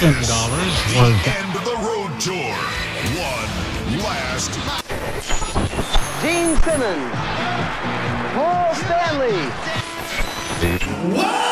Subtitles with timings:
[0.00, 0.14] End
[1.56, 2.54] of the road tour.
[3.18, 4.52] One last.
[6.22, 7.14] Gene Simmons.
[8.32, 9.50] Paul Stanley.
[10.60, 11.47] Hola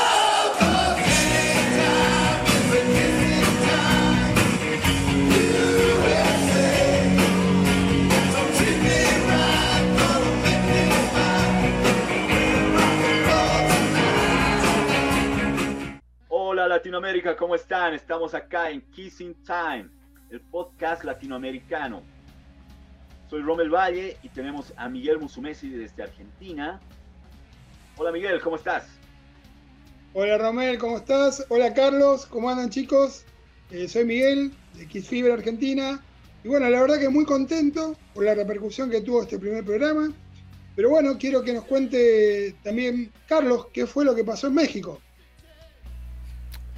[16.77, 17.95] Latinoamérica, ¿cómo están?
[17.95, 19.89] Estamos acá en Kissing Time,
[20.29, 22.03] el podcast latinoamericano.
[23.31, 26.79] Soy Rommel Valle y tenemos a Miguel Musumesi desde Argentina.
[27.97, 28.89] Hola Miguel, ¿cómo estás?
[30.13, 31.47] Hola Romel, ¿cómo estás?
[31.49, 33.25] Hola Carlos, ¿cómo andan chicos?
[33.71, 36.05] Eh, soy Miguel de X Fiber Argentina.
[36.45, 40.13] Y bueno, la verdad que muy contento por la repercusión que tuvo este primer programa.
[40.75, 45.01] Pero bueno, quiero que nos cuente también Carlos qué fue lo que pasó en México.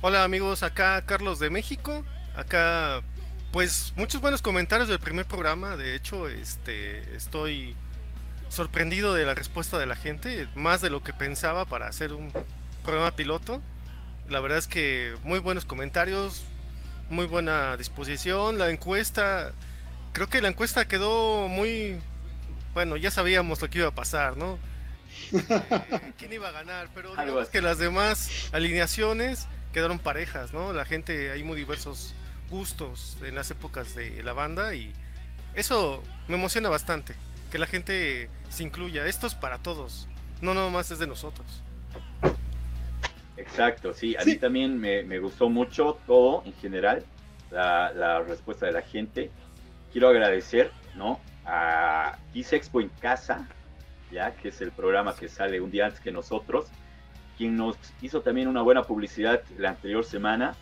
[0.00, 2.04] Hola amigos, acá Carlos de México.
[2.36, 3.02] Acá,
[3.50, 5.76] pues muchos buenos comentarios del primer programa.
[5.76, 7.74] De hecho, este, estoy
[8.48, 12.32] sorprendido de la respuesta de la gente, más de lo que pensaba para hacer un
[12.84, 13.60] programa piloto.
[14.28, 16.44] La verdad es que muy buenos comentarios,
[17.10, 18.56] muy buena disposición.
[18.56, 19.50] La encuesta,
[20.12, 21.98] creo que la encuesta quedó muy,
[22.72, 24.60] bueno, ya sabíamos lo que iba a pasar, ¿no?
[25.32, 26.88] Eh, ¿Quién iba a ganar?
[26.94, 30.72] Pero digamos que las demás alineaciones quedaron parejas, ¿no?
[30.72, 32.14] La gente, hay muy diversos
[32.50, 34.92] gustos en las épocas de la banda y
[35.54, 37.14] eso me emociona bastante,
[37.50, 39.06] que la gente se incluya.
[39.06, 40.08] Esto es para todos,
[40.40, 41.62] no nomás es de nosotros.
[43.36, 44.30] Exacto, sí, a Sí.
[44.30, 47.04] mí también me, me gustó mucho todo en general,
[47.50, 49.30] la, la respuesta de la gente.
[49.92, 51.20] Quiero agradecer, ¿no?
[51.44, 53.48] A Kiss Expo en Casa,
[54.10, 56.66] ya que es el programa que sale un día antes que nosotros,
[57.38, 60.56] quien nos hizo también una buena publicidad la anterior semana.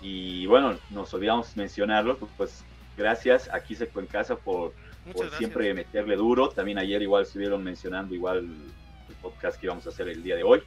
[0.00, 2.64] Y bueno, nos olvidamos mencionarlo, pues
[2.96, 4.72] gracias a Kiss Expo en Casa por,
[5.12, 6.48] por siempre meterle duro.
[6.48, 8.48] También ayer igual estuvieron mencionando igual
[9.08, 10.62] el podcast que íbamos a hacer el día de hoy.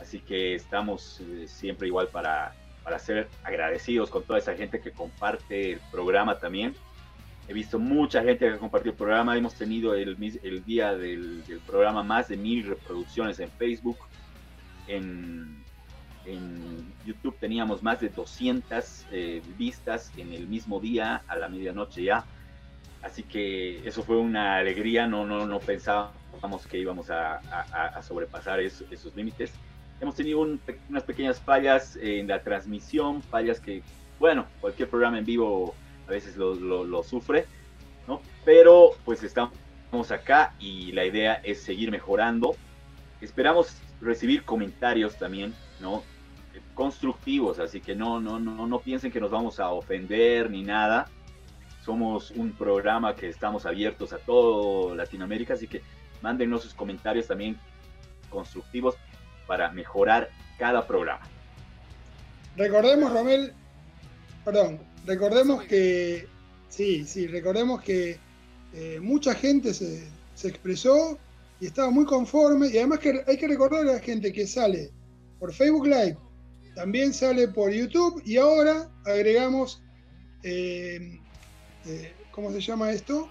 [0.00, 4.90] Así que estamos eh, siempre igual para, para ser agradecidos con toda esa gente que
[4.90, 6.74] comparte el programa también.
[7.48, 9.36] He visto mucha gente que ha compartido el programa.
[9.38, 13.96] Hemos tenido el, el día del, del programa más de mil reproducciones en Facebook.
[14.88, 15.64] En,
[16.24, 22.02] en YouTube teníamos más de 200 eh, vistas en el mismo día, a la medianoche
[22.02, 22.24] ya.
[23.02, 28.02] Así que eso fue una alegría, no, no, no pensábamos que íbamos a, a- a
[28.02, 29.52] sobrepasar eso- esos límites.
[30.00, 33.82] Hemos tenido un unas pequeñas fallas en la transmisión, fallas que,
[34.18, 35.74] bueno, cualquier programa en vivo
[36.08, 37.46] a veces lo, lo- lo sufre,
[38.08, 38.20] ¿no?
[38.44, 39.52] Pero pues estamos
[40.10, 42.56] acá y la idea es seguir mejorando.
[43.20, 46.02] Esperamos recibir comentarios también, ¿no?
[46.54, 50.62] Eh, constructivos, así que no, no, no, no piensen que nos vamos a ofender ni
[50.62, 51.08] nada
[51.86, 55.82] somos un programa que estamos abiertos a todo Latinoamérica, así que
[56.20, 57.56] mándenos sus comentarios también
[58.28, 58.96] constructivos
[59.46, 61.24] para mejorar cada programa.
[62.56, 63.52] Recordemos, Romel,
[64.44, 66.26] perdón, recordemos que,
[66.68, 68.18] sí, sí, recordemos que
[68.74, 71.16] eh, mucha gente se, se expresó
[71.60, 72.68] y estaba muy conforme.
[72.68, 74.90] Y además que hay que recordar a la gente que sale
[75.38, 76.16] por Facebook Live,
[76.74, 79.82] también sale por YouTube y ahora agregamos,
[80.42, 81.18] eh,
[81.86, 83.30] eh, ¿cómo se llama esto?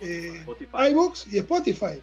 [0.00, 0.44] Eh,
[0.90, 2.00] iBooks y Spotify.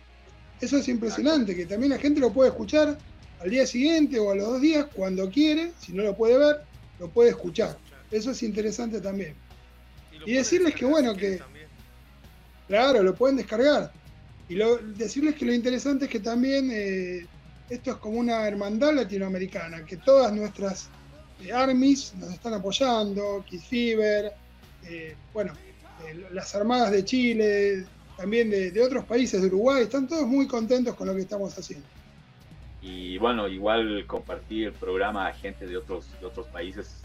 [0.62, 2.98] Eso es impresionante, que también la gente lo puede escuchar
[3.42, 6.62] al día siguiente o a los dos días, cuando quiere, si no lo puede ver,
[7.00, 7.78] lo puede escuchar.
[8.12, 9.36] Eso es interesante también.
[10.26, 11.68] y decirles que, bueno, que- también.
[12.68, 13.92] Claro, lo pueden descargar.
[14.48, 14.56] Y
[14.96, 17.26] decirles que lo interesante es que también eh,
[17.70, 20.90] esto es como una hermandad latinoamericana, que todas nuestras
[21.44, 24.32] eh, armies nos están apoyando, Kiss Fever,
[24.88, 25.54] eh, bueno,
[26.32, 27.86] las armadas de Chile,
[28.18, 31.88] también de, otros países de Uruguay, están todos muy contentos con lo que estamos haciendo.
[32.82, 37.02] Y bueno, igual compartir el programa a gente de otros, de otros países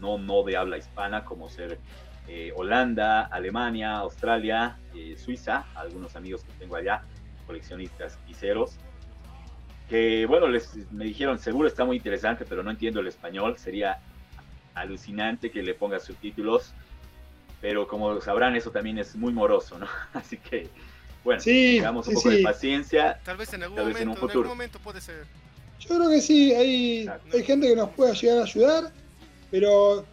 [0.00, 1.78] no, no de habla hispana, como ser
[2.28, 7.02] eh, Holanda, Alemania, Australia, eh, Suiza, algunos amigos que tengo allá,
[7.46, 8.76] coleccionistas y ceros,
[9.88, 14.00] que bueno, les, me dijeron, seguro está muy interesante, pero no entiendo el español, sería
[14.74, 16.72] alucinante que le ponga subtítulos,
[17.60, 19.86] pero como sabrán, eso también es muy moroso, ¿no?
[20.12, 20.68] Así que,
[21.24, 23.20] bueno, Sí, tengamos un sí, poco de paciencia.
[23.24, 24.40] Tal vez en algún Tal vez momento, en un en, futuro.
[24.40, 25.24] algún momento puede ser.
[25.78, 27.36] Yo creo que sí, hay, Exacto.
[27.36, 28.92] hay gente que nos puede llegar a ayudar,
[29.50, 30.04] pero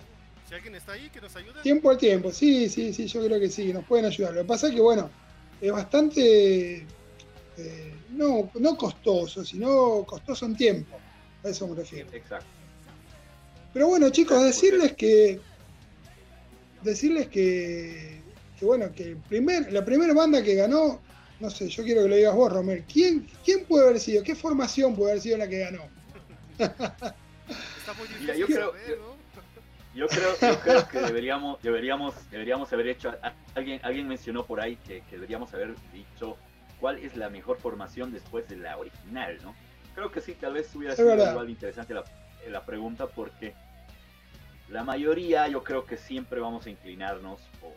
[0.54, 1.64] Si alguien está ahí, que nos ayude.
[1.64, 4.36] Tiempo al tiempo, sí, sí, sí, yo creo que sí, nos pueden ayudar.
[4.36, 5.10] Lo que pasa es que, bueno,
[5.60, 6.86] es bastante,
[7.58, 10.96] eh, no, no costoso, sino costoso en tiempo.
[11.44, 12.08] A eso me refiero.
[12.14, 12.46] Exacto.
[13.74, 15.40] Pero bueno, chicos, decirles que.
[16.84, 18.22] Decirles que.
[18.60, 21.02] Que bueno, que el primer, la primera banda que ganó,
[21.40, 22.84] no sé, yo quiero que lo digas vos, Romer.
[22.84, 24.22] ¿Quién, ¿Quién puede haber sido?
[24.22, 25.82] ¿Qué formación puede haber sido la que ganó?
[26.60, 29.13] Está muy Mira, difícil yo creo- saber, ¿no?
[29.96, 33.14] Yo creo, yo creo que deberíamos, deberíamos, deberíamos haber hecho,
[33.54, 36.38] alguien, alguien mencionó por ahí que, que deberíamos haber dicho
[36.80, 39.54] cuál es la mejor formación después de la original, ¿no?
[39.94, 41.32] Creo que sí, tal vez hubiera sido verdad.
[41.32, 42.04] igual de interesante la,
[42.50, 43.54] la pregunta porque
[44.70, 47.72] la mayoría yo creo que siempre vamos a inclinarnos, por,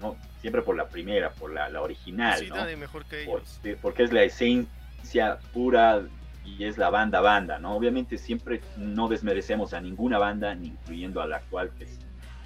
[0.00, 2.56] no, siempre por la primera, por la, la original, Sí, ¿no?
[2.56, 3.60] nadie mejor que ellos.
[3.82, 6.02] porque es la esencia pura
[6.44, 7.74] y es la banda banda, ¿no?
[7.76, 11.98] Obviamente siempre no desmerecemos a ninguna banda, ni incluyendo a la actual, que es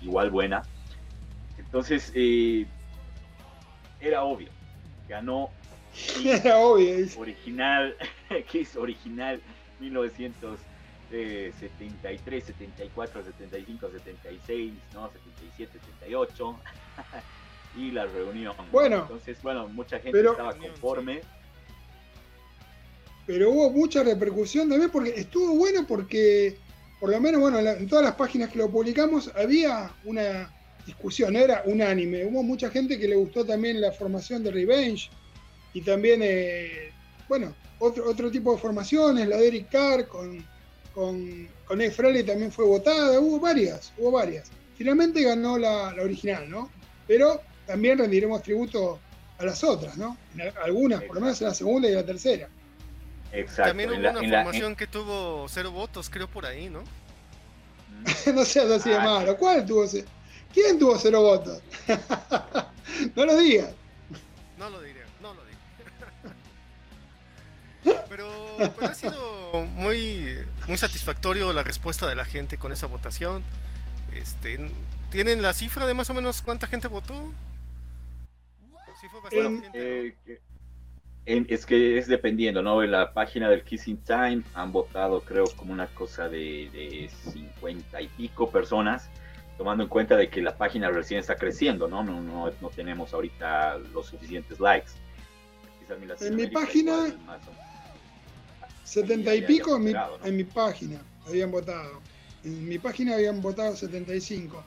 [0.02, 0.62] igual buena.
[1.58, 2.66] Entonces, eh,
[4.00, 4.48] era obvio,
[5.08, 5.50] ganó
[6.24, 7.06] Era obvio.
[7.18, 7.96] original,
[8.50, 9.40] Kiss original
[11.10, 15.10] 1973, 74, 75, 76, ¿no?
[15.10, 16.58] 77, 78
[17.76, 18.54] y la reunión.
[18.56, 18.64] ¿no?
[18.70, 21.20] Bueno, entonces, bueno, mucha gente pero- estaba conforme.
[23.28, 26.56] Pero hubo mucha repercusión también porque estuvo bueno porque
[26.98, 30.50] por lo menos bueno en todas las páginas que lo publicamos había una
[30.86, 32.24] discusión era unánime.
[32.24, 35.10] Hubo mucha gente que le gustó también la formación de Revenge
[35.74, 36.90] y también eh,
[37.28, 40.42] bueno otro otro tipo de formaciones la de Eric Carr con
[40.94, 41.92] con con Ed
[42.24, 44.50] también fue votada hubo varias hubo varias.
[44.74, 46.70] Finalmente ganó la, la original no
[47.06, 48.98] pero también rendiremos tributo
[49.36, 50.16] a las otras no
[50.64, 52.48] algunas por lo menos en la segunda y la tercera
[53.32, 53.70] Exacto.
[53.70, 56.82] También hubo la- una la- formación que tuvo cero votos, creo por ahí, ¿no?
[58.34, 59.36] no seas así de Ah, malo.
[59.36, 59.84] ¿Cuál tuvo
[60.52, 61.62] ¿Quién tuvo cero votos?
[63.14, 63.70] no lo digas.
[64.58, 65.58] No lo diré, no lo diré.
[68.08, 68.28] Pero,
[68.58, 70.36] pero ha sido muy,
[70.66, 73.42] muy satisfactorio la respuesta de la gente con esa votación.
[74.12, 74.58] Este,
[75.10, 77.32] ¿Tienen la cifra de más o menos cuánta gente votó?
[79.00, 79.84] Sí fue bastante En- gente, ¿no?
[79.84, 80.40] eh,
[81.28, 82.82] es que es dependiendo, ¿no?
[82.82, 88.00] En la página del Kissing Time han votado, creo, como una cosa de, de 50
[88.00, 89.10] y pico personas,
[89.58, 92.02] tomando en cuenta de que la página recién está creciendo, ¿no?
[92.02, 94.92] No, no, no tenemos ahorita los suficientes likes.
[95.80, 97.68] Quizás En mi página, igual, más o-
[98.84, 100.08] Setenta Ahí y ya pico en mi, ¿no?
[100.24, 102.00] en mi página habían votado.
[102.42, 104.64] En mi página habían votado 75.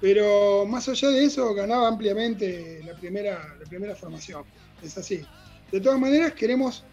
[0.00, 4.42] Pero más allá de eso, ganaba ampliamente la primera, la primera formación.
[4.82, 5.24] Es así.
[5.72, 6.84] De todas maneras, queremos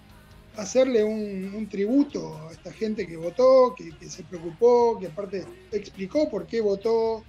[0.56, 5.46] hacerle un, un tributo a esta gente que votó, que, que se preocupó, que aparte
[5.72, 7.24] explicó por qué votó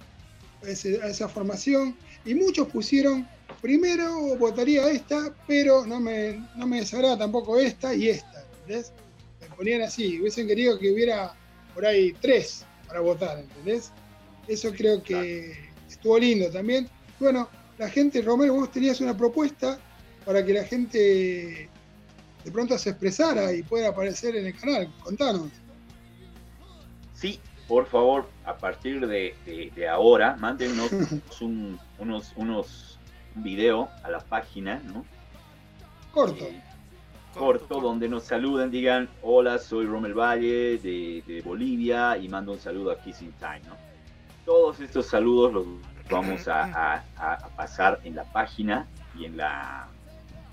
[0.63, 1.95] ese- a esa formación.
[2.25, 3.27] Y muchos pusieron,
[3.61, 8.43] primero votaría esta, pero no me, no me desagrada tampoco esta y esta.
[8.61, 8.91] ¿entendés?
[9.41, 11.33] Me ponían así, hubiesen querido que hubiera
[11.73, 13.91] por ahí tres para votar, ¿entendés?
[14.47, 16.89] Eso creo que estuvo lindo también.
[17.19, 17.47] Bueno,
[17.77, 19.79] la gente, Romero, vos tenías una propuesta
[20.25, 21.69] para que la gente
[22.43, 24.91] de pronto se expresara y pueda aparecer en el canal.
[25.03, 25.49] Contanos.
[27.13, 30.89] Sí, por favor, a partir de, de- de ahora, mándenos
[31.41, 32.97] un, unos, unos,
[33.35, 35.05] un video a la página, ¿no?
[36.13, 36.45] Corto.
[36.45, 36.61] Eh,
[37.33, 42.59] corto, donde nos saluden, digan, hola, soy Romel Valle de, de Bolivia y mando un
[42.59, 43.75] saludo a Kissing Time, ¿no?
[44.45, 45.65] Todos estos saludos los
[46.09, 49.87] vamos a- a pasar en la página y en la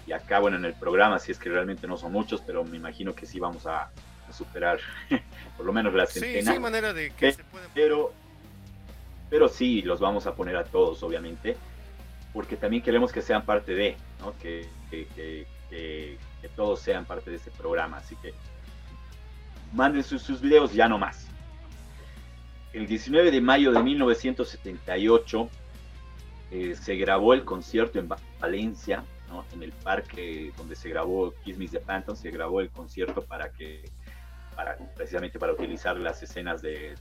[0.07, 2.77] y acá, bueno, en el programa, si es que realmente no son muchos, pero me
[2.77, 3.91] imagino que sí vamos a,
[4.29, 4.79] a superar
[5.57, 6.43] por lo menos la Sí, centena.
[6.51, 7.43] sí, hay manera de que Eh, se
[7.75, 8.13] pero
[9.29, 11.57] pero sí los vamos a poner a todos obviamente
[12.33, 14.33] porque también queremos que sean parte de ¿no?
[14.39, 18.33] que, que, que- que- que todos sean parte de este programa así que
[19.73, 21.27] manden sus, sus videos ya no más
[22.73, 25.49] el 19 de mayo de 1978
[26.53, 29.45] eh, se grabó el concierto en Va- Valencia ¿no?
[29.53, 33.51] en el parque donde se grabó Kiss Me the Phantom se grabó el concierto para
[33.51, 33.91] que
[34.95, 36.95] precisamente para utilizar las escenas de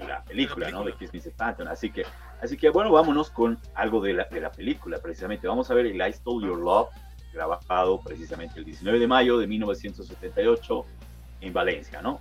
[0.00, 0.84] la película, ¿no?
[0.84, 1.68] De Kiss Me the Phantom.
[1.68, 2.04] Así que,
[2.42, 5.46] así que bueno, vámonos con algo de la, de la película, precisamente.
[5.46, 6.88] Vamos a ver el I Stole Your Love,
[7.32, 10.84] grabado precisamente el 19 de mayo de 1978
[11.40, 12.20] en Valencia, ¿no?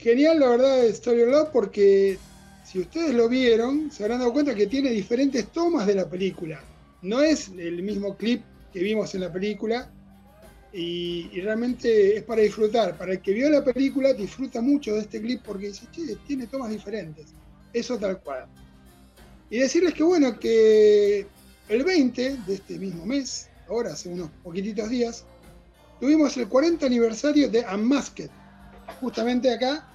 [0.00, 2.18] Genial la verdad de Story of Love porque
[2.64, 6.62] si ustedes lo vieron, se habrán dado cuenta que tiene diferentes tomas de la película.
[7.02, 8.42] No es el mismo clip
[8.72, 9.90] que vimos en la película
[10.72, 12.96] y, y realmente es para disfrutar.
[12.96, 16.46] Para el que vio la película disfruta mucho de este clip porque dice, che, tiene
[16.46, 17.26] tomas diferentes.
[17.72, 18.46] Eso tal cual.
[19.50, 21.26] Y decirles que bueno, que
[21.68, 25.24] el 20 de este mismo mes, ahora hace unos poquititos días,
[25.98, 28.30] tuvimos el 40 aniversario de Unmasked.
[29.00, 29.89] Justamente acá,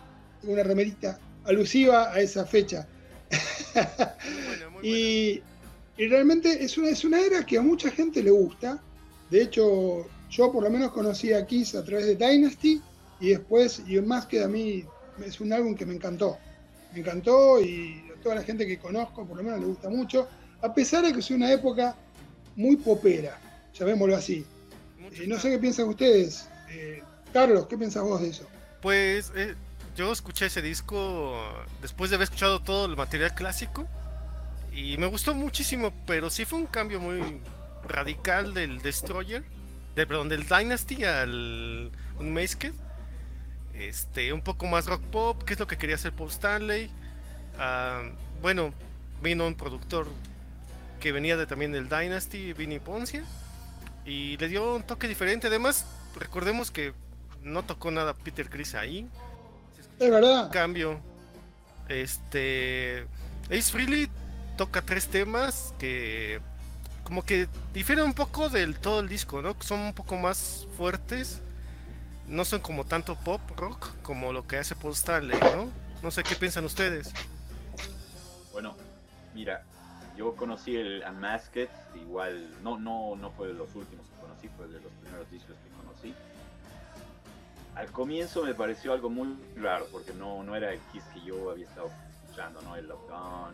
[0.46, 2.88] tengo una remerita alusiva a esa fecha.
[3.74, 5.42] Bueno, muy y,
[5.98, 8.80] y realmente es una, es una era que a mucha gente le gusta.
[9.32, 12.80] De hecho, yo por lo menos conocí a Kiss a través de Dynasty
[13.20, 14.86] y después y Unmasked a mí
[15.25, 16.38] es un álbum que me encantó.
[16.94, 20.28] Me encantó y a toda la gente que conozco por lo menos le gusta mucho,
[20.62, 21.96] a pesar de que es una época
[22.56, 23.40] muy popera,
[23.74, 24.46] llamémoslo así.
[25.12, 26.48] Eh, no sé qué piensan ustedes.
[26.70, 27.02] Eh,
[27.34, 28.46] Carlos, ¿qué piensas vos de eso?
[28.82, 29.56] Pues eh,
[29.96, 31.40] yo escuché ese disco
[31.82, 33.88] después de haber escuchado todo el material clásico
[34.72, 37.40] y me gustó muchísimo, pero sí fue un cambio muy
[37.88, 39.44] radical del Destroyer,
[39.96, 42.74] de, perdón, del Dynasty al Unmasked.
[43.74, 46.90] Este, un poco más rock pop, que es lo que quería hacer Paul Stanley.
[47.58, 48.04] Ah,
[48.42, 48.74] bueno,
[49.22, 50.08] vino un productor
[51.00, 53.24] que venía de, también del Dynasty, Vinny Poncia,
[54.06, 55.48] y le dio un toque diferente.
[55.48, 55.86] Además,
[56.20, 56.94] recordemos que
[57.42, 59.10] no tocó nada Peter Chris ahí.
[60.00, 60.52] Es verdad.
[60.52, 61.00] Cambio.
[61.88, 63.08] Este.
[63.46, 64.10] Ace Frehley
[64.58, 66.42] toca tres temas que.
[67.04, 69.56] Como que difieren un poco del todo el disco, ¿no?
[69.60, 71.42] Son un poco más fuertes.
[72.28, 75.70] No son como tanto pop rock como lo que hace Paul Stanley, ¿no?
[76.02, 77.14] No sé qué piensan ustedes.
[78.52, 78.75] Bueno,
[79.36, 79.64] mira,
[80.18, 84.68] yo conocí el Unmasked, igual, no, no, no fue de los últimos que conocí, fue
[84.68, 85.56] de los primeros discos.
[87.75, 91.51] Al comienzo me pareció algo muy raro, porque no, no era el Kiss que yo
[91.51, 91.91] había estado
[92.24, 92.75] escuchando, ¿no?
[92.75, 93.53] El Lockdown,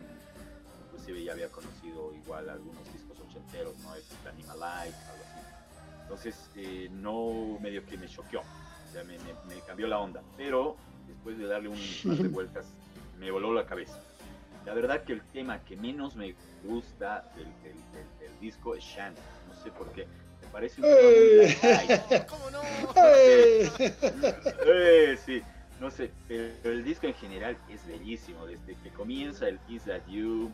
[0.86, 3.94] inclusive ya había conocido igual algunos discos ochenteros, ¿no?
[3.94, 4.02] El
[4.32, 6.02] Animal Life, algo así.
[6.02, 10.22] Entonces, eh, no medio que me choqueó, o sea, me, me- me cambió la onda,
[10.36, 10.76] pero
[11.08, 12.66] después de darle un par de vueltas,
[13.18, 13.98] me voló la cabeza.
[14.64, 18.84] La verdad que el tema que menos me gusta del, del- del- del disco es
[18.84, 19.20] Shandy.
[19.48, 20.06] No sé por qué.
[20.52, 22.26] Parece un ¡Eh!
[22.28, 22.60] ¿Cómo no?
[22.96, 23.70] ¡Eh!
[24.66, 25.42] Eh, sí,
[25.80, 28.46] no sé, pero el disco en general es bellísimo.
[28.46, 30.52] Desde que comienza el Kiss That You,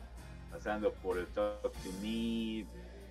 [0.51, 2.65] pasando por el Talk to Me.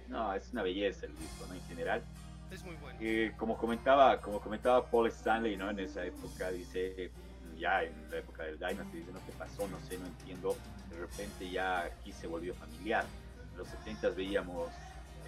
[0.08, 1.54] No, es una belleza el disco, ¿no?
[1.54, 2.02] En general.
[2.50, 2.98] Es muy bueno.
[3.02, 7.12] Eh, como comentaba como comentaba Paul Stanley no en esa época dice
[7.58, 10.56] ya en la época del Dynasty dice no qué pasó no sé no entiendo
[10.90, 13.04] de repente ya aquí se volvió familiar
[13.52, 14.70] en los 70 veíamos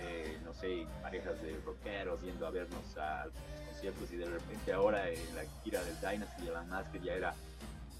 [0.01, 3.25] eh, no sé parejas de rockeros yendo a vernos a
[3.67, 7.33] conciertos y de repente ahora en la gira del Dynasty y la Masker ya era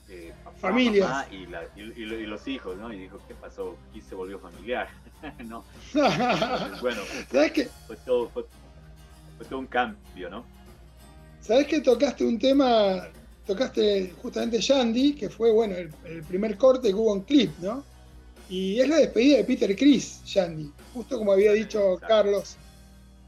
[0.09, 1.07] eh, papá, Familias.
[1.09, 4.15] mamá y, la- y- y- y los hijos no y dijo qué pasó aquí se
[4.15, 4.87] volvió familiar
[5.45, 5.63] no
[5.93, 7.01] Entonces, bueno
[7.31, 7.69] ¿Sabes qué?
[7.87, 8.45] fue todo fue,
[9.37, 10.43] fue todo un cambio no
[11.41, 13.07] ¿Sabes que tocaste un tema?
[13.47, 17.83] Tocaste justamente Shandy, que fue bueno el, el primer corte que hubo en clip, ¿no?
[18.49, 21.97] Y es la despedida de Peter Chris, Shandy, justo como había dicho.
[22.07, 22.57] Carlos.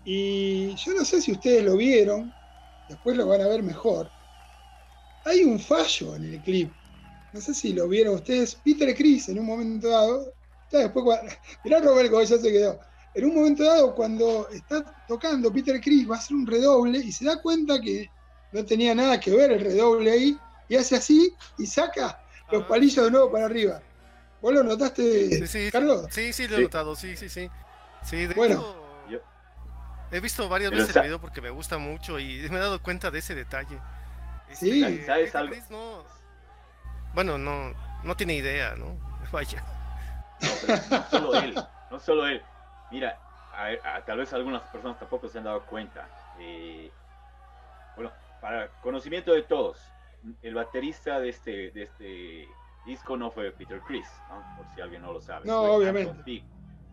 [0.03, 2.33] Y yo no sé si ustedes lo vieron,
[2.89, 4.09] después lo van a ver mejor.
[5.25, 6.71] Hay un fallo en el clip.
[7.33, 8.55] No sé si lo vieron ustedes.
[8.55, 10.33] Peter Chris en un momento dado.
[10.71, 12.79] Ya después, cua- mirá Robert ya se quedó.
[13.13, 17.11] En un momento dado, cuando está tocando Peter Chris, va a hacer un redoble y
[17.11, 18.09] se da cuenta que
[18.53, 20.37] no tenía nada que ver el redoble ahí,
[20.67, 22.67] y hace así y saca los Ah.
[22.67, 23.81] palillos de nuevo para arriba.
[24.41, 26.07] ¿Vos lo notaste, Sí, sí, Carlos?
[26.09, 26.63] Sí, sí, lo he Sí.
[26.63, 27.49] notado, sí, sí, sí.
[28.03, 28.55] Sí, de Bueno.
[28.55, 28.77] hecho,
[29.09, 29.19] Yo-
[30.11, 32.81] he visto varias Pero veces el video porque me gusta mucho y me he dado
[32.81, 33.77] cuenta de ese detalle.
[34.49, 35.03] Este, Sí.
[35.05, 35.55] ¿Sabes Peter algo?
[35.69, 36.03] No,
[37.13, 38.97] bueno, no, no tiene idea, ¿no?
[39.31, 39.63] Vaya.
[40.41, 41.55] No, pero no solo él,
[41.91, 42.41] no solo él.
[42.89, 43.17] Mira,
[43.53, 46.07] a- a- tal vez algunas personas tampoco se han dado cuenta.
[46.39, 46.89] eh,
[47.95, 49.77] bueno, para conocimiento de todos,
[50.41, 52.47] el baterista de este, de este
[52.85, 54.43] disco no fue Peter Chris, ¿no?
[54.55, 55.45] por si alguien no lo sabe.
[55.47, 56.09] No, fue obviamente.
[56.09, 56.43] Anton Fig,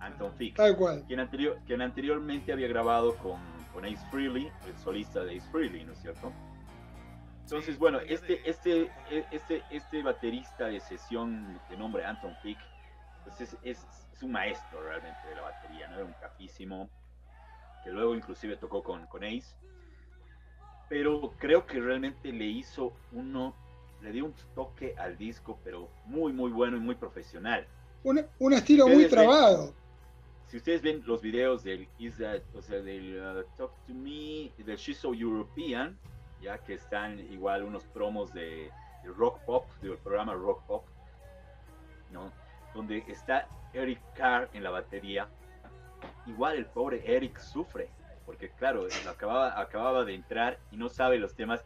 [0.00, 1.04] Anton Fig, Tal cual.
[1.06, 3.40] quien, anterior, quien anteriormente había grabado con,
[3.72, 6.32] con Ace Frehley, el solista de Ace Frehley, ¿no es cierto?
[7.42, 12.36] Entonces, Sí, bueno, este, de- este, e- este, este baterista de sesión de nombre Anton
[12.42, 12.58] Fig,
[13.24, 15.96] pues es, es, es un maestro realmente de la batería, ¿no?
[15.96, 16.90] Era un capísimo,
[17.82, 19.54] que luego inclusive tocó con, con Ace,
[20.88, 23.54] pero creo que realmente le hizo uno,
[24.02, 27.66] le dio un toque al disco, pero muy, muy bueno y muy profesional.
[28.04, 29.74] Un, un estilo muy Ustedes ven- trabado.
[30.46, 34.52] si ustedes ven los videos del Is That, o sea, del uh, Talk to Me,
[34.58, 35.98] del She's So European,
[36.40, 38.70] ya que están igual unos promos de,
[39.16, 40.84] rock pop, del programa rock pop,
[42.12, 42.30] ¿no?
[42.74, 45.28] Donde está Eric Carr en la batería.
[46.26, 47.88] Igual el pobre Eric sufre,
[48.24, 51.64] porque claro, acababa, acababa de entrar y no sabe los temas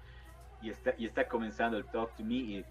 [0.62, 2.64] y está, y está comenzando el Talk to Me y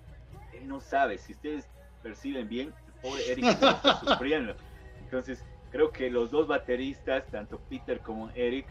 [0.54, 1.18] él no sabe.
[1.18, 1.68] Si ustedes
[2.02, 4.56] perciben bien, el pobre Eric está sufriendo.
[5.04, 8.66] Entonces, creo que los dos bateristas, tanto Peter como Eric,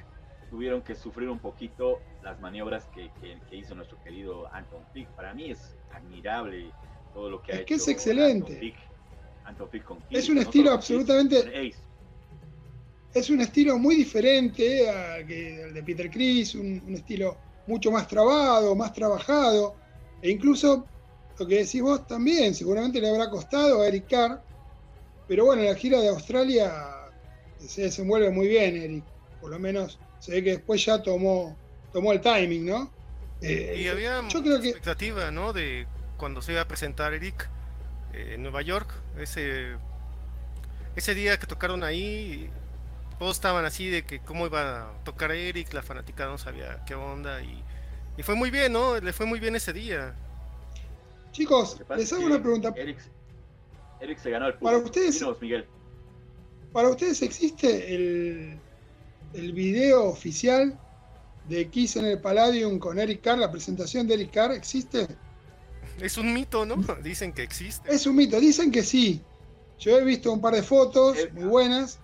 [0.48, 5.08] tuvieron que sufrir un poquito las maniobras que, que, hizo nuestro querido Anton Pick.
[5.10, 6.70] Para mí es admirable
[7.14, 7.68] todo lo que ha es hecho.
[7.68, 8.74] Que es excelente.
[9.44, 11.72] Anton Pick, con es un estilo absolutamente.
[13.14, 17.36] es un estilo muy diferente al, de Peter Chris, un, un estilo
[17.70, 19.76] mucho más trabado, más trabajado,
[20.20, 20.86] e incluso
[21.38, 24.42] lo que decís vos también, seguramente le habrá costado a Eric Carr,
[25.26, 26.70] pero bueno, la gira de Australia
[27.58, 29.04] se desenvuelve muy bien, Eric,
[29.40, 31.56] por lo menos se ve que después ya tomó,
[31.92, 32.90] tomó el timing, ¿no?
[33.40, 34.68] y eh, había yo creo que...
[34.68, 35.54] expectativa, ¿no?
[35.54, 35.86] De
[36.18, 37.48] cuando se iba a presentar Eric
[38.12, 39.76] eh, en Nueva York, ese,
[40.94, 42.50] ese día que tocaron ahí,
[43.20, 46.94] todos estaban así de que cómo iba a tocar Eric, la fanática no sabía qué
[46.94, 47.62] onda y,
[48.22, 48.98] fue muy bien, ¿no?
[48.98, 50.14] Le fue muy bien ese día.
[51.32, 52.72] Chicos, les hago una pregunta.
[52.76, 55.66] Eric, se ganó el Para ustedes, Miguel.
[56.72, 58.58] Para ustedes existe el,
[59.34, 60.78] el video oficial
[61.46, 65.06] de Kiss en el Palladium con Eric Carr, la presentación de Eric Carr, ¿existe?
[66.00, 66.76] Es un mito, ¿no?
[67.02, 67.94] Dicen que existe.
[67.94, 69.20] Es un mito, dicen que sí.
[69.78, 72.00] Yo he visto un par de fotos eh, muy buenas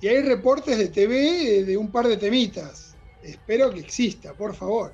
[0.00, 2.96] y hay reportes de TV de un par de temitas.
[3.22, 4.92] Espero que exista, por favor.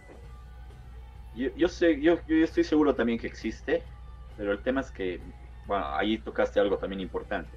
[1.34, 3.82] Yo, sé, yo, estoy seguro también que existe,
[4.36, 5.20] pero el tema es que,
[5.66, 7.50] bueno, ahí tocaste algo también importante.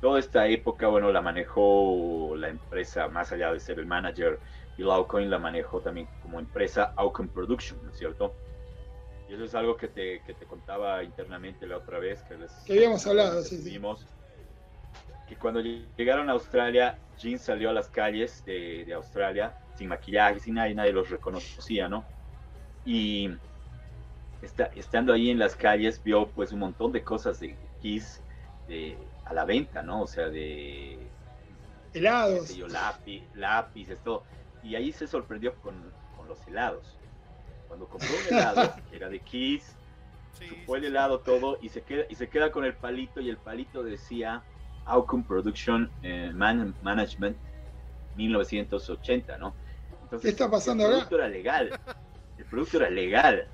[0.00, 4.38] Toda esta época, bueno, la manejó la empresa, más allá de ser el manager,
[4.76, 8.34] y Aucoin la manejó también como empresa Aucoin Production, ¿no es cierto?
[9.28, 12.50] Y eso es algo que te, que te contaba internamente la otra vez que les...
[12.64, 13.78] Que habíamos hablado, sí, sí
[15.30, 20.54] que cuando llegaron a Australia, Jean salió a las calles de, Australia sin maquillaje, sin
[20.54, 22.04] nadie, nadie los reconocía, ¿no?
[22.84, 23.30] Y
[24.42, 28.20] está, estando ahí en las calles vio pues un montón de cosas de Kiss
[29.24, 30.02] a la venta, ¿no?
[30.02, 30.98] O sea, de...
[31.94, 32.52] Helados.
[32.56, 34.24] Yo, lápiz, lápices, todo.
[34.64, 35.92] Y ahí se sorprendió con,
[36.26, 36.98] los helados.
[37.68, 39.76] Cuando compró un helado, que era de Kiss,
[40.66, 43.36] fue el helado todo y se, queda, y se queda con el palito y el
[43.36, 44.42] palito decía
[44.86, 47.36] Outcome Production eh, Management
[48.16, 49.54] 1980, ¿no?
[50.02, 51.80] Entonces, ¿Qué está pasando el producto era legal.
[52.38, 53.46] El producto era legal.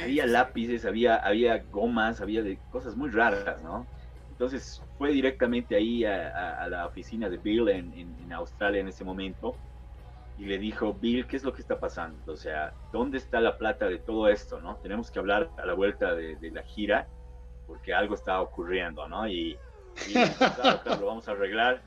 [0.00, 3.86] había lápices, había, había gomas, había de, cosas muy raras, ¿no?
[4.30, 9.56] Entonces fue directamente ahí a, la oficina de Bill en, Australia en ese momento
[10.38, 12.32] y le dijo, Bill, ¿qué es lo que está pasando?
[12.32, 14.76] O sea, ¿dónde está la plata de todo esto, no?
[14.76, 17.06] Tenemos que hablar a la vuelta de, de la gira
[17.66, 19.28] porque algo está ocurriendo, ¿no?
[19.28, 19.58] Y,
[20.08, 21.82] y claro, lo vamos a arreglar.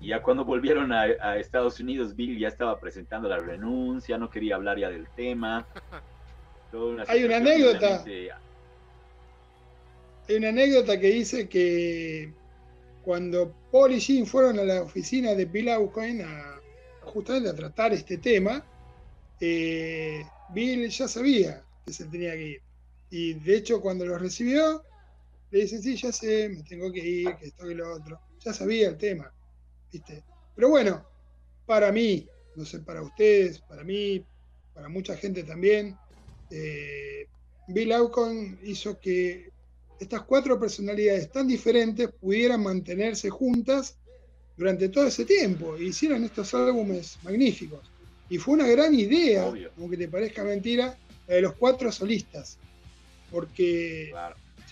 [0.00, 4.56] Y ya cuando volvieron a, Estados Unidos, Bill ya estaba presentando la renuncia, no quería
[4.56, 5.66] hablar ya del tema.
[7.08, 8.04] Hay una anécdota.
[10.28, 12.32] Hay una anécdota que dice que
[13.02, 16.60] cuando Paul y Jim fueron a la oficina de Bill Aucoin a,
[17.02, 18.64] justamente a tratar este tema,
[19.40, 22.62] eh, Bill ya sabía que se tenía que ir.
[23.10, 24.82] Y de hecho, cuando lo recibió,
[25.54, 28.18] le dicen, sí, ya sé, me tengo que ir, que esto y lo otro.
[28.44, 29.32] Ya sabía el tema,
[29.92, 30.24] ¿viste?
[30.52, 31.06] Pero bueno,
[31.64, 34.26] para mí, no sé, para ustedes, para mí,
[34.74, 35.96] para mucha gente también,
[36.50, 37.28] eh,
[37.68, 39.48] Bill Aucon hizo que
[40.00, 43.96] estas cuatro personalidades tan diferentes pudieran mantenerse juntas
[44.56, 47.88] durante todo ese tiempo e hicieran estos álbumes magníficos.
[48.28, 49.44] Y fue una gran idea,
[49.78, 52.58] aunque te parezca mentira, la de los cuatro solistas.
[53.30, 54.12] Porque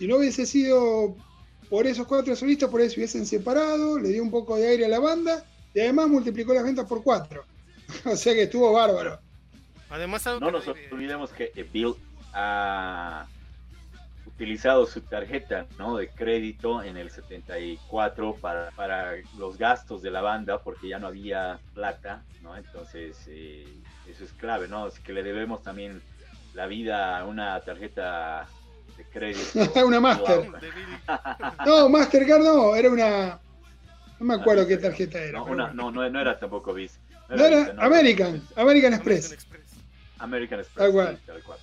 [0.02, 1.14] si no hubiese sido
[1.70, 4.88] por esos cuatro solistas, por eso hubiesen separado, le dio un poco de aire a
[4.88, 7.44] la banda y además multiplicó las ventas por cuatro.
[8.04, 9.20] o sea que estuvo bárbaro.
[9.90, 11.94] Además, no nos olvidemos que Bill
[12.32, 13.28] ha
[14.26, 15.98] utilizado su tarjeta ¿no?
[15.98, 21.06] de crédito en el 74 para, para los gastos de la banda porque ya no
[21.06, 22.56] había plata, ¿no?
[22.56, 23.68] Entonces, eh,
[24.10, 24.88] eso es clave, ¿no?
[24.88, 26.02] Es que le debemos también
[26.54, 28.48] la vida a una tarjeta
[29.04, 29.84] crédito.
[29.86, 30.50] una Master.
[31.66, 33.40] no, Mastercard no, era una.
[34.18, 35.38] No me acuerdo qué tarjeta era.
[35.38, 36.98] No, no, no, era tampoco Visa.
[37.28, 39.36] No era, American, American Express.
[40.18, 40.84] American Express.
[41.26, 41.58] Tal cual.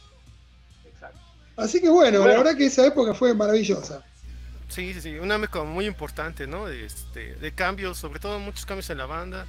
[0.86, 1.20] Exacto.
[1.56, 4.04] Así que bueno, la verdad que esa época fue maravillosa.
[4.70, 6.68] Sí, sí, sí, una época muy importante, ¿no?
[6.68, 9.48] Este, de cambios, sobre todo muchos cambios en la banda.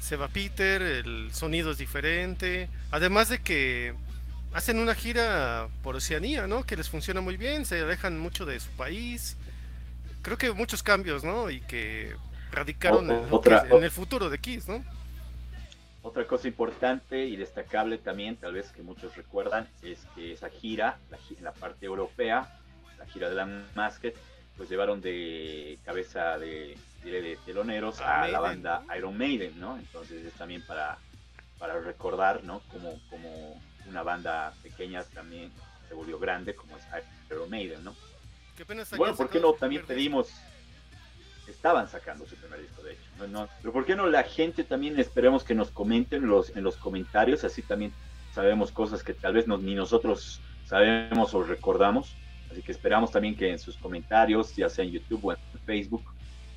[0.00, 2.68] Se va Peter, el sonido es diferente.
[2.92, 3.94] Además de que
[4.52, 6.64] hacen una gira por Oceanía, ¿no?
[6.64, 9.36] Que les funciona muy bien, se alejan mucho de su país.
[10.22, 11.50] Creo que muchos cambios, ¿no?
[11.50, 12.14] Y que
[12.50, 13.24] radicaron en,
[13.70, 14.84] en el futuro de Kiss, ¿no?
[16.02, 20.98] Otra cosa importante y destacable también, tal vez que muchos recuerdan, es que esa gira,
[21.10, 22.58] la, en la parte europea,
[22.98, 24.14] la gira de la Masked,
[24.56, 29.76] pues llevaron de cabeza de, de, teloneros a la banda Iron Maiden, ¿no?
[29.76, 30.98] Entonces es también para,
[31.58, 32.60] para recordar, ¿no?
[32.72, 35.50] Como, como una banda pequeña también
[35.88, 36.84] se volvió grande, como es
[37.30, 37.94] Iron Maiden, ¿no?
[38.96, 40.32] bueno, ¿por qué no también pedimos
[41.48, 43.26] estaban sacando su primer disco, de hecho.
[43.28, 46.76] No, pero ¿por qué no la gente también esperemos que nos comenten los, en los
[46.76, 47.44] comentarios?
[47.44, 47.92] Así también
[48.34, 52.14] sabemos cosas que tal vez ni nosotros sabemos o recordamos.
[52.50, 56.04] Así que esperamos también que en sus comentarios, ya sea en YouTube o en Facebook,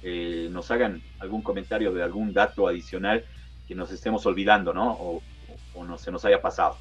[0.04, 3.26] eh, nos hagan algún comentario de algún dato adicional
[3.67, 4.91] que nos estemos olvidando, ¿no?
[4.94, 5.22] O,
[5.84, 6.78] no se nos haya pasado.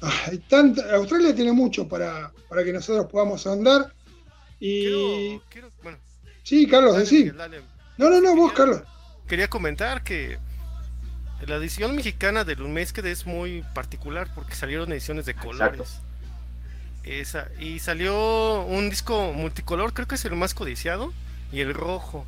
[0.00, 3.92] Australia tiene mucho para, para que nosotros podamos andar.
[4.60, 5.38] Y
[5.82, 5.98] bueno,
[6.46, 7.32] Sí, Carlos, sí.
[7.98, 8.80] No, no, no, vos, Carlos.
[9.26, 10.38] Quería comentar que
[11.44, 15.98] la edición mexicana del Unmesked es muy particular porque salieron ediciones de colores.
[17.02, 21.12] Esa, y salió un disco multicolor, creo que es el más codiciado,
[21.50, 22.24] y el rojo.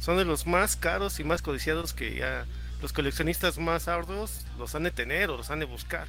[0.00, 2.46] Son de los más caros y más codiciados que ya
[2.80, 6.08] los coleccionistas más arduos los han de tener o los han de buscar.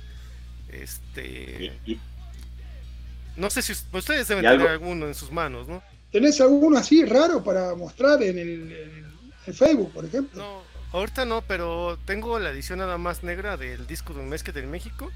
[0.71, 1.71] Este.
[3.35, 5.81] No sé si ustedes deben tener alguno en sus manos, ¿no?
[6.11, 9.05] ¿Tenés alguno así raro para mostrar en el,
[9.53, 10.41] Facebook, por ejemplo?
[10.41, 14.43] No, ahorita no, pero tengo la edición nada más negra del disco de un mes
[14.43, 15.11] que en México.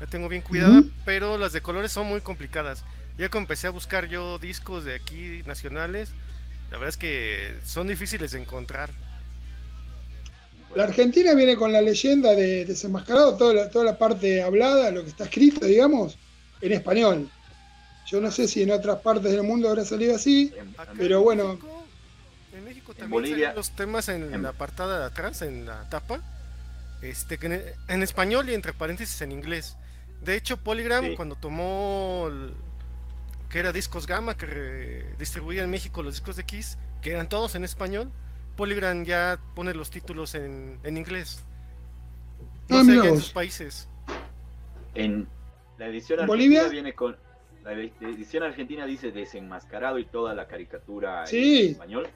[0.00, 2.84] La tengo bien cuidada, pero las de colores son muy complicadas.
[3.18, 6.10] Ya que empecé a buscar yo discos de aquí nacionales,
[6.70, 8.90] la verdad es que son difíciles de encontrar.
[10.78, 15.02] La Argentina viene con la leyenda de desenmascarado, toda la, toda la parte hablada, lo
[15.02, 16.16] que está escrito, digamos,
[16.60, 17.28] en español.
[18.06, 20.54] Yo no sé si en otras partes del mundo habrá salido así,
[20.96, 21.58] pero bueno.
[22.52, 26.22] en México también Bolivia, los temas en, la apartada de atrás, en la tapa,
[27.02, 27.40] este,
[27.88, 29.76] en, español y entre paréntesis en inglés.
[30.22, 32.30] De hecho, Polygram cuando tomó
[33.50, 37.56] que era Discos Gamma, que distribuía en México los discos de Kiss, que eran todos
[37.56, 38.12] en español,
[38.58, 41.44] Polygram ya pone los títulos en, inglés.
[42.68, 43.88] No ah, sé, en sus países.
[44.96, 45.28] En
[45.78, 47.16] la edición Bolivia viene con
[47.62, 52.08] la edición argentina dice desenmascarado y toda la caricatura en español.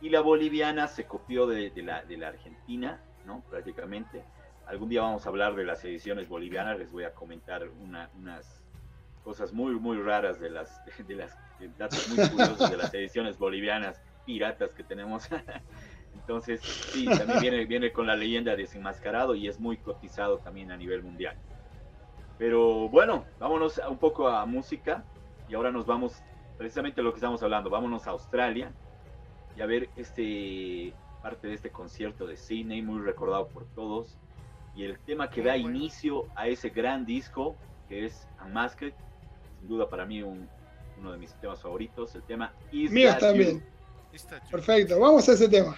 [0.00, 3.42] Y la boliviana se copió de, la, de la argentina, ¿no?
[3.50, 4.22] Prácticamente.
[4.66, 8.62] Algún día vamos a hablar de las ediciones bolivianas, les voy a comentar unas
[9.24, 11.36] cosas muy, muy raras de las, de las
[11.76, 15.28] datos muy curiosos de las ediciones bolivianas piratas que tenemos.
[16.14, 20.76] Entonces, sí, también viene, viene con la leyenda desenmascarado y es muy cotizado también a
[20.76, 21.36] nivel mundial.
[22.38, 25.04] Pero bueno, vámonos un poco a música
[25.48, 26.22] y ahora nos vamos
[26.56, 28.72] precisamente lo que estamos hablando, vámonos a Australia
[29.56, 34.16] y a ver este parte de este concierto de Sydney muy recordado por todos
[34.74, 37.56] y el tema que da inicio a ese gran disco
[37.88, 38.94] que es Unmasked,
[39.58, 43.64] sin duda para mí uno de mis temas favoritos, el tema Is Mío también.
[44.50, 45.76] Perfecto, vamos a ese tema.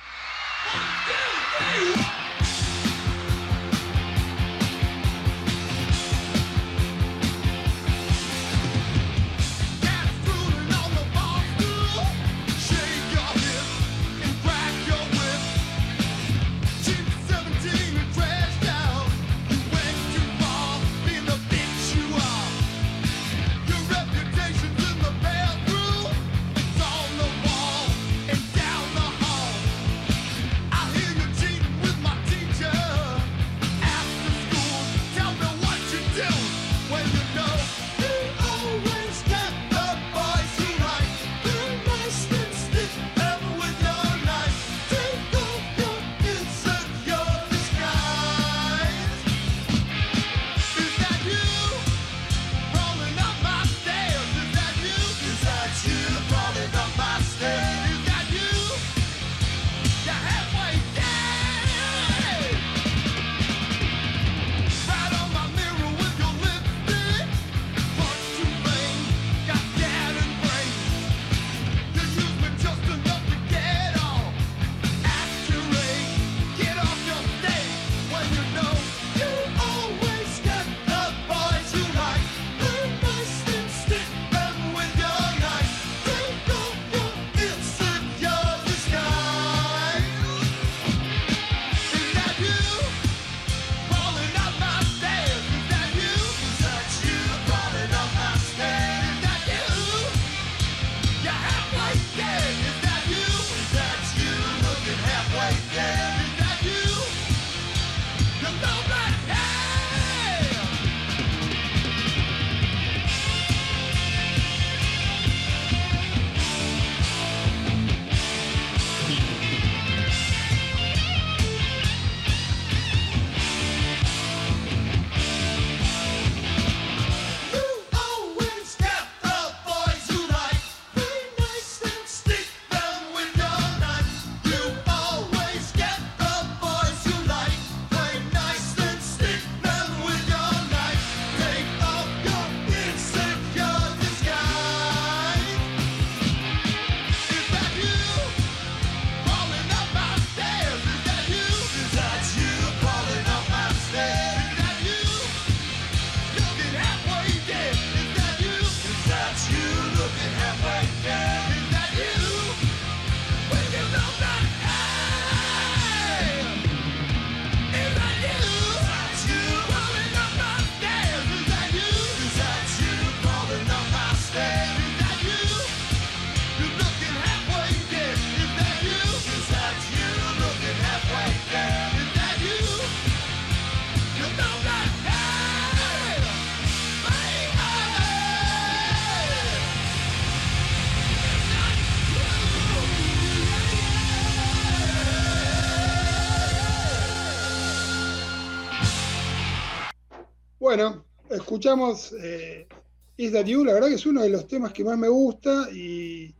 [200.62, 202.68] Bueno, escuchamos eh,
[203.16, 205.68] Is That You, la verdad que es uno de los temas que más me gusta
[205.72, 206.32] y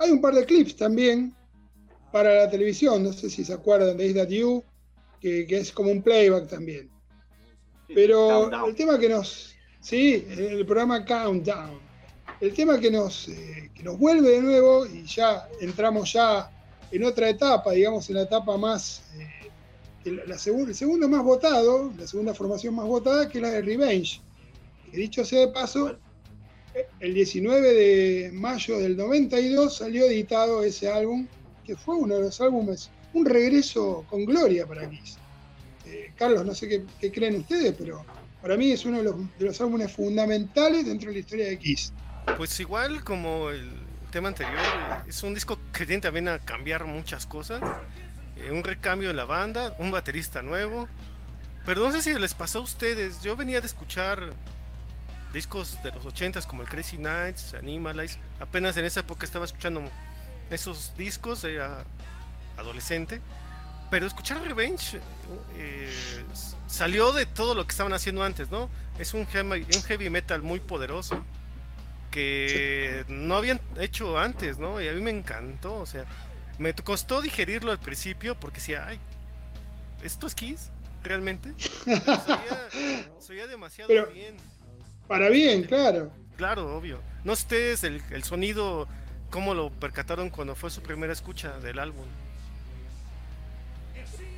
[0.00, 1.32] hay un par de clips también
[2.10, 4.64] para la televisión, no sé si se acuerdan de Is That You,
[5.20, 6.90] que, que es como un playback también.
[7.94, 9.54] Pero el tema que nos.
[9.80, 11.78] Sí, el programa Countdown.
[12.40, 16.50] El tema que nos, eh, que nos vuelve de nuevo y ya entramos ya
[16.90, 19.04] en otra etapa, digamos, en la etapa más.
[19.20, 19.37] eh,
[20.04, 23.42] que la, la segu- el segundo más votado, la segunda formación más votada, que es
[23.42, 24.20] la de Revenge.
[24.90, 25.96] Que dicho sea de paso,
[27.00, 31.26] el 19 de mayo del 92 salió editado ese álbum,
[31.64, 35.16] que fue uno de los álbumes, un regreso con gloria para Kiss.
[35.86, 38.04] Eh, Carlos, no sé qué, qué creen ustedes, pero
[38.40, 41.58] para mí es uno de los, de los álbumes fundamentales dentro de la historia de
[41.58, 41.92] Kiss.
[42.36, 43.68] Pues igual como el
[44.12, 44.54] tema anterior,
[45.06, 47.60] es un disco que tiene también a cambiar muchas cosas.
[48.38, 50.88] Eh, un recambio en la banda, un baterista nuevo.
[51.66, 53.22] Pero no sé si les pasó a ustedes.
[53.22, 54.32] Yo venía de escuchar
[55.32, 58.18] discos de los 80s como el Crazy Nights, Animalize.
[58.40, 59.82] Apenas en esa época estaba escuchando
[60.50, 61.84] esos discos, era
[62.56, 63.20] adolescente.
[63.90, 65.00] Pero escuchar Revenge
[65.56, 66.24] eh,
[66.66, 68.68] salió de todo lo que estaban haciendo antes, ¿no?
[68.98, 71.24] Es un heavy, un heavy metal muy poderoso
[72.10, 74.80] que no habían hecho antes, ¿no?
[74.80, 76.04] Y a mí me encantó, o sea,
[76.58, 78.98] me costó digerirlo al principio porque decía, ay,
[80.02, 80.70] ¿esto es Kiss?
[81.02, 81.54] ¿Realmente?
[83.20, 84.36] Soía demasiado Pero- bien.
[85.06, 86.10] Para bien, claro.
[86.36, 87.00] Claro, obvio.
[87.24, 88.86] No ustedes el, el sonido,
[89.30, 92.04] cómo lo percataron cuando fue su primera escucha del álbum.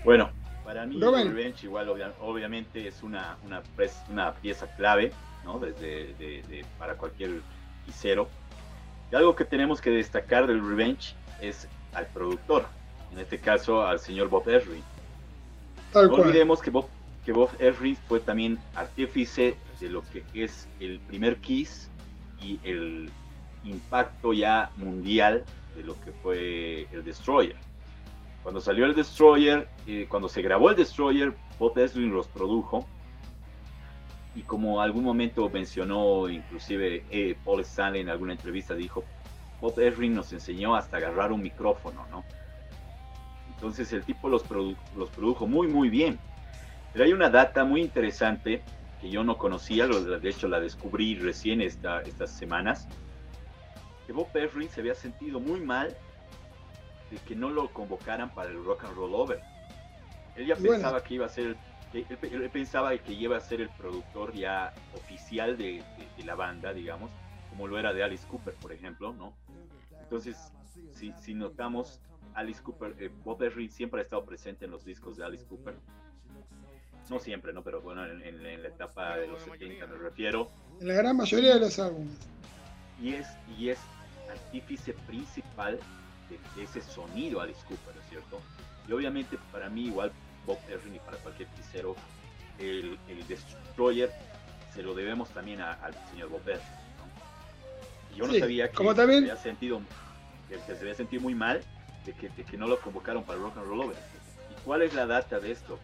[0.05, 0.31] Bueno,
[0.65, 1.35] para mí Rubén.
[1.35, 5.13] Revenge igual obvia- obviamente es una, una, pres- una pieza clave
[5.45, 5.59] ¿no?
[5.59, 7.41] Desde- de- de- para cualquier
[7.87, 8.29] quisero.
[9.11, 12.67] Y algo que tenemos que destacar del Revenge es al productor,
[13.13, 14.83] en este caso al señor Bob Ezrin.
[15.93, 16.23] Tal No cual.
[16.29, 16.87] olvidemos que Bob,
[17.25, 21.91] que Bob Ezrin fue también artífice de lo que es el primer Kiss
[22.41, 23.11] y el
[23.65, 25.45] impacto ya mundial
[25.77, 27.57] de lo que fue el Destroyer.
[28.43, 32.87] Cuando salió el Destroyer, eh, cuando se grabó el Destroyer, Bob Ezrin los produjo.
[34.35, 39.05] Y como algún momento mencionó, inclusive eh, Paul Stanley en alguna entrevista dijo,
[39.61, 42.25] Bob Ezrin nos enseñó hasta agarrar un micrófono, ¿no?
[43.49, 46.19] Entonces el tipo los, produ- los produjo muy, muy bien.
[46.93, 48.63] Pero hay una data muy interesante
[49.01, 52.87] que yo no conocía, de hecho la descubrí recién esta, estas semanas,
[54.07, 55.95] que Bob Ezrin se había sentido muy mal
[57.11, 59.41] de que no lo convocaran para el Rock and Roll Over.
[60.37, 60.73] Él ya bueno.
[60.73, 61.57] pensaba que iba a ser,
[61.93, 66.35] él, él pensaba que iba a ser el productor ya oficial de, de- de la
[66.35, 67.11] banda, digamos,
[67.51, 69.35] como lo era de Alice Cooper, por ejemplo, ¿no?
[70.01, 70.37] Entonces,
[70.95, 72.01] si, si notamos,
[72.35, 75.75] Alice Cooper, eh, Bob Ezrin siempre ha estado presente en los discos de Alice Cooper.
[77.09, 77.63] No siempre, ¿no?
[77.65, 80.49] Pero bueno, en, en- en la etapa de los 70 me refiero.
[80.81, 82.17] En la gran mayoría de los álbumes.
[83.03, 83.27] Y es,
[83.59, 83.79] y es
[84.31, 85.79] artífice principal
[86.29, 88.41] de, de ese sonido Alice Cooper, ¿no es cierto?
[88.89, 90.13] Y obviamente para mí, igual
[90.47, 91.97] Bob Ezrin y para cualquier quisero,
[92.59, 94.13] el, el Destroyer
[94.73, 96.63] se lo debemos también a- al señor Bob Ezrin,
[98.21, 99.81] yo no sabía que como también- se había sentido,
[100.49, 101.61] que, se había sentido muy mal
[102.05, 103.97] de que, de que no lo convocaron para el Rock and Roll Over.
[104.51, 105.79] ¿Y cuál es la data de esto?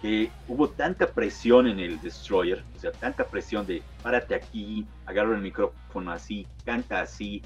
[0.00, 5.34] que hubo tanta presión en el Destroyer, o sea, tanta presión de párate aquí, agarra
[5.34, 7.42] el micrófono así, canta así,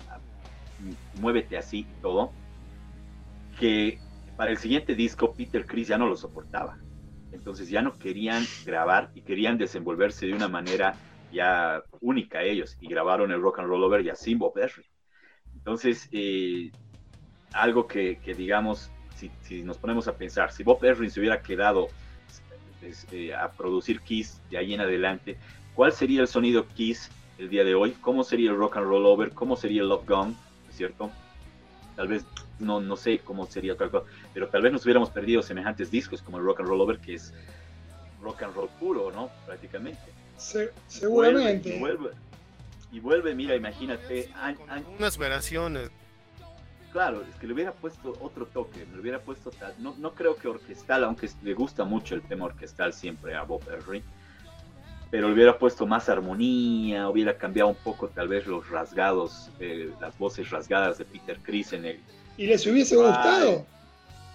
[1.14, 2.30] muévete así, todo,
[3.58, 3.98] que
[4.36, 6.76] para el siguiente disco Peter Chris ya no lo soportaba.
[7.32, 10.94] Entonces ya no querían grabar y querían desenvolverse de una manera
[11.32, 14.86] ya única ellos y grabaron el Rock and Roll Over ya sin Bob Ezrin.
[15.54, 16.70] Entonces, eh,
[17.52, 21.88] algo que, digamos, si, nos ponemos a pensar, si Bob Ezrin se hubiera quedado
[22.82, 25.38] es, eh, a producir Kiss de ahí en adelante,
[25.74, 27.92] ¿cuál sería el sonido Kiss el día de hoy?
[28.00, 29.30] ¿Cómo sería el Rock and Roll Over?
[29.32, 30.34] ¿Cómo sería el Love Gone?
[30.70, 31.10] ¿Cierto?
[31.94, 32.26] Tal vez,
[32.58, 36.22] no, no sé cómo sería tal cosa, pero tal vez nos hubiéramos perdido semejantes discos
[36.22, 37.32] como el Rock and Roll Over, que es
[38.22, 39.30] rock and roll puro, ¿no?
[39.46, 40.00] Prácticamente.
[40.36, 41.78] Se- Y seguramente.
[41.78, 42.16] vuelve, y vuelve,
[42.92, 45.90] y vuelve, mira, imagínate, an- Con an- unas variaciones.
[46.92, 50.36] Claro, es que le hubiera puesto otro toque, le hubiera puesto tal, no, no creo
[50.36, 54.02] que orquestal, aunque le gusta mucho el tema orquestal siempre a Bob Ezrin,
[55.10, 59.90] pero le hubiera puesto más armonía, hubiera cambiado un poco tal vez los rasgados, eh,
[60.02, 62.00] las voces rasgadas de Peter Chris en el...
[62.36, 63.64] ¿Y les hubiese gustado?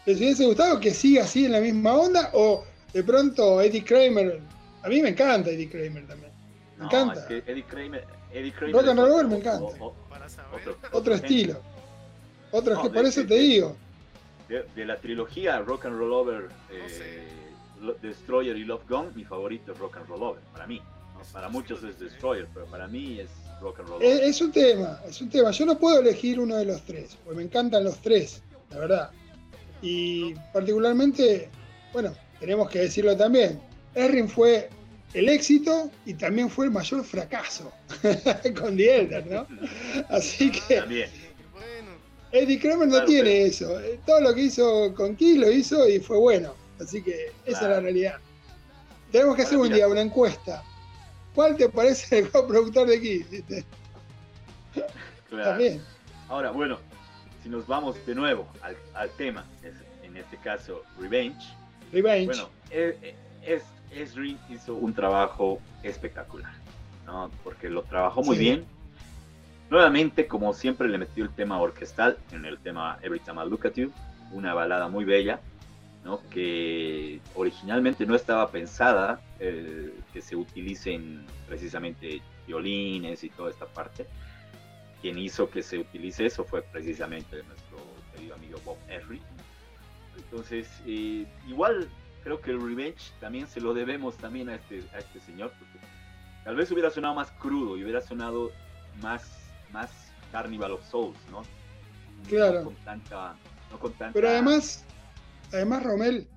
[0.07, 2.31] ¿Les hubiese gustado que siga así en la misma onda?
[2.33, 4.39] ¿O de pronto Eddie Kramer?
[4.83, 6.31] A mí me encanta Eddie Kramer también.
[6.77, 7.19] Me No, encanta.
[7.21, 8.05] es que Eddie Kramer...
[8.31, 9.63] Eddie Kramer Rock and Roll otro- me encanta.
[9.63, 10.61] o- o- Para saber.
[10.91, 11.61] otro- estilo.
[12.51, 13.75] Otro No, que de- por eso de- te de- digo.
[14.47, 17.23] De, de la trilogía Rock and Roll Over, eh, No sé.
[17.81, 20.81] Lo- Destroyer y Love Gone, mi favorito es Rock and Roll Over, para mí.
[21.33, 23.29] Para muchos es Destroyer, pero para mí es
[23.61, 24.03] Rock and Roll.
[24.03, 25.51] Es, es un tema, es un tema.
[25.51, 29.11] Yo no puedo elegir uno de los tres, porque me encantan los tres, la verdad.
[29.81, 31.49] Y particularmente,
[31.93, 33.59] bueno, tenemos que decirlo también,
[33.97, 34.69] Erring fue
[35.13, 37.71] el éxito y también fue el mayor fracaso
[38.59, 39.47] con The Elder, ¿no?
[40.09, 41.09] Así que También.
[42.31, 43.79] Eddie Kramer no Claro, tiene pero- eso.
[43.79, 46.53] Eh, Todo lo que hizo con Kiss lo hizo y fue bueno.
[46.79, 48.15] Así que esa es la realidad.
[49.11, 49.75] Tenemos que Ahora, hacer un mira.
[49.77, 50.63] día una encuesta.
[51.33, 52.97] ¿Cuál te parece el coproductor de?
[52.99, 53.63] ¿Viste?
[55.29, 55.49] Claro.
[55.51, 55.81] También.
[56.29, 56.79] Ahora, bueno,
[57.43, 59.73] si nos vamos de nuevo al, al tema, es-
[60.03, 61.37] en este caso Revenge,
[61.91, 62.25] Revenge.
[62.25, 62.95] bueno, es,
[63.43, 66.51] es, Esri hizo un trabajo espectacular,
[67.05, 67.31] ¿no?
[67.43, 68.41] Porque lo trabajó muy Sí.
[68.43, 68.65] bien.
[69.69, 73.67] Nuevamente, como siempre, le metió el tema orquestal en el tema Every Time I Look
[73.67, 73.91] at You,
[74.31, 75.41] una balada muy bella,
[76.05, 76.21] ¿no?
[76.29, 84.07] Que originalmente no estaba pensada eh, que se utilicen precisamente violines y toda esta parte.
[85.01, 87.77] Quien hizo que se utilice eso fue precisamente nuestro
[88.13, 89.21] querido amigo Bob Ezrin.
[90.15, 91.87] Entonces, eh, igual
[92.27, 95.79] creo que el Revenge también se lo debemos también a este, a este señor, porque
[96.43, 98.51] tal vez hubiera sonado más crudo y hubiera sonado
[99.01, 99.23] más,
[99.71, 99.89] más
[100.33, 101.43] Carnival of Souls, ¿no?
[102.27, 102.59] Claro.
[102.59, 103.37] No con tanta...
[103.71, 104.83] No con tanta Pero además,
[105.53, 106.27] además, Romel,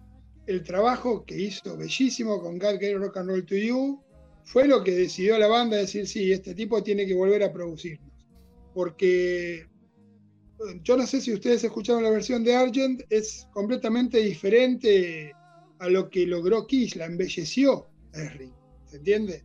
[0.46, 4.00] el trabajo que hizo bellísimo con God Gave Rock and Roll to You
[4.44, 8.12] fue lo que decidió la banda decir, sí, este tipo tiene que volver a producirnos.
[8.74, 9.66] Porque
[10.84, 15.34] yo no sé si ustedes escucharon la versión de Argent, es completamente diferente
[15.80, 18.52] a lo que logró Kiss, la embelleció Henry,
[18.86, 19.44] ¿se entiende?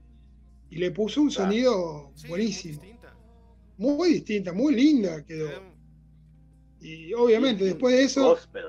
[0.69, 1.49] Y le puso un Claro.
[1.51, 3.13] sonido sí, muy buenísimo, distinta.
[3.77, 5.49] muy distinta, muy linda quedó.
[5.49, 5.61] Eh,
[6.81, 8.65] Y obviamente Sí, después de eso Gospel.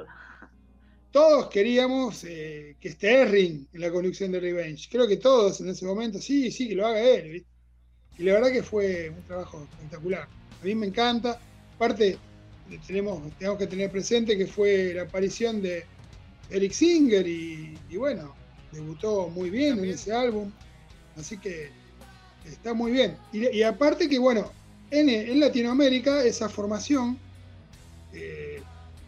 [1.10, 4.88] todos queríamos eh, que esté Erring en la conducción de Revenge.
[4.90, 7.30] Creo que todos en ese momento, sí, sí, que lo haga él.
[7.32, 7.48] ¿viste?
[8.18, 10.28] Y la verdad que fue un trabajo espectacular.
[10.60, 11.40] A mí me encanta.
[11.74, 12.18] Aparte,
[12.86, 15.84] tenemos, tenemos que tener presente que fue la aparición de
[16.50, 18.34] Eric Singer y, y bueno,
[18.72, 20.50] debutó muy bien en ese álbum.
[21.16, 21.70] Así que
[22.44, 23.16] está muy bien.
[23.32, 24.50] Y, y aparte que, bueno,
[24.90, 27.18] en, en Latinoamérica esa formación
[28.12, 28.62] eh,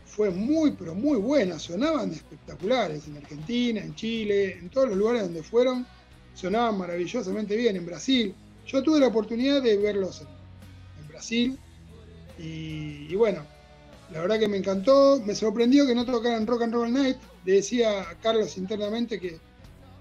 [0.07, 1.59] fue muy, pero muy buena.
[1.59, 5.87] Sonaban espectaculares en Argentina, en Chile, en todos los lugares donde fueron.
[6.35, 8.35] Sonaban maravillosamente bien en Brasil.
[8.67, 11.59] Yo tuve la oportunidad de verlos en, en Brasil.
[12.39, 13.45] Y, y bueno,
[14.13, 15.21] la verdad que me encantó.
[15.25, 17.17] Me sorprendió que no tocaran Rock and Roll Night.
[17.45, 19.39] Le decía a Carlos internamente que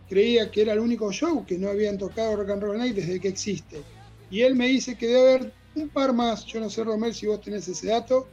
[0.10, 3.20] creía que era el único show que no habían tocado Rock and Roll Night desde
[3.20, 3.82] que existe.
[4.30, 6.46] Y él me dice que debe haber un par más.
[6.46, 8.28] Yo no sé, Romel, si vos tenés ese dato.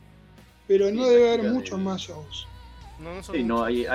[0.67, 2.47] Pero no Sí, debe haber muchos de- más shows.
[2.99, 3.87] No, no son Sí, no, hay-.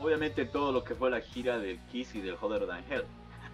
[0.00, 3.04] Obviamente todo lo que fue la gira del Kiss y del Hotter Than Hell.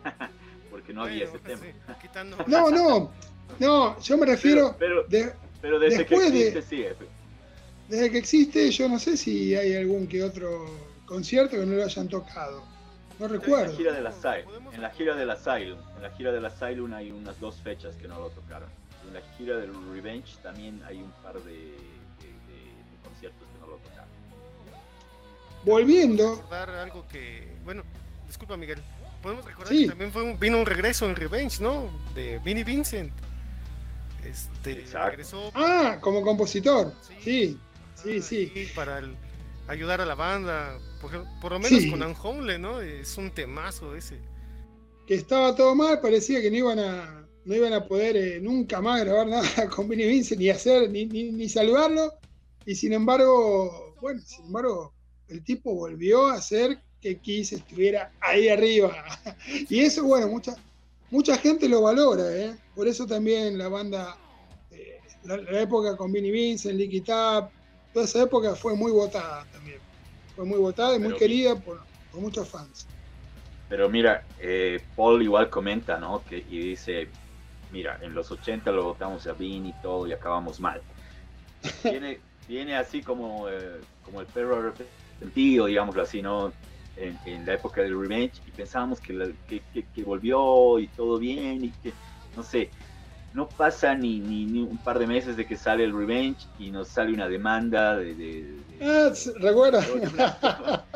[0.70, 1.60] Porque no había ese tema.
[1.60, 3.10] sí, quitando- No, no,
[3.58, 6.84] no, yo me refiero, Pero, de- pero desde que de- existe, sí.
[7.88, 10.66] Desde que existe, yo no sé si hay algún que otro
[11.06, 12.64] concierto que no lo hayan tocado.
[13.18, 13.76] No En la recuerdo.
[13.76, 17.38] gira del Asylum, en la gira del Asylum, en la gira del Asylum hay unas
[17.40, 18.68] dos fechas que no lo tocaron.
[19.08, 23.60] En la gira del Revenge también hay un par de, de- de- de conciertos que
[23.60, 24.08] no lo tocaron.
[25.64, 27.82] Volviendo, recordar algo que, bueno,
[28.26, 28.78] disculpa Miguel,
[29.22, 29.82] podemos recordar Sí.
[29.84, 31.88] que también fue un- vino un regreso en Revenge, ¿no?
[32.14, 33.12] De Vinnie Vincent.
[34.24, 35.10] Este, Exacto.
[35.10, 37.58] regresó ah, como compositor, sí, sí,
[38.22, 38.52] sí.
[38.54, 39.14] ahí para el-
[39.68, 41.90] ayudar a la banda, por, lo menos Sí.
[41.90, 42.80] con Unholy, ¿no?
[42.80, 44.18] Es un temazo ese.
[45.06, 48.80] Que estaba todo mal, parecía que no iban a, no iban a poder eh, nunca
[48.80, 52.12] más grabar nada con Vinnie Vincent, ni hacer, ni, ni, ni saludarlo.
[52.64, 54.92] Y sin embargo, bueno, sin embargo,
[55.28, 59.04] el tipo volvió a hacer que Kiss estuviera ahí arriba.
[59.68, 60.56] Y eso, bueno, mucha,
[61.10, 62.56] mucha gente lo valora, ¿eh?
[62.74, 64.16] Por eso también la banda,
[64.72, 67.50] eh, la, la época con Vinnie Vincent, Licky Tap,
[67.92, 69.78] toda esa época fue muy votada también.
[70.34, 71.80] Fue muy votada y muy Pero- querida por,
[72.12, 72.86] por muchos fans.
[73.68, 76.22] Pero mira, eh, Paul igual comenta, ¿no?
[76.28, 77.08] Que, y dice,
[77.72, 80.80] mira, en los 80 lo votamos a Vin y todo y acabamos mal.
[81.82, 86.52] Viene, viene así como, eh, como el perro arrepentido, digámoslo así, ¿no?
[86.96, 90.86] En, en la época del Revenge y pensábamos que, la- que, que- que volvió y
[90.88, 91.92] todo bien y que,
[92.36, 92.70] no sé,
[93.36, 96.70] no pasa ni, ni, ni un par de meses de que sale el Revenge y
[96.70, 98.14] nos sale una demanda de...
[98.14, 99.80] de- de- Ah, sí, ¿recuerda?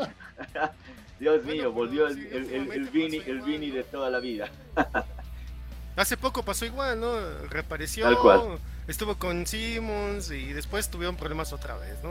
[1.19, 3.75] Dios Bueno, mío, volvió el, sí, el, el, Vini, igual, Vini ¿no?
[3.75, 4.49] de toda la vida.
[5.95, 7.13] Hace poco pasó igual, ¿no?
[7.49, 8.57] Reapareció, Tal cual.
[8.87, 12.09] estuvo con Simmons y después tuvieron problemas otra vez, ¿no?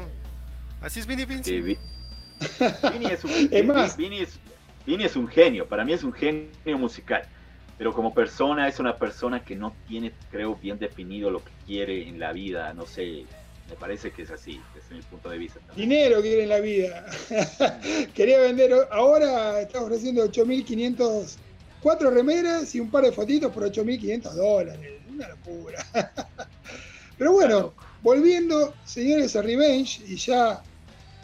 [0.81, 1.65] Así es Vinnie Sí, Vincent.
[1.65, 1.79] Vi-
[2.93, 4.39] Vini, es un, Es más- Vini es-
[4.87, 7.23] Vini es un genio, para mí es un genio musical.
[7.81, 12.07] Pero como persona es una persona que no tiene, creo, bien definido lo que quiere
[12.07, 13.25] en la vida, no sé,
[13.71, 15.61] me parece que es así, desde mi punto de vista.
[15.75, 17.07] Dinero quiere en la vida.
[18.15, 21.37] Quería vender, ahora está ofreciendo 8.500,
[21.81, 25.01] cuatro remeras y un par de fotitos por 8.500 dólares.
[25.09, 25.83] Una locura.
[27.17, 27.73] Pero bueno,
[28.03, 30.63] volviendo, señores, a Revenge y ya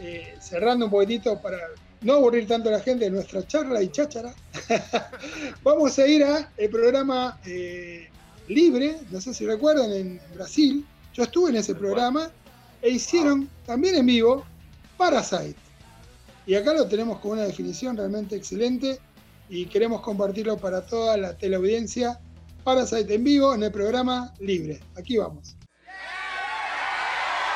[0.01, 1.59] eh, cerrando un poquitito para
[2.07, 4.33] no aburrir tanto a la gente de nuestra charla y cháchara,
[5.65, 8.09] vamos a ir a el programa eh,
[8.47, 12.31] Libre, no sé si recuerdan, en Brasil, yo estuve en ese programa
[12.81, 14.45] e hicieron también en vivo
[14.97, 15.57] Parasite.
[16.47, 19.01] Y acá lo tenemos con una definición realmente excelente
[19.49, 22.21] y queremos compartirlo para toda la teleaudiencia.
[22.63, 24.81] Parasite en vivo en el programa Libre.
[24.97, 25.57] Aquí vamos.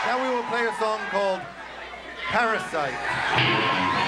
[0.09, 1.40] Now we will play a song called
[2.32, 3.99] Parasite.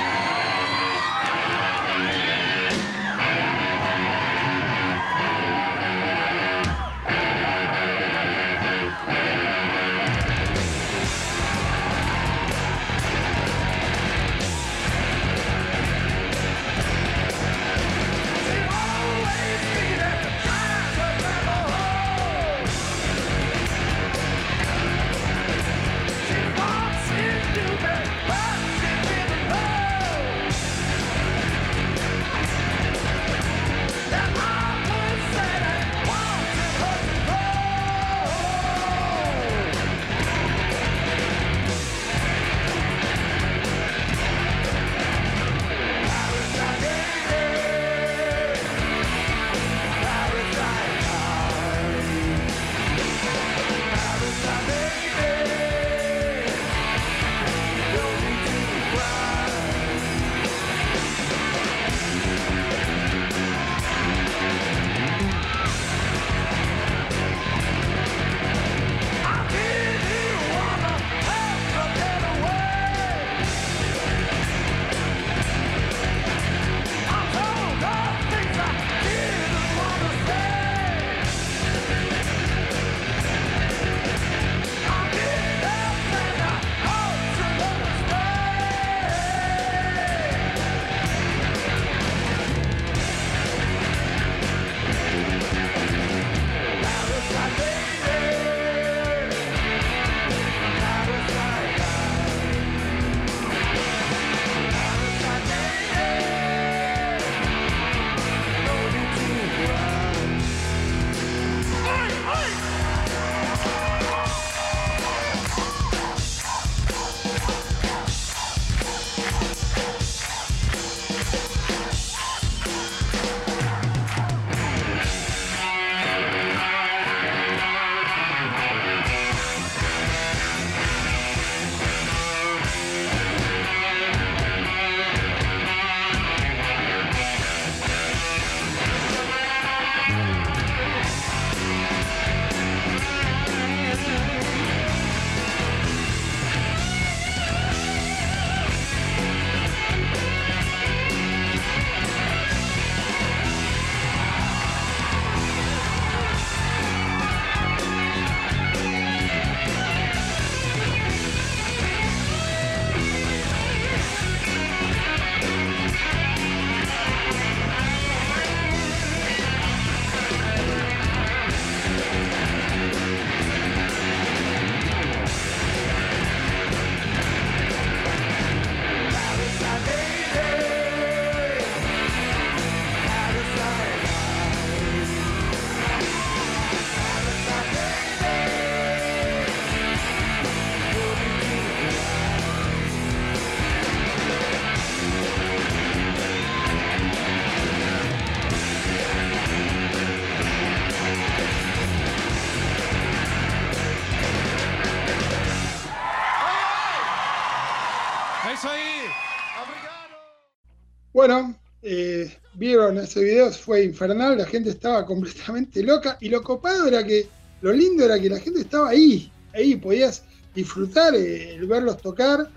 [212.63, 217.27] Vieron ese video, fue infernal, la gente estaba completamente loca y lo copado era que,
[217.61, 220.23] lo lindo era que la gente estaba ahí, ahí podías
[220.55, 222.49] disfrutar eh, el verlos tocar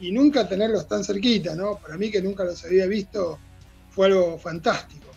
[0.00, 1.76] y nunca tenerlos tan cerquita, ¿no?
[1.76, 3.38] Para mí que nunca los había visto
[3.90, 5.08] fue algo fantástico.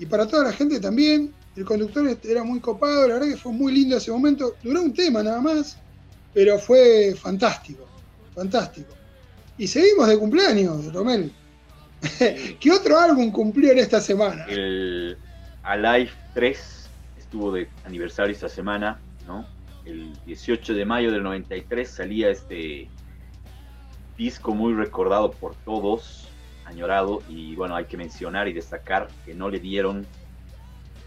[0.00, 3.52] Y para toda la gente también, el conductor era muy copado, la verdad que fue
[3.52, 5.76] muy lindo ese momento, duró un tema nada más,
[6.34, 7.86] pero fue fantástico,
[8.34, 8.92] fantástico.
[9.56, 11.32] Y seguimos de cumpleaños, Romel.
[12.60, 14.44] ¿Qué otro álbum cumplió en esta semana?
[14.48, 15.16] El,
[15.62, 19.46] Alive 3 estuvo de aniversario esta semana, ¿no?
[19.84, 22.88] El 18 de mayo del 93 salía este
[24.16, 26.28] disco muy recordado por todos,
[26.64, 30.06] añorado, y bueno, hay que mencionar y destacar que no le dieron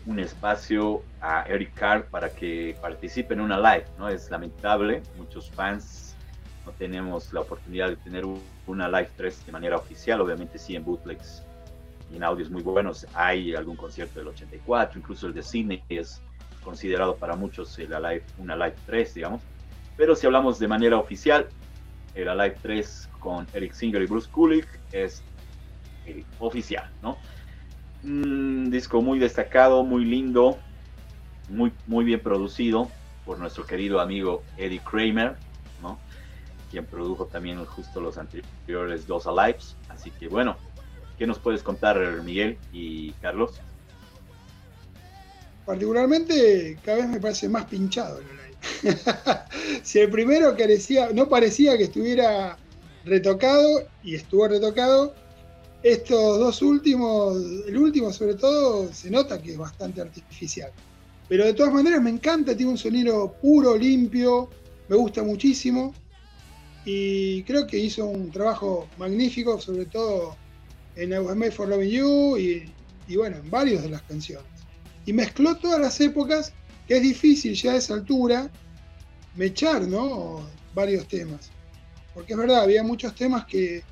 [0.06, 4.08] un espacio a Eric Carr para que participe en una live, ¿no?
[4.10, 6.05] Es lamentable, muchos fans
[6.66, 8.26] no tenemos la oportunidad de tener
[8.68, 11.43] una live 3 de manera oficial, obviamente sí en bootlegs
[12.11, 16.22] y en audios muy buenos, hay algún concierto del 84, incluso el de Sydney es
[16.63, 19.41] considerado para muchos el Alive, una live 3, digamos,
[19.97, 21.47] pero si hablamos de manera oficial,
[22.16, 25.24] el Alive 3 con Eric Singer y Bruce Kulick es
[26.05, 27.18] el oficial, ¿no?
[28.03, 30.57] Un disco muy destacado, muy lindo,
[31.49, 32.89] muy, muy bien producido
[33.26, 35.36] por nuestro querido amigo Eddie Kramer.
[36.76, 39.78] Quien produjo también justo los anteriores dos Alives.
[39.88, 40.57] Así que bueno,
[41.17, 43.61] ¿qué nos puedes contar Miguel y Carlos?
[45.65, 48.99] Particularmente cada vez me parece más pinchado el Alive.
[49.84, 52.57] si el primero carecía, no parecía que estuviera
[53.05, 55.15] retocado y estuvo retocado,
[55.82, 60.71] estos dos últimos, el último sobre todo, se nota que es bastante artificial.
[61.30, 64.49] Pero de todas maneras me encanta, tiene un sonido puro, limpio,
[64.89, 65.93] me gusta muchísimo.
[66.86, 70.36] Y creo que hizo un trabajo magnífico, sobre todo
[70.95, 72.71] en I Was Made for Loving You y,
[73.07, 74.45] y bueno, en varias de las canciones.
[75.05, 76.53] Y mezcló todas las épocas,
[76.88, 78.51] que es difícil ya a esa altura
[79.36, 80.47] mechar, ¿no?
[80.73, 81.49] Varios temas.
[82.13, 83.83] Porque es verdad, había muchos temas que,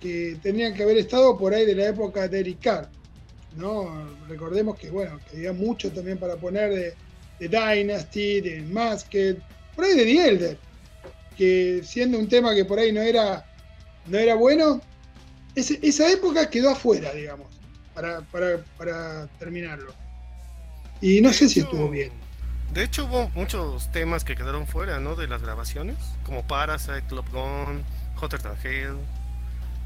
[0.00, 2.90] que tenían que haber estado por ahí de la época de Eric Carr.
[3.56, 4.08] ¿no?
[4.28, 6.94] Recordemos que, bueno, que había mucho también para poner de,
[7.38, 9.38] de Dynasty, de Masked,
[9.74, 10.58] por ahí de The Elder,
[11.36, 13.44] que siendo un tema que por ahí no era,
[14.06, 14.80] no era bueno,
[15.54, 17.48] ese, esa época quedó afuera, digamos,
[17.94, 19.92] para, para, para terminarlo.
[21.00, 22.12] Y no De sé si estuvo bien.
[22.72, 25.14] De hecho, hubo muchos temas que quedaron fuera, ¿no?
[25.14, 27.82] De las grabaciones, como Parasite, Club Gone,
[28.20, 28.96] Hotter Than Hell.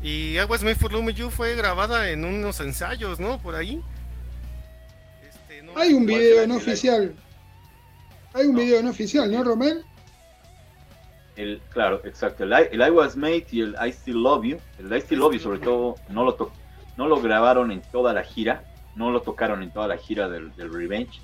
[0.03, 3.39] Y Was Made for Loving You fue grabada en unos ensayos, ¿no?
[3.41, 3.83] Por ahí.
[5.27, 7.15] Este, no- Hay un ¿Cuál video no oficial.
[8.35, 8.61] Hay un No.
[8.61, 9.83] video no oficial, ¿no, Romel?
[11.37, 12.45] El, claro, exacto.
[12.45, 14.59] El, I- el I Was Made y el I Still Love You.
[14.79, 16.51] El I Still Love You, sobre todo, no lo, to-
[16.97, 18.65] no lo grabaron en toda la gira.
[18.95, 21.21] No lo tocaron en toda la gira del, del Revenge.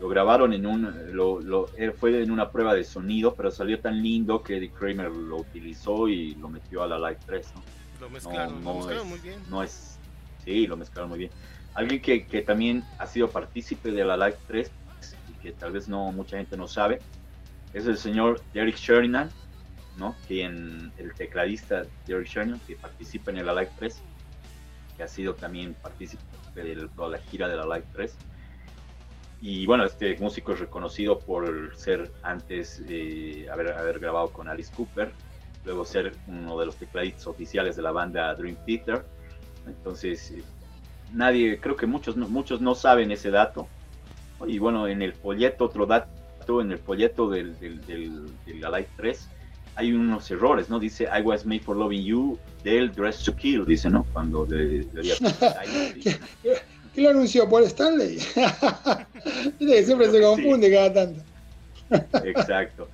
[0.00, 0.94] Lo grabaron en un.
[1.14, 4.70] Lo, lo- eh, fue en una prueba de sonido, pero salió tan lindo que Eddie
[4.70, 7.52] Kramer lo utilizó y lo metió a la Live 3.
[7.54, 7.62] ¿no?
[8.00, 9.40] Lo mezclaron, lo mezclaron es, muy bien.
[9.50, 9.98] no es.
[10.44, 11.30] Sí, lo mezclaron muy bien.
[11.74, 14.70] Alguien que, que también ha sido partícipe de la Live 3
[15.28, 17.00] y que tal vez no mucha gente no sabe
[17.72, 19.30] es el señor Derek Sheridan,
[19.96, 20.14] ¿no?
[20.26, 24.00] Quien, el tecladista Derek Sheridan, que participa en la Live 3,
[24.96, 26.22] que ha sido también partícipe
[26.54, 28.16] de la gira de la Live 3.
[29.42, 35.12] Y bueno, este músico es reconocido por ser antes eh, haber, grabado con Alice Cooper,
[35.64, 39.04] luego ser uno de los tecladistas oficiales de la banda Dream Theater.
[39.66, 40.42] Entonces, eh,
[41.12, 43.66] nadie, creo que muchos no, muchos no saben ese dato.
[44.46, 48.88] Y bueno, en el folleto, otro dato, en el folleto del, del, del, del Alive
[48.96, 49.28] 3,
[49.80, 50.78] hay unos errores, ¿no?
[50.78, 54.04] Dice I was made for loving you del Dress to Kill, dice, ¿no?
[54.12, 56.20] Cuando de- debería ser
[56.94, 57.48] ¿Qué lo anunció?
[57.48, 58.18] ¿Paul Stanley?
[59.58, 60.22] Siempre se sí.
[60.22, 61.22] confunde cada tanto.
[62.24, 62.88] Exacto.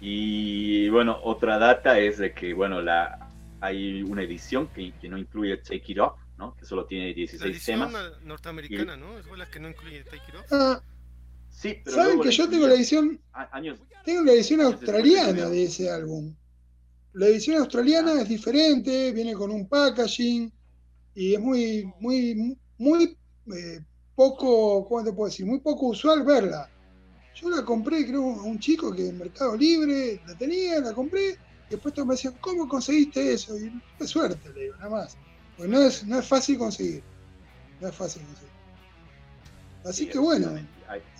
[0.00, 3.18] Y bueno, otra data es de que, bueno, la
[3.60, 6.54] hay una edición que, que no incluye Take It Off, ¿no?
[6.56, 7.92] Que solo tiene La 16 edición temas.
[7.92, 9.18] na- norteamericana, ¿no?
[9.18, 10.46] Es la que no incluye Take It Off.
[10.52, 10.80] Ah,
[11.60, 15.90] Sí, pero ¿Saben que yo tengo la edición, años tengo la edición australiana de ese
[15.90, 16.32] álbum?
[17.14, 18.22] La edición australiana Ah.
[18.22, 20.52] es diferente, viene con un packaging
[21.16, 23.18] y es muy, muy, muy
[23.52, 23.80] eh,
[24.14, 25.46] poco, ¿cómo te puedo decir?
[25.46, 26.70] Muy poco usual verla.
[27.34, 31.30] Yo la compré, creo, a un chico que en Mercado Libre la tenía, la compré,
[31.30, 33.58] y después todos me decían, ¿cómo conseguiste eso?
[33.58, 35.16] Y fue suerte, le digo, nada más.
[35.56, 37.02] Porque no es, no es fácil conseguir.
[37.80, 38.52] No es fácil conseguir.
[39.84, 40.52] Así sí, que bueno,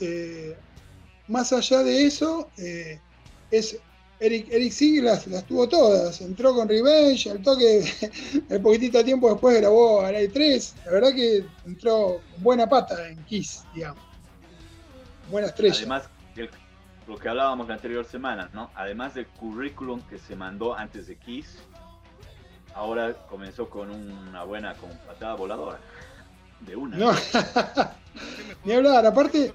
[0.01, 0.57] eh,
[1.29, 3.01] más allá de eso, eh,
[3.51, 3.79] es
[4.21, 6.21] Eric, Eric las, las tuvo todas.
[6.21, 7.85] Entró con Revenge, al toque,
[8.49, 10.75] el poquitito tiempo después grabó Alive 3.
[10.87, 14.03] La verdad que entró con buena pata en Kiss, digamos.
[15.31, 15.77] Buena estrella.
[15.77, 16.09] Además,
[17.07, 18.71] lo que hablábamos la anterior semana, ¿no?
[18.75, 21.59] Además del currículum que se mandó antes de Kiss,
[22.75, 25.79] ahora comenzó con una buena con patada voladora.
[26.61, 26.97] De una.
[26.97, 27.13] no,
[28.65, 29.07] ni hablar.
[29.07, 29.53] Aparte,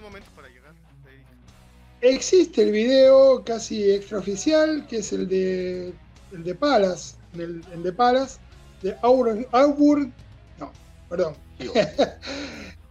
[2.01, 5.93] existe el video casi extraoficial, que es el de,
[6.31, 8.39] el de Palas, el, el de Palas,
[8.81, 10.13] de Auburn, Auburn
[10.59, 10.71] no,
[11.09, 11.35] perdón,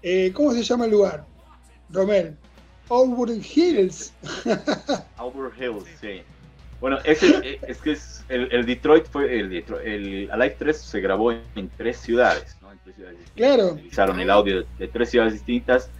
[0.04, 1.24] Eh, ¿Cómo se llama el lugar?
[1.90, 2.36] Romel.
[2.90, 4.12] Auburn Hills.
[5.16, 6.22] Auburn Hills, sí.
[6.80, 11.30] Bueno, ese, es que es, el, Detroit fue, el, Detroit, el Alive 3 se grabó
[11.30, 12.56] en, tres ciudades.
[12.72, 13.36] En tres ciudades distintas.
[13.36, 13.72] Claro.
[13.74, 15.90] Utilizaron el audio de, tres ciudades distintas,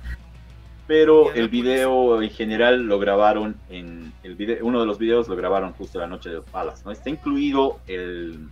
[0.86, 5.36] pero el video en general lo grabaron en, el video, uno de los videos lo
[5.36, 6.90] grabaron justo la noche de Palace, ¿no?
[6.90, 8.48] Está incluido el,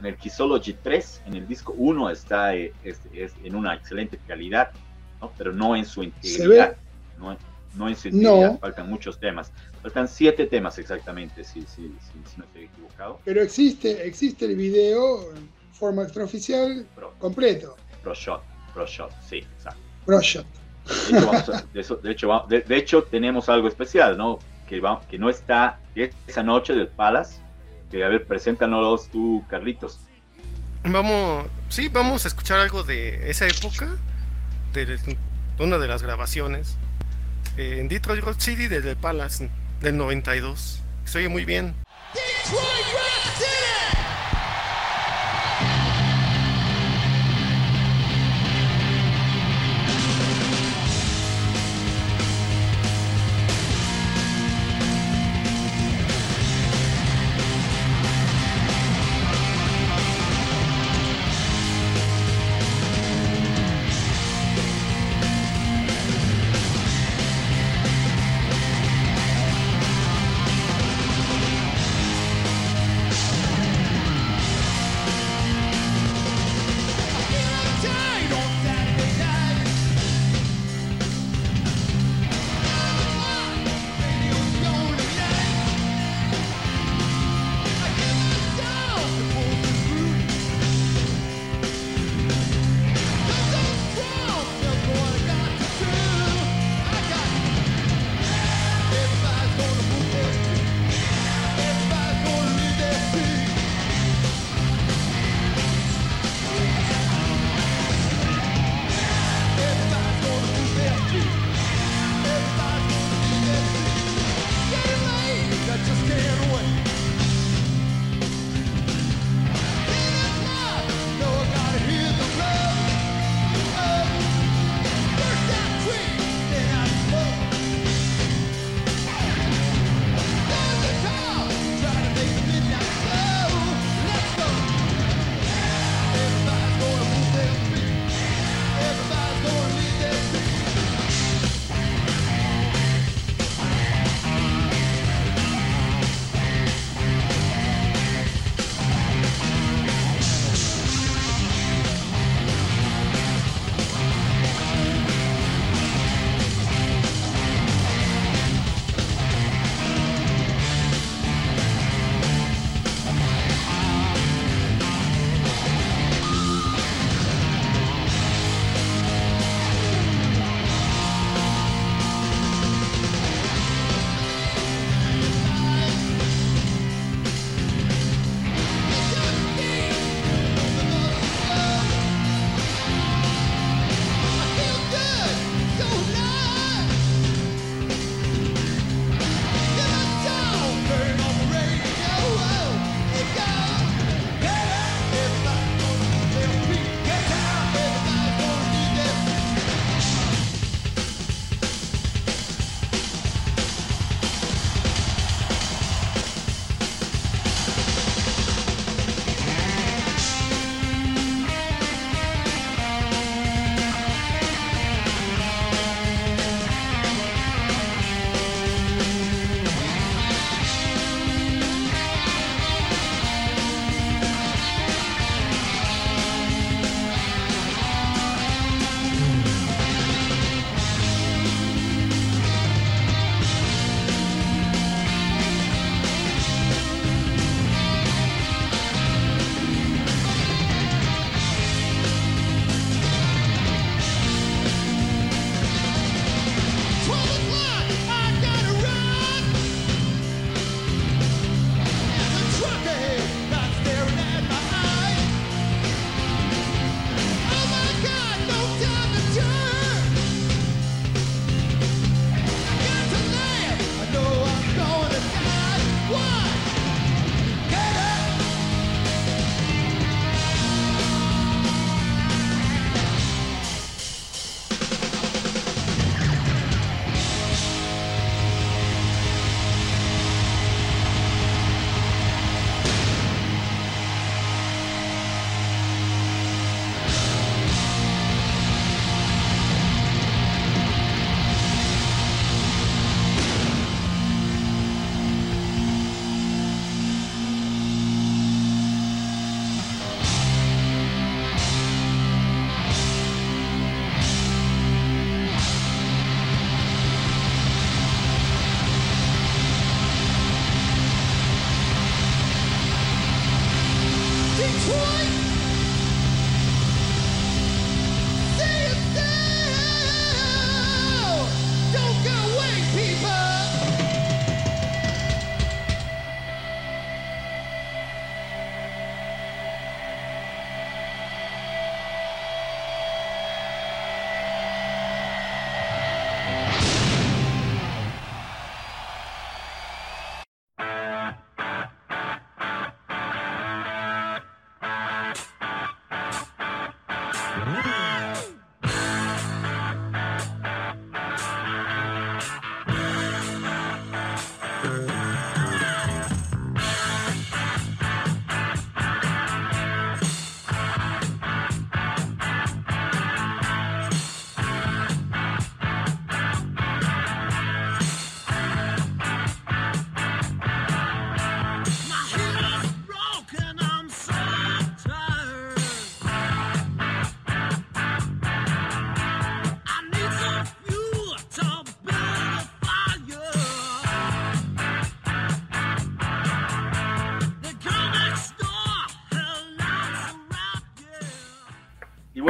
[0.00, 2.72] en el Kissology 3, en el disco 1 está es,
[3.14, 4.70] en una excelente calidad,
[5.20, 5.30] ¿no?
[5.36, 6.76] Pero no en su integridad.
[7.18, 7.36] No,
[7.76, 9.52] no en su integridad, faltan muchos temas.
[9.82, 13.20] Faltan siete temas exactamente, si, si, si, no estoy equivocado.
[13.24, 15.32] Pero existe, existe el video
[15.82, 16.86] forma extraoficial
[17.18, 17.76] completo.
[18.04, 18.40] Pro Shot,
[18.72, 19.80] Pro Shot, sí, exacto.
[20.06, 20.46] Pro Shot.
[21.72, 24.38] De hecho, de, hecho, tenemos algo especial, ¿no?
[24.68, 27.40] Que, va, que no está esa noche del Palace.
[27.90, 29.98] Que a ver, preséntanos tú, Carlitos.
[30.84, 33.96] Vamos, sí, vamos a escuchar algo de esa época,
[34.72, 35.16] de
[35.58, 36.76] una de las grabaciones
[37.56, 40.80] eh, en Detroit Rock City desde el Palace del 92.
[41.06, 41.74] Se oye muy bien.
[42.52, 43.61] My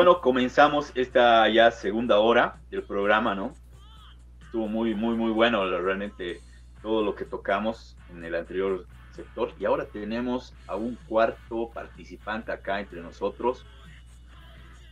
[0.04, 3.54] bueno, comenzamos esta ya segunda hora del programa, ¿no?
[4.40, 6.40] Estuvo muy, muy, muy bueno realmente
[6.82, 9.52] todo lo que tocamos en el anterior sector.
[9.60, 13.64] Y ahora tenemos a un cuarto participante acá entre nosotros.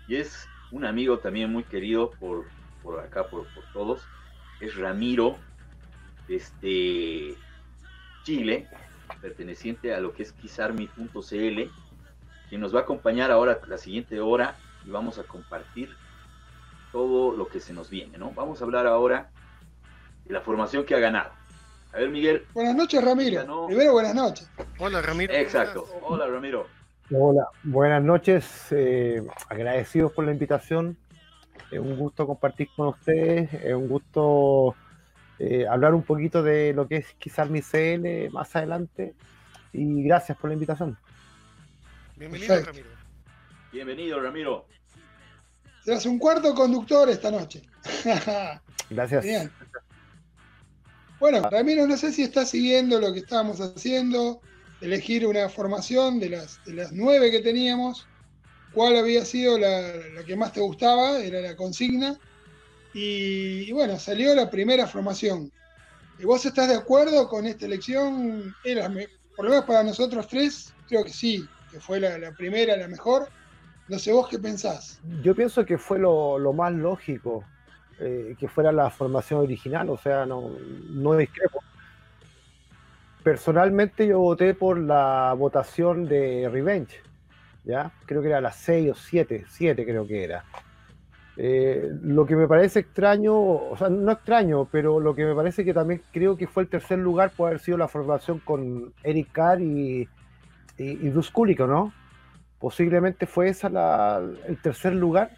[0.06, 2.44] Y es un amigo también muy querido por,
[2.80, 4.06] por acá, por, por todos.
[4.60, 5.34] Es Ramiro,
[6.28, 7.34] desde
[8.22, 8.68] Chile,
[9.20, 11.62] perteneciente a lo que es Quizarmi.cl,
[12.48, 15.94] quien nos va a acompañar ahora la siguiente hora y vamos a compartir
[16.92, 18.32] todo lo que se nos viene, ¿no?
[18.32, 19.30] Vamos a hablar ahora
[20.24, 21.30] de la formación que ha ganado.
[21.92, 22.46] A ver, Miguel.
[22.54, 23.40] Buenas noches, Ramiro.
[23.40, 23.66] Ganó.
[23.66, 24.48] Primero, buenas noches.
[24.78, 25.32] Hola Ramiro.
[25.32, 25.86] ¿cómo Exacto.
[26.02, 26.66] Hola, Ramiro.
[27.12, 28.66] Hola, buenas noches.
[28.70, 30.96] eh, agradecidos por la invitación.
[31.70, 33.52] Es un gusto compartir con ustedes.
[33.54, 34.76] Es un gusto
[35.38, 39.14] eh, hablar un poquito de lo que es quizás mi CL más adelante.
[39.72, 40.96] Y gracias por la invitación.
[42.16, 42.70] Bienvenido Perfecto.
[42.72, 42.99] Ramiro.
[43.72, 44.66] Bienvenido, Ramiro.
[45.84, 47.62] Serás un cuarto conductor esta noche.
[48.90, 49.24] Gracias.
[49.24, 49.52] Genial.
[51.20, 54.40] Bueno, Ramiro, no sé si estás siguiendo lo que estábamos haciendo,
[54.80, 58.08] elegir una formación de las, de las nueve que teníamos,
[58.72, 59.80] cuál había sido la,
[60.14, 62.18] la que más te gustaba, era la consigna,
[62.94, 65.52] y, y bueno, salió la primera formación.
[66.18, 68.54] ¿Y ¿Vos estás de acuerdo con esta elección?
[68.64, 68.90] Era,
[69.36, 72.88] por lo menos para nosotros tres, creo que sí, que fue la, la primera, la
[72.88, 73.28] mejor.
[73.90, 75.00] No sé vos qué pensás.
[75.20, 77.44] Yo pienso que fue lo, lo más lógico
[77.98, 80.52] eh, que fuera la formación original, o sea, no,
[80.90, 81.58] no discrepo.
[83.24, 87.00] Personalmente yo voté por la votación de Revenge,
[87.64, 87.92] ¿ya?
[88.06, 90.44] Creo que era las 6 o 7, 7 creo que era.
[91.36, 95.64] Eh, lo que me parece extraño, o sea, no extraño, pero lo que me parece
[95.64, 99.32] que también creo que fue el tercer lugar puede haber sido la formación con Eric
[99.32, 100.08] Carr y,
[100.78, 101.92] y, y Bruce Kulick, ¿o ¿no?
[102.60, 105.30] Posiblemente fue esa la, el tercer lugar.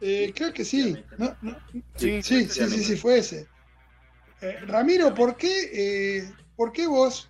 [0.00, 0.96] Eh, creo que sí.
[1.18, 1.56] No, no,
[1.96, 3.46] Sí, Sí, sí, sí, sí, fue ese.
[4.40, 7.28] Eh, Ramiro, ¿por qué, eh, ¿por qué vos,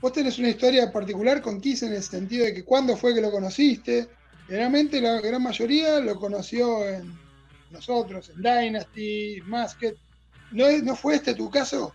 [0.00, 3.20] vos tenés una historia particular con Kiss en el sentido de que cuándo fue que
[3.20, 4.08] lo conociste?
[4.46, 7.12] Generalmente la gran mayoría lo conoció en
[7.70, 9.94] nosotros, en Dynasty, Masked.
[10.52, 11.92] ¿No, es- ¿No fue este tu caso?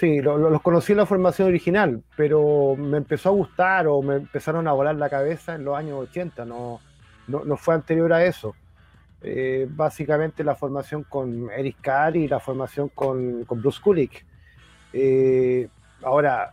[0.00, 4.00] Sí, lo- lo- los conocí en la formación original, pero me empezó a gustar o
[4.00, 6.80] me empezaron a volar la cabeza en los años 80, no,
[7.28, 8.54] no, no fue anterior a eso.
[9.22, 14.24] Eh, básicamente la formación con Eric Carr y la formación con, con Bruce Kulick.
[14.94, 15.68] Eh,
[16.02, 16.52] ahora,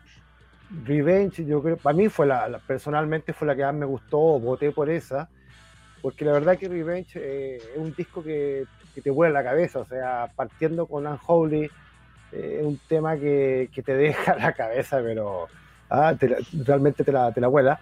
[0.83, 4.17] Revenge, yo creo, para mí fue la, la- personalmente fue la que más me gustó,
[4.41, 5.29] voté por esa,
[6.01, 9.79] porque la verdad que Revenge eh, es un disco que, que te vuela la cabeza,
[9.79, 11.71] o sea, partiendo con Unholy,
[12.59, 15.47] es un tema que, que te deja la cabeza, pero
[15.89, 17.79] ah, te realmente te la, te la vuela.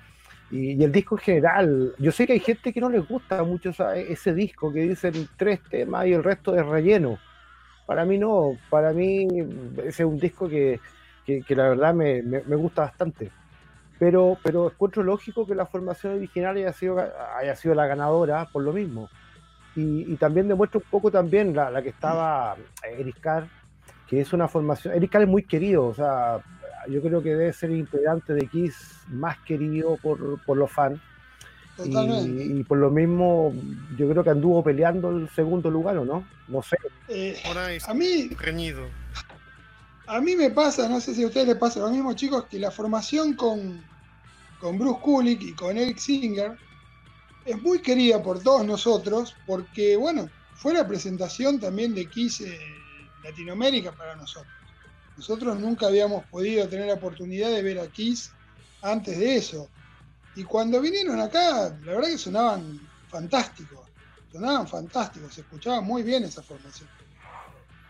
[0.51, 3.43] Y, y el disco en general, yo sé que hay gente que no les gusta
[3.43, 7.17] mucho ese disco, que dicen tres temas y el resto es relleno.
[7.85, 9.27] Para mí no, para mí
[9.79, 10.79] ese es un disco que,
[11.25, 13.31] que- que la verdad me, me- me gusta bastante.
[13.97, 16.97] Pero, pero encuentro lógico que la formación original haya sido,
[17.37, 19.09] haya sido la ganadora por lo mismo.
[19.75, 22.55] Y, y también demuestra un poco también la, la que estaba
[22.97, 23.19] Eric
[24.15, 24.93] que es una formación.
[24.93, 26.39] Eric Carr es muy querido, o sea,
[26.87, 28.75] yo creo que debe ser el integrante de Kiss
[29.09, 30.99] más querido por, por los fans.
[31.83, 33.53] Y, y por lo mismo,
[33.97, 36.25] yo creo que anduvo peleando el segundo lugar, ¿o no?
[36.47, 36.77] No sé.
[37.09, 38.87] Eh, Ahora es a mí, reñido.
[40.07, 42.57] A mí me pasa, no sé si a ustedes les pasa lo mismo, chicos, que
[42.57, 43.83] la formación con,
[44.61, 46.55] con Bruce Kulick y con Eric Singer
[47.43, 52.74] es muy querida por todos nosotros, porque, bueno, fue la presentación también de Kiss en
[53.25, 54.55] Latinoamérica para nosotros.
[55.15, 58.35] Nosotros nunca habíamos podido tener la oportunidad de ver a Kiss
[58.81, 59.73] antes de eso.
[60.35, 63.89] Y cuando vinieron acá, la verdad que sonaban fantásticos.
[64.31, 66.89] Sonaban fantásticos, se escuchaba muy bien esa formación.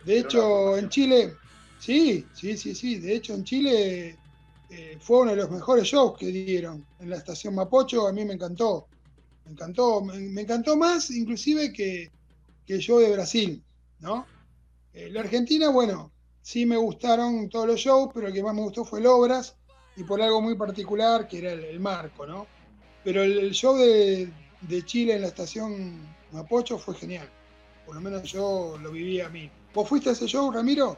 [0.01, 1.39] De hecho, en Chile,
[1.77, 2.99] sí, sí, sí, sí.
[2.99, 4.21] De hecho, en Chile
[4.69, 8.07] eh, fue uno de los mejores shows que dieron en la estación Mapocho.
[8.07, 8.89] A mí me encantó.
[9.45, 12.13] Me encantó, me, me encantó más inclusive que,
[12.65, 13.65] que el show de Brasil,
[13.99, 14.34] ¿no?
[14.95, 18.61] Eh, la Argentina, bueno, sí me gustaron todos los shows, pero el que más me
[18.61, 19.57] gustó fue el Obras,
[19.97, 22.47] y por algo muy particular, que era el, marco, ¿no?
[23.03, 24.31] Pero el, show de,
[24.85, 25.99] Chile en la estación
[26.31, 27.27] Mapocho fue genial.
[27.85, 29.49] Por lo menos yo lo viví a mí.
[29.73, 30.97] ¿Vos fuiste a ese show, Ramiro?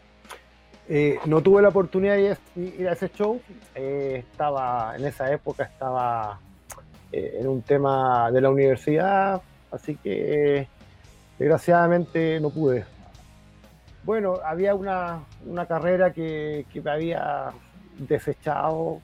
[0.87, 3.41] Eh, no tuve la oportunidad de ir- a ese show.
[3.75, 6.39] eh, estaba, en esa época estaba
[7.11, 9.41] eh, en un tema de la universidad,
[9.71, 10.67] así que
[11.39, 12.85] desgraciadamente no pude.
[14.07, 17.51] Bueno, había una, una carrera que, que me había
[17.99, 19.01] desechado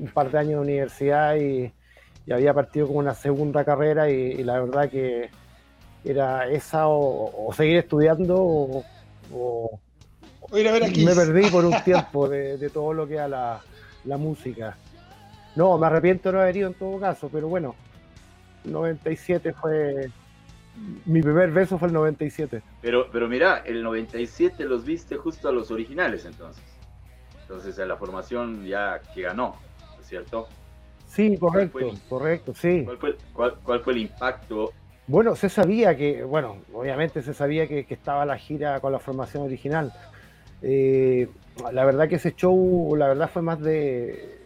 [0.00, 1.70] un par de años de universidad y,
[2.24, 5.28] y había partido con una segunda carrera y, y la verdad que
[6.02, 8.84] era esa o, o seguir estudiando o-
[9.34, 9.78] o,
[10.50, 13.16] O ir a ver a me perdí por un tiempo de, de todo lo que
[13.16, 13.60] era la,
[14.06, 14.78] la música.
[15.56, 17.74] No, me arrepiento de no haber ido en todo caso, pero bueno,
[18.64, 20.08] 97 fue.
[21.06, 22.62] Mi primer beso fue el 97.
[22.82, 26.62] Pero, pero mira, el 97 los viste justo a los originales entonces.
[27.42, 29.56] Entonces a la formación ya que ganó,
[29.94, 30.48] ¿no es cierto?
[31.06, 32.82] Sí, ¿Cuál correcto, el- correcto, sí.
[32.84, 34.72] ¿Cuál fue, cuál, cuál fue el impacto?
[35.06, 38.98] Bueno, se sabía que, bueno, obviamente se sabía que, que estaba la gira con la
[38.98, 39.92] formación original.
[40.62, 41.28] Eh,
[41.72, 44.40] la verdad que ese show, la verdad fue más de,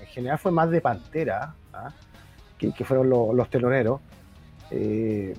[0.00, 1.90] en general fue más de Pantera, ¿ah?
[2.56, 4.00] que, que fueron lo- los teloneros.
[4.70, 5.36] Eh,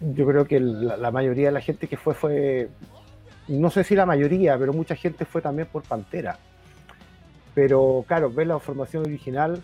[0.00, 2.68] yo creo que la, mayoría de la gente que fue fue,
[3.48, 6.38] no sé si la mayoría, pero mucha gente fue también por Pantera.
[7.54, 9.60] Pero claro, ver la formación original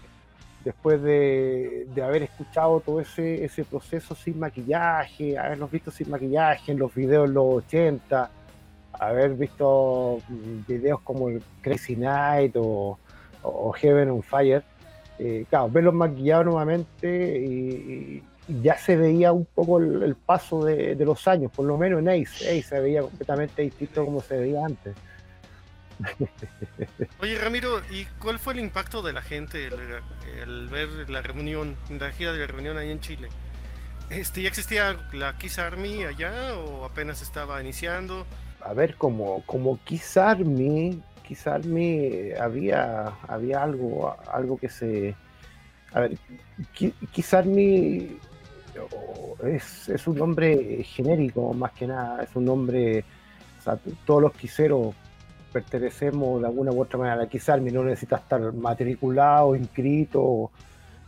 [0.65, 6.93] después de, haber escuchado todo ese, proceso sin maquillaje, haberlos visto sin maquillaje en los
[6.95, 8.31] videos de los 80,
[8.93, 11.29] haber visto mm, videos como
[11.61, 12.99] Crazy Night o,
[13.43, 14.65] o Heaven on Fire,
[15.19, 20.65] eh, claro, verlos maquillados nuevamente y, y ya se veía un poco el, el paso
[20.65, 24.21] de, de los años, por lo menos en Ace, Ace se veía completamente distinto como
[24.21, 24.95] se veía antes.
[27.21, 29.75] Oye, Ramiro, ¿y cuál fue el impacto de la gente el,
[30.43, 33.29] el ver la reunión, la gira de la reunión ahí en Chile?
[34.11, 38.27] Este, ¿Ya existía la Kiss Army allá o apenas estaba iniciando?
[38.65, 45.15] a ver, como, como Kiss Army, Kiss Army, había, había algo, algo que se...
[45.93, 46.19] A ver,
[47.33, 48.19] Army
[48.93, 53.05] oh, es, es un nombre genérico, más que nada, es un nombre,
[54.05, 54.95] todos los quiseros
[55.53, 60.51] pertenecemos de alguna u otra manera Kiss Army, no necesitas estar matriculado, inscrito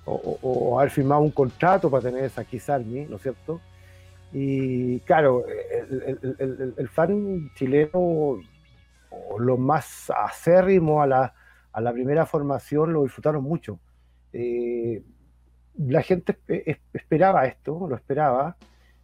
[0.05, 3.61] o, haber firmado un contrato para tener esa Kiss Army, ¿no es cierto?
[4.33, 8.39] Y claro, el fan chileno,
[9.11, 11.35] o los más acérrimos a la,
[11.73, 13.79] a la primera formación, lo disfrutaron mucho.
[14.33, 15.03] Eh,
[15.79, 18.57] la gente es- esperaba esto, lo esperaba.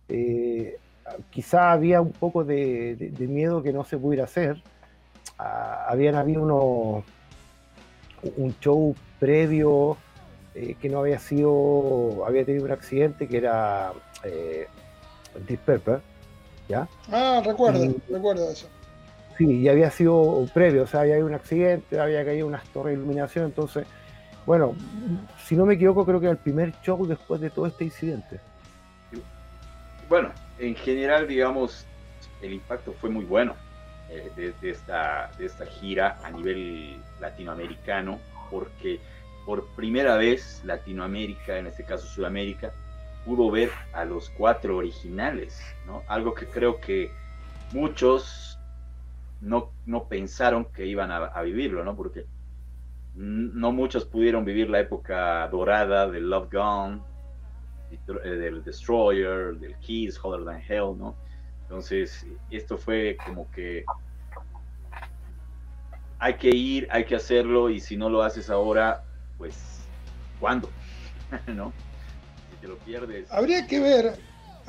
[0.09, 0.79] Eh,
[1.31, 4.63] quizá había un poco de, de- de miedo que no se pudiera hacer.
[5.39, 7.05] Ah, habían habido unos,
[8.37, 9.97] un show previo
[10.55, 13.93] eh, que no había sido, había tenido un accidente que era
[14.25, 14.67] eh,
[15.47, 15.99] Deep Purple,
[16.69, 16.87] ¿ya?
[17.11, 17.95] Ah, recuerdo, Mm.
[18.11, 18.69] recuerdo eso.
[19.39, 22.95] Sí, y había sido previo, o sea, había habido un accidente, había caído unas torres
[22.95, 23.87] de iluminación, entonces,
[24.45, 24.75] bueno,
[25.45, 28.41] si no me equivoco, creo que era el primer show después de todo este incidente.
[30.09, 31.87] Bueno, en general, digamos,
[32.43, 33.55] el impacto fue muy bueno
[34.11, 38.19] eh, de, esta, de esta gira a nivel latinoamericano,
[38.51, 39.01] porque
[39.47, 42.73] por primera vez Latinoamérica, en este caso Sudamérica,
[43.25, 46.03] pudo ver a los cuatro originales, ¿no?
[46.09, 47.11] Algo que creo que
[47.73, 48.42] muchos
[49.43, 51.97] no, no pensaron que iban a, vivirlo, ¿no?
[51.97, 52.27] Porque
[53.15, 57.03] no muchos pudieron vivir la época dorada del Love Gone,
[57.91, 61.17] eh, del Destroyer, del Kiss, Hotter Than Hell, ¿no?
[61.63, 63.85] Entonces, esto fue como que
[66.19, 69.03] hay que ir, hay que hacerlo, y si no lo haces ahora,
[69.39, 69.81] pues,
[70.39, 70.71] ¿cuándo?
[71.49, 71.73] ¿No?
[72.51, 73.31] Si te lo pierdes.
[73.33, 74.15] Habría que ver,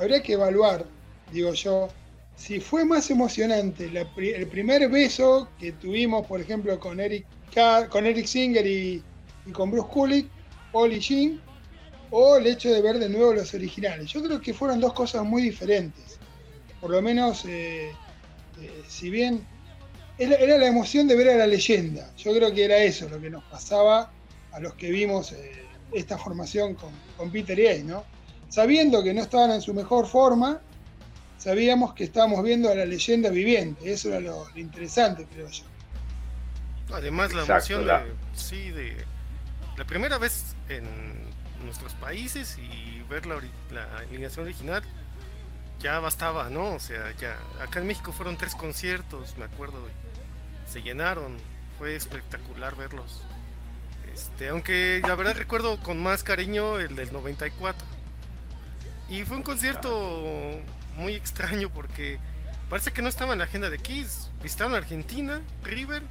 [0.00, 0.84] habría que evaluar,
[1.30, 1.88] digo yo,
[2.36, 8.06] si fue más emocionante el primer beso que tuvimos, por ejemplo, con Eric, Ca- con
[8.06, 9.02] Eric Singer y,
[9.52, 10.30] con Bruce Kulick,
[10.90, 11.40] y Jim,
[12.10, 14.10] o el hecho de ver de nuevo los originales.
[14.10, 16.18] Yo creo que fueron dos cosas muy diferentes.
[16.80, 17.92] Por lo menos, eh,
[18.60, 19.46] eh, si bien
[20.18, 23.30] era, la emoción de ver a la leyenda, yo creo que era eso lo que
[23.30, 24.12] nos pasaba
[24.52, 28.04] a los que vimos eh, esta formación con, Peter y Ace, ¿no?
[28.48, 30.60] Sabiendo que no estaban en su mejor forma,
[31.38, 33.92] sabíamos que estábamos viendo a la leyenda viviente.
[33.92, 35.64] Eso era lo, lo interesante, creo yo.
[36.92, 38.12] Además, la Exacto, emoción la- de.
[38.34, 39.04] Sí, de.
[39.76, 40.84] La primera vez en
[41.64, 43.40] nuestros países y ver la,
[43.72, 44.82] la alineación original
[45.80, 46.74] ya bastaba, ¿no?
[46.74, 49.78] O sea, ya acá en México fueron tres conciertos, me acuerdo,
[50.70, 51.36] se llenaron,
[51.78, 53.22] fue espectacular verlos.
[54.12, 57.84] Este, aunque la verdad recuerdo con más cariño el del 94.
[59.08, 60.60] Y fue un concierto
[60.96, 62.18] muy extraño porque
[62.70, 64.30] parece que no estaba en la agenda de Kiss.
[64.42, 66.02] Visitaron Argentina, River,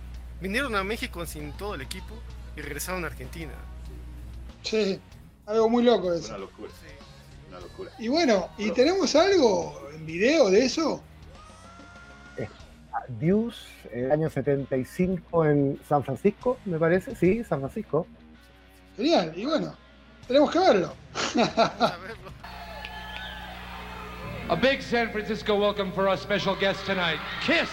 [0.42, 2.16] vinieron a México sin todo el equipo
[2.56, 3.54] y regresaron a Argentina.
[4.62, 5.00] Sí,
[5.46, 6.38] algo muy loco Una eso.
[6.38, 6.72] locura,
[7.50, 7.92] una locura.
[8.00, 11.04] Y bueno, ¿y tenemos algo en video de eso?
[13.20, 13.60] Deuce,
[13.92, 17.16] el año 75 en San Francisco, me parece.
[17.16, 18.08] Sí, San Francisco.
[18.96, 19.76] Genial, y bueno,
[20.28, 20.94] tenemos que verlo.
[24.50, 27.70] A big San Francisco welcome for our special guest tonight, Kiss.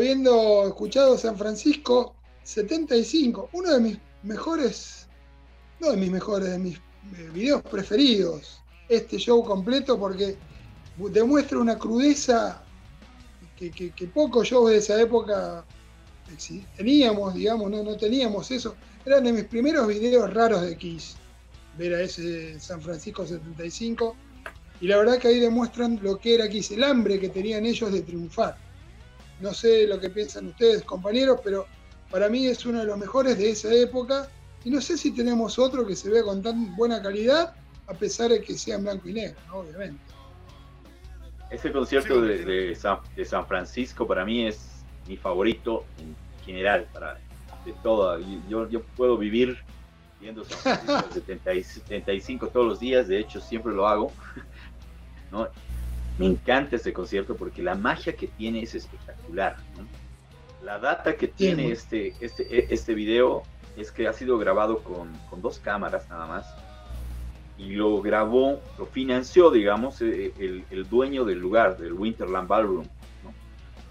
[0.00, 5.06] Habiendo escuchado San Francisco 75, uno de mis mejores,
[5.78, 10.36] no de mis mejores, de mis eh, videos preferidos, este show completo, porque
[10.96, 12.62] demuestra una crudeza
[13.56, 15.64] que, que- que pocos shows de esa época
[16.76, 18.74] teníamos, digamos, no, no teníamos eso.
[19.04, 21.16] Eran de mis primeros videos raros de Kiss,
[21.76, 24.16] ver a ese San Francisco 75.
[24.80, 27.92] Y la verdad que ahí demuestran lo que era Kiss, el hambre que tenían ellos
[27.92, 28.56] de triunfar.
[29.40, 31.66] No sé lo que piensan ustedes, compañeros, pero
[32.10, 34.28] para mí es uno de los mejores de esa época.
[34.64, 37.54] Y no sé si tenemos otro que se vea con tan buena calidad,
[37.86, 39.54] a pesar de que sea en blanco y negro, ¿no?
[39.58, 40.00] obviamente.
[41.50, 46.14] Ese concierto de, de San, de San Francisco para mí es mi favorito en
[46.44, 47.18] general, para,
[47.64, 48.18] de todo.
[48.48, 49.58] Yo, yo puedo vivir
[50.20, 54.12] viendo San Francisco 70 y 75 todos los días, de hecho siempre lo hago.
[55.32, 55.48] ¿no?
[56.20, 59.56] Me encanta este concierto porque la magia que tiene es espectacular.
[59.76, 59.86] ¿no?
[60.64, 63.42] La data que tiene este, este, este video
[63.76, 66.46] es que ha sido grabado con, con dos cámaras nada más.
[67.56, 72.86] Y lo grabó, lo financió, digamos, eh, el, el dueño del lugar, del Winterland Ballroom.
[73.24, 73.32] ¿no?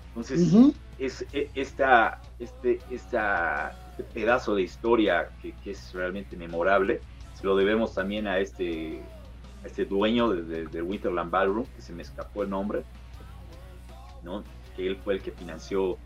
[0.10, 7.02] Entonces, es e- esta, este, esta, este pedazo de historia que, que es realmente memorable,
[7.34, 9.02] se lo debemos también a este,
[9.64, 12.84] este dueño de, Winterland Ballroom, que se me escapó el nombre,
[14.24, 14.44] ¿no?
[14.76, 15.98] que él fue el que financió,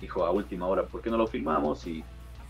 [0.00, 1.86] dijo a última hora, ¿por qué no lo filmamos?
[1.86, 2.04] Y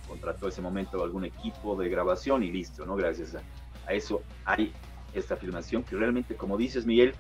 [0.07, 2.97] contrató ese momento algún equipo de grabación y listo, ¿no?
[2.97, 3.41] Gracias a,
[3.87, 4.73] a eso hay
[5.15, 7.15] esta filmación que realmente, como dices Miguel,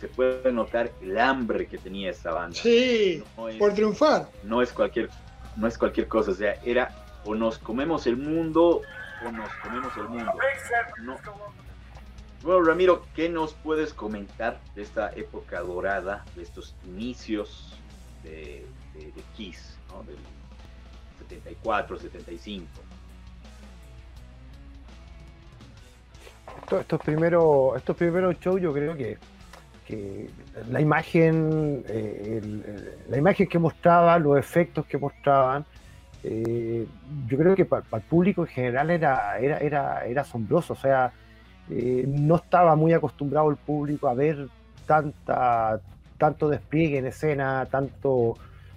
[0.00, 2.56] se puede notar el hambre que tenía esta banda.
[2.56, 4.28] Sí, No es- por triunfar.
[4.42, 5.08] no es cualquier
[5.56, 6.90] no es cualquier cosa, o sea, era
[7.24, 8.82] o nos comemos el mundo
[9.24, 10.32] o nos comemos el mundo.
[11.02, 11.16] No.
[12.44, 17.80] Bueno, Ramiro, ¿qué nos puedes comentar de esta época dorada, de estos inicios
[18.22, 18.66] de,
[19.34, 20.02] Kiss, ¿no?
[20.02, 20.18] del
[21.20, 22.66] 74, 75?
[26.60, 29.16] Estos, estos primeros, estos primeros shows yo creo que,
[30.68, 32.42] la imagen, eh,
[33.08, 35.64] la imagen que mostraban, los efectos que mostraban,
[36.22, 36.86] eh,
[37.26, 40.74] yo creo que para, el público en general era, era, era, era asombroso.
[40.74, 41.10] O sea,
[41.70, 44.48] eh, no estaba muy acostumbrado el público a ver
[44.86, 45.80] tanta,
[46.18, 48.36] tanto despliegue en escena, tanto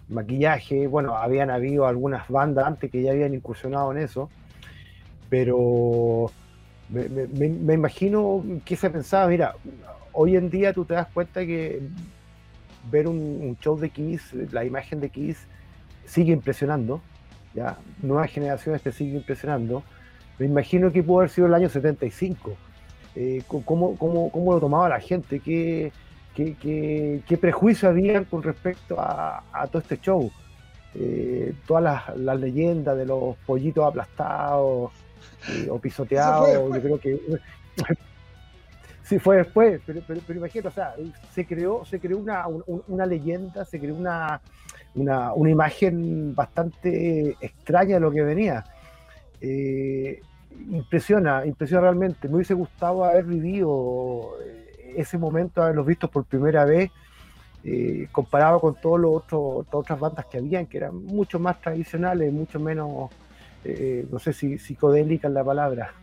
[0.09, 0.87] maquillaje.
[0.87, 4.29] Bueno, habían habido algunas bandas antes que ya habían incursionado en eso,
[5.29, 6.31] pero
[6.89, 9.55] me, imagino que se pensaba, mira,
[10.13, 11.81] hoy en día tú te das cuenta que
[12.89, 15.45] ver un, un show de Kiss, la imagen de Kiss,
[16.05, 17.01] sigue impresionando,
[17.53, 19.83] ya, nuevas generaciones te sigue impresionando.
[20.39, 22.55] Me imagino que pudo haber sido el año 75.
[23.19, 25.39] Eh, ¿cómo, cómo, cómo lo tomaba la gente?
[25.39, 25.91] ¿Qué,
[26.35, 30.29] qué, qué, qué prejuicios habían con respecto a, a todo este show?
[30.93, 34.91] Eh, todas las, las leyendas de los pollitos aplastados
[35.49, 37.19] eh, o pisoteados, yo creo que
[39.03, 40.93] sí fue después, pero, pero, pero imagínate, o sea,
[41.33, 44.39] se creó, se creó una, un- una leyenda, se creó una,
[44.93, 48.63] una, una imagen bastante extraña de lo que venía.
[49.41, 50.21] Eh,
[50.71, 52.27] impresiona, impresiona realmente.
[52.27, 56.91] Me hubiese gustado haber vivido eh, ese momento, haberlos visto por primera vez,
[57.63, 62.31] eh, comparado con todos los otros, otras bandas que habían, que eran mucho más tradicionales,
[62.31, 63.09] mucho menos,
[63.63, 65.93] eh, no sé si psicodélica es la palabra.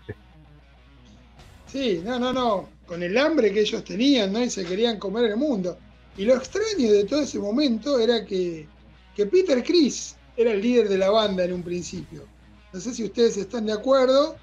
[1.66, 2.68] Sí, no, no, no.
[2.86, 4.42] Con el hambre que ellos tenían, ¿no?
[4.42, 5.76] Y se querían comer el mundo.
[6.16, 8.68] Y lo extraño de todo ese momento era que,
[9.16, 12.33] que Peter Chris era el líder de la banda en un principio.
[12.74, 14.34] No sé si ustedes están de acuerdo,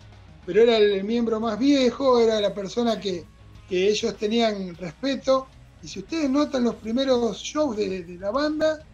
[0.46, 3.26] pero era el miembro más viejo, era la persona que,
[3.68, 5.48] que ellos tenían respeto.
[5.84, 8.86] Y si ustedes notan los primeros shows de, la banda,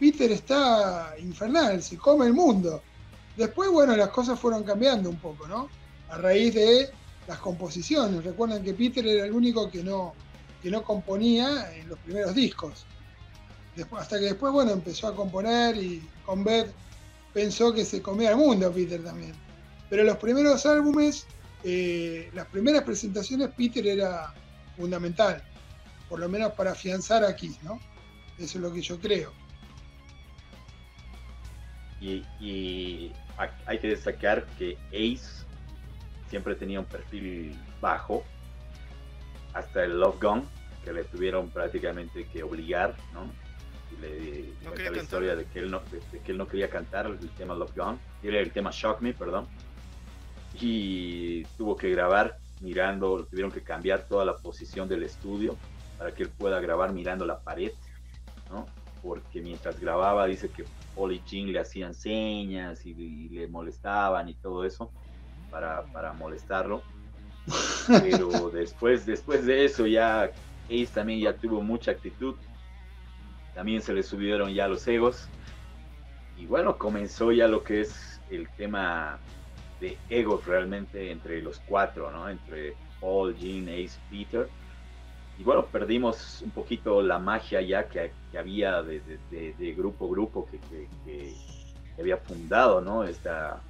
[0.00, 2.80] Peter está infernal, se come el mundo.
[3.36, 5.68] Después, bueno, las cosas fueron cambiando un poco, ¿no?
[6.08, 6.88] A raíz de
[7.26, 8.24] las composiciones.
[8.24, 10.14] Recuerden que Peter era el único que no,
[10.62, 12.86] que no componía en los primeros discos.
[13.98, 16.72] Hasta que después, bueno, empezó a componer y con Beth
[17.38, 19.32] pensó que se comía el mundo Peter también.
[19.88, 21.24] Pero los primeros álbumes,
[21.62, 24.34] eh, las primeras presentaciones, Peter era
[24.76, 25.40] fundamental,
[26.08, 27.78] por lo menos para afianzar a Kiss, ¿no?
[28.38, 29.32] Eso es lo que yo creo.
[32.00, 35.44] Y, y ha- hay que destacar que Ace
[36.30, 38.24] siempre tenía un perfil bajo,
[39.54, 40.48] hasta el Love Gun,
[40.84, 43.32] que le tuvieron prácticamente que obligar, ¿no?
[43.92, 46.46] Y le No cuenta la historia de que, él no, de, de que él no
[46.46, 49.46] quería cantar el tema Love Gun, era el tema Shock Me, perdón.
[50.60, 55.56] Y tuvo que grabar mirando, tuvieron que cambiar toda la posición del estudio
[55.96, 57.72] para que él pueda grabar mirando la pared,
[58.50, 58.66] ¿no?
[59.02, 64.28] Porque mientras grababa dice que Paul y Jean le hacían señas y, y le molestaban
[64.28, 64.90] y todo eso
[65.50, 66.82] para, para molestarlo.
[67.86, 70.30] Pero después, después de eso ya
[70.66, 72.34] Ace también ya tuvo mucha actitud.
[73.54, 75.28] También se le subieron ya los egos.
[76.36, 79.18] Y bueno, comenzó ya lo que es el tema
[79.80, 82.28] de egos realmente entre los cuatro, ¿no?
[82.28, 84.48] Entre Paul, Jean, Ace, Peter.
[85.38, 91.34] y bueno, perdimos un poquito la magia ya que, había de, grupo a grupo que,
[91.98, 93.04] había fundado, ¿no?
[93.04, 93.60] Esta,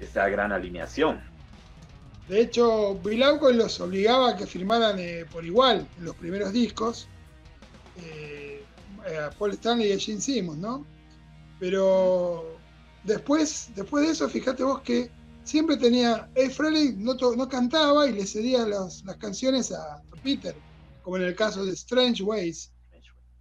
[0.00, 1.20] esta gran alineación.
[2.28, 6.52] De hecho, Bill Aucoin los obligaba a que firmaran eh, por igual en los primeros
[6.52, 7.08] discos.
[8.02, 8.64] Eh,
[9.18, 10.86] a Paul Stanley y a Gene Simmons, ¿no?
[11.58, 12.58] Pero
[13.04, 15.10] después, después de eso, fíjate vos que
[15.46, 16.28] siempre tenía.
[16.34, 20.56] Ed Frehley no, no cantaba y le cedía las canciones a, Peter,
[21.02, 22.72] como en el caso de Strange Ways.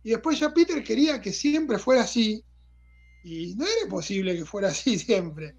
[0.03, 2.43] Y después ya Peter quería que siempre fuera así.
[3.23, 5.55] Y no era posible que fuera así siempre.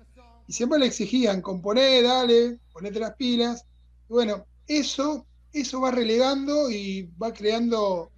[0.46, 3.64] Y siempre le exigían, componer, dale, ponete las pilas.
[4.08, 8.12] Y bueno, eso, eso va relegando y va creando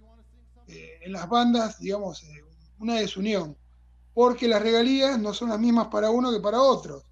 [0.69, 2.43] eh, en las bandas, digamos, eh,
[2.79, 3.57] una desunión.
[4.13, 7.03] Porque las regalías no son las mismas para uno que para otros.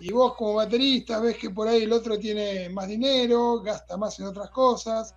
[0.00, 4.18] Y vos como baterista ves que por ahí el otro tiene más dinero, gasta más
[4.18, 5.14] en otras cosas.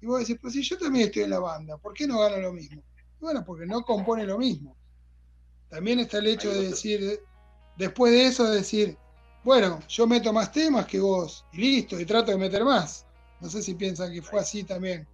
[0.00, 2.36] Y vos decís, pues si yo también estoy en la banda, ¿por qué no gana
[2.38, 2.82] lo mismo?
[3.20, 4.76] Y bueno, porque no compone lo mismo.
[5.68, 7.20] También está el hecho de otro- decir,
[7.76, 8.96] después de eso, decir,
[9.42, 13.06] bueno, yo meto más temas que vos, y listo, y trato de meter más.
[13.40, 15.08] No sé si piensan que fue así también.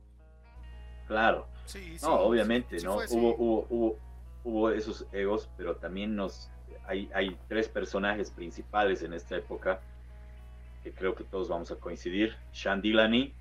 [1.07, 1.47] Claro.
[1.69, 2.97] Sí, sí, No, obviamente, sí ¿no?
[2.97, 3.99] Hubo, hubo, hubo,
[4.45, 6.51] hubo esos egos, pero también nos
[6.89, 9.81] hay, hay tres personajes principales en esta época
[10.83, 12.35] que creo que todos vamos a coincidir.
[12.53, 13.35] Sean Dillany,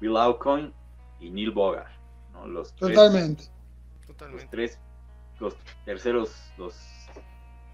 [0.00, 0.72] Bill Aucoin
[1.18, 1.90] y Neil Bogart.
[2.32, 2.46] ¿no?
[2.46, 3.44] Los tres, Totalmente.
[4.30, 4.78] los tres,
[5.40, 6.76] los terceros, los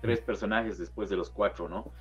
[0.01, 1.93] tres personajes después de los cuatro, ¿no?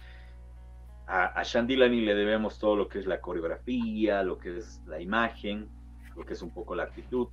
[1.07, 4.81] A, a Sean Dillany le debemos todo lo que es la coreografía, lo que es
[4.87, 5.69] la imagen,
[6.15, 7.27] lo que es un poco la actitud.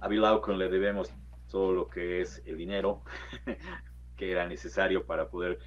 [0.00, 1.12] A Bill Aucoin le debemos
[1.50, 3.02] todo lo que es el dinero
[4.16, 5.58] que era necesario para poder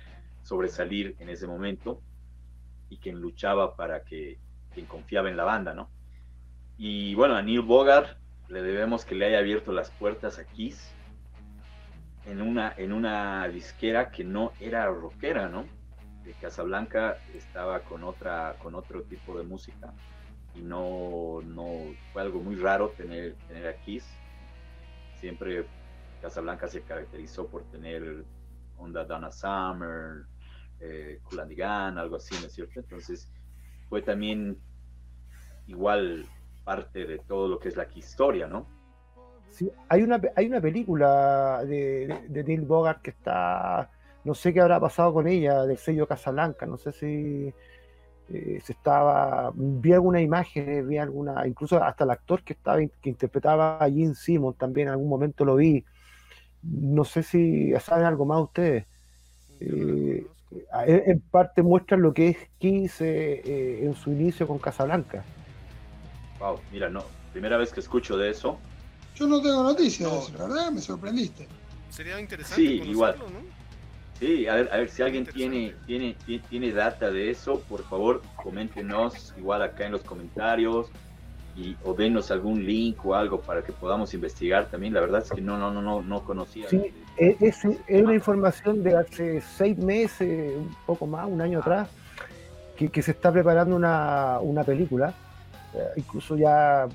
[0.44, 2.02] sobresalir en ese momento
[2.90, 4.40] y quien luchaba para que
[4.74, 5.90] quien confiaba en la banda, ¿no?
[6.78, 10.94] Y bueno, a Neil Bogart le debemos que le haya abierto las puertas a Kiss
[12.26, 15.66] en una, en una disquera que no era rockera, ¿no?
[16.24, 19.94] De Casablanca estaba con otra, con otro tipo de música
[20.56, 24.06] y no, no fue algo muy raro tener, tener a Kiss.
[25.20, 25.66] Siempre
[26.22, 28.24] Casablanca se caracterizó por tener
[28.78, 30.26] onda Donna Summer,
[30.80, 32.80] eh, Kool and the Gang, algo así, ¿no es cierto?
[32.80, 33.32] Entonces
[33.90, 34.58] fue también
[35.68, 36.26] igual
[36.64, 38.66] parte de todo lo que es la historia, ¿no?
[39.50, 43.90] Sí, hay una, hay una película de, de- de Neil Bogart que está,
[44.24, 47.54] no sé qué habrá pasado con ella, del sello Casablanca, no sé si
[48.32, 53.10] eh, se estaba, vi alguna imagen, vi alguna, incluso hasta el actor que estaba, que
[53.10, 55.84] interpretaba a Gene Simmons también en algún momento lo vi,
[56.62, 58.86] no sé si saben algo más ustedes.
[59.60, 64.58] No Eh, en parte muestra lo que es Kiss eh, eh, en su inicio con
[64.60, 65.24] Casablanca.
[66.40, 68.58] Wow, mira, no, primera vez que escucho de eso.
[69.16, 70.22] Yo no tengo noticias de No.
[70.24, 71.48] eso, la verdad me sorprendiste.
[71.90, 73.16] Sería interesante Sí, conocerlo, igual.
[73.34, 73.59] ¿no?
[74.20, 76.16] Sí, a ver, a ver si alguien tiene, tiene,
[76.50, 80.88] tiene, data de eso, por favor, coméntenos igual acá en los comentarios
[81.56, 84.94] y o denos algún link o algo para que podamos investigar también.
[84.94, 86.68] La verdad es que no, no, no, no, no conocía.
[86.70, 91.60] Sí, Es, es- es una información de hace seis meses, un poco más, un año
[91.60, 91.88] atrás,
[92.76, 95.14] que, que se está preparando una, una película,
[95.74, 96.88] eh, incluso ya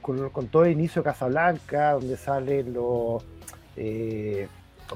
[0.00, 3.24] con, con todo el inicio de Casablanca, donde salen los,
[3.76, 4.46] eh,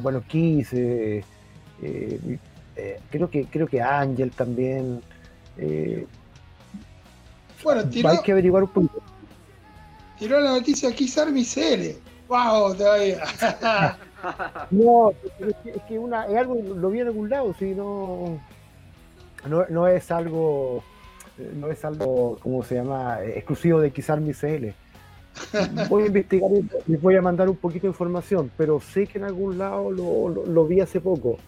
[0.00, 0.72] bueno, Kiss,
[1.82, 2.38] eh,
[2.76, 5.00] eh, creo que creo que Ángel también.
[5.56, 6.06] eh,
[7.62, 9.02] Bueno, tiró, hay que averiguar un poquito.
[10.18, 10.90] tiró la noticia
[11.22, 11.96] Army CL.
[12.28, 12.74] ¡Wow!
[12.76, 13.18] Todavía.
[14.72, 18.40] No, es que, una, es algo, lo vi en algún lado, si no,
[19.46, 20.82] no, no es algo,
[21.54, 24.74] no es algo, ¿cómo se llama?, exclusivo de Quizar mi CL.
[25.88, 29.18] Voy a investigar y les voy a mandar un poquito de información, pero sé que
[29.18, 31.38] en algún lado lo, lo- lo vi hace poco.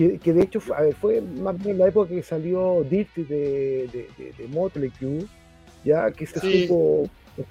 [0.00, 3.22] Que, que de hecho fue, a ver, fue más bien la época que salió Dirty
[3.24, 3.36] de,
[3.92, 5.26] de, de, de Motley Crue,
[5.84, 6.62] ya que se Sí.
[6.68, 7.06] supo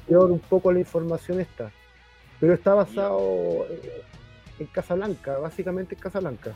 [0.07, 1.71] peor un poco la información esta.
[2.39, 4.01] Pero está basado eh,
[4.57, 6.55] en Casablanca, básicamente en Casablanca.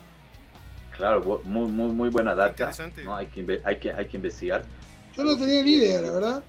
[0.98, 2.50] Claro, muy, muy, muy buena data.
[2.64, 3.04] Interesante.
[3.04, 3.16] ¿no?
[3.16, 4.64] Hay, que, hay, que, hay que investigar.
[5.16, 6.44] Yo no tenía ni idea, la verdad.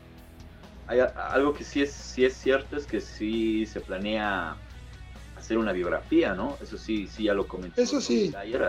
[0.86, 4.56] Hay a- algo que sí es, sí es cierto es que sí se planea
[5.36, 6.56] hacer una biografía, ¿no?
[6.62, 7.78] Eso sí, sí ya lo comentó.
[7.78, 8.30] Eso sí.
[8.42, 8.62] Dyer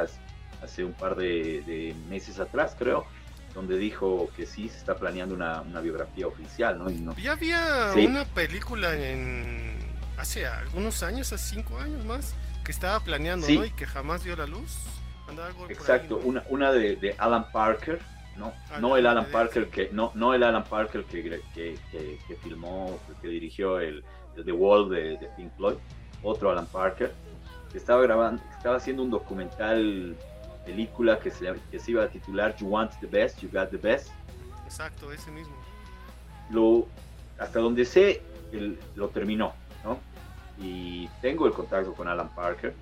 [0.66, 3.06] hace- un par de, de meses atrás, creo,
[3.54, 6.90] donde dijo que sí se está planeando una, una biografía oficial, ¿no?
[6.90, 8.06] Y no- Ya había Sí.
[8.06, 9.78] una película en
[10.18, 13.58] hace algunos años, hace cinco años más, que estaba planeando, Sí.
[13.58, 13.66] ¿no?
[13.66, 14.76] Y que jamás vio la luz.
[15.28, 16.28] Andaba algo por ahí, Exacto, ¿no?
[16.28, 18.00] una, una de, de Alan Parker,
[18.36, 22.20] no, Ah, no el Alan Parker que no, no el Alan Parker que, que, que,
[22.28, 24.04] que filmó, que dirigió el,
[24.36, 25.78] el The Wall de, de Pink Floyd,
[26.22, 27.14] otro Alan Parker,
[27.72, 30.16] que estaba grabando, estaba haciendo un documental
[30.66, 33.78] película que se, que se iba a titular You Want the Best, You Got the
[33.78, 34.10] Best.
[34.66, 35.56] Exacto, ese mismo.
[36.50, 36.88] Lo,
[37.40, 38.22] hasta donde sé,
[38.52, 40.00] él lo terminó, ¿no?
[40.58, 42.74] Y tengo el contacto con Alan Parker,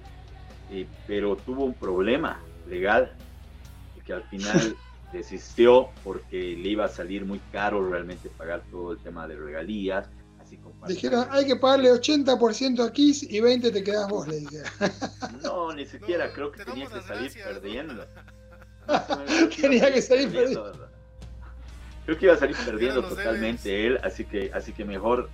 [0.72, 3.11] eh, pero tuvo un problema legal
[4.05, 4.76] que al final
[5.14, 10.10] desistió porque le iba a salir muy caro realmente pagar todo el tema de regalías.
[10.88, 14.69] Dijeron, hay que pagarle 80% a Kiss y 20 te quedás vos, le dijeron.
[15.41, 17.61] No, ni siquiera No, creo que te tenía damos que salir gracias, ¿no?
[17.61, 18.05] perdiendo.
[19.61, 20.73] Tenía que salir perdiendo.
[22.05, 25.30] Creo que iba a salir perdiendo totalmente él, así que, así que mejor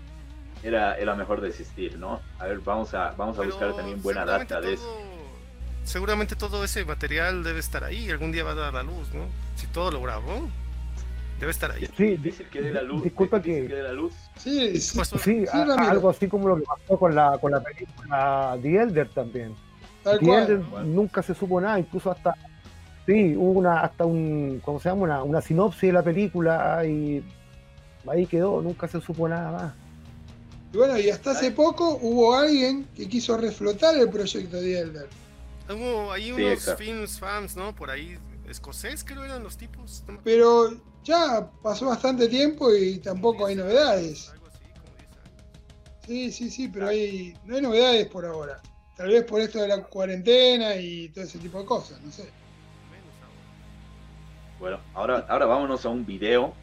[0.62, 2.22] era, era mejor desistir, ¿no?
[2.38, 5.02] A ver, vamos a, vamos a Pero buscar también buena data de eso.
[5.84, 9.12] Seguramente todo ese material debe estar ahí, algún día va a dar a la luz,
[9.14, 9.26] ¿no?
[9.56, 10.48] Si todo lo grabó,
[11.40, 11.88] debe estar ahí.
[11.98, 13.03] Sí, Difícil que dé la luz.
[13.03, 14.14] disculpa difícil que- dé la luz.
[14.38, 15.91] Sí, sí, Pues, Sí, Sí, a- Ramiro.
[15.91, 19.56] algo así como lo que pasó con la, con la película The Elder también.
[20.03, 20.44] tal The cual.
[20.44, 20.86] Elder Bueno.
[20.88, 22.34] nunca se supo nada, incluso hasta
[23.06, 25.02] sí, hubo una, hasta un, ¿cómo se llama?
[25.03, 27.24] Una, una sinopsis de la película y
[28.07, 29.74] ahí quedó, nunca se supo nada más.
[30.72, 35.07] Y bueno, y hasta hace poco hubo alguien que quiso reflotar el proyecto de Elder.
[35.70, 37.74] Hubo ahí unos films fans, ¿no?
[37.76, 38.18] Por ahí,
[38.48, 40.03] escocés creo eran los tipos.
[40.24, 40.70] Pero
[41.10, 44.30] ya pasó bastante tiempo y tampoco hay novedades.
[44.30, 46.06] Algo así, como 10 años.
[46.06, 48.61] Sí, sí, sí, pero hay, no hay novedades por ahora.
[48.95, 52.23] Tal vez por esto de la cuarentena y todo ese tipo de cosas, no sé.
[52.23, 54.60] Menos ahora.
[54.60, 56.53] Bueno, ahora, ahora vámonos a un video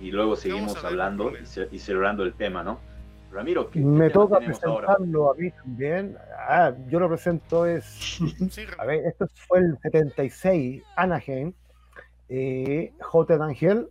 [0.00, 2.80] y luego seguimos hablando y, ce- y cerrando el tema, ¿no?
[3.30, 4.86] Ramiro, ¿qué, qué Me toca tenemos ahora?
[4.86, 6.16] presentarlo a mí también.
[6.48, 8.18] Ah, yo lo presento es
[8.78, 11.52] A ver, esto fue el 76, Anaheim,
[12.28, 13.90] eh, Hotel Angel.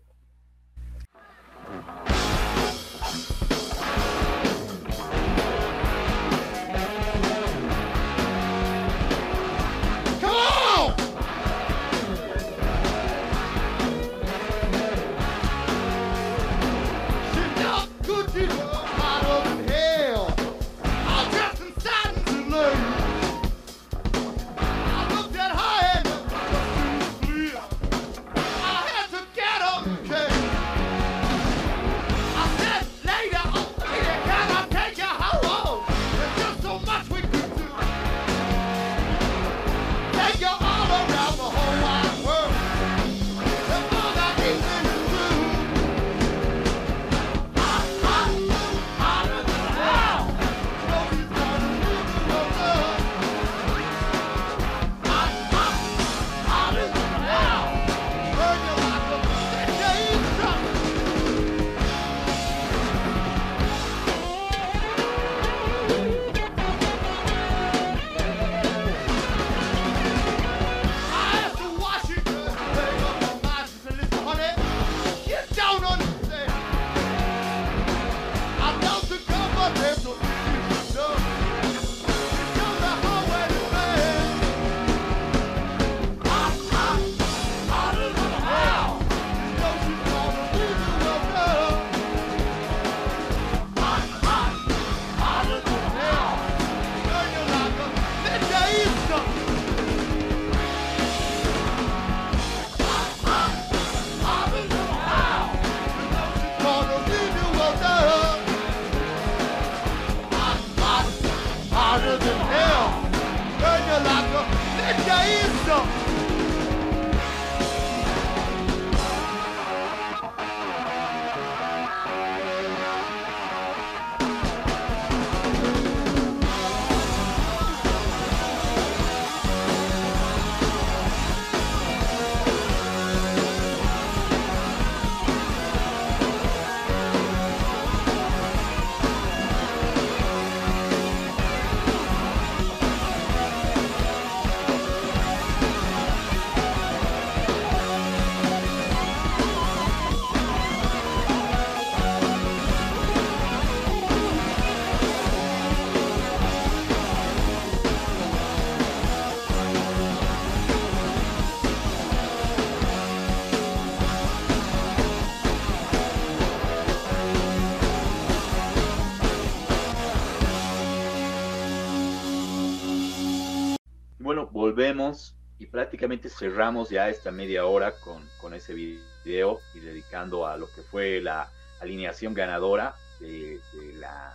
[174.75, 180.57] Volvemos y prácticamente cerramos ya esta media hora con, con ese video y dedicando a
[180.57, 181.49] lo que fue la
[181.79, 184.33] alineación ganadora de, de la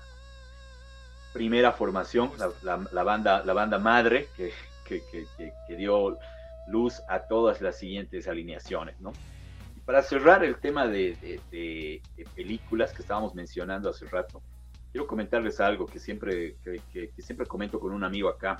[1.34, 4.50] primera formación, la, la- la banda, la banda madre que,
[4.86, 5.26] que- que-
[5.68, 6.18] que- dio
[6.68, 9.12] luz a todas las siguientes alineaciones, ¿no?
[9.76, 14.42] Y para cerrar el tema de, de- de- de películas que estábamos mencionando hace rato,
[14.90, 18.56] quiero comentarles algo que siempre, que siempre comento con un amigo acá.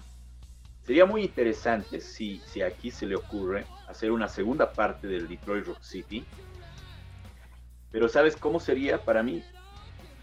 [0.90, 5.64] Sería muy interesante si, si aquí se le ocurre hacer una segunda parte del Detroit
[5.64, 6.24] Rock City.
[7.92, 9.40] Pero ¿sabes cómo sería para mí?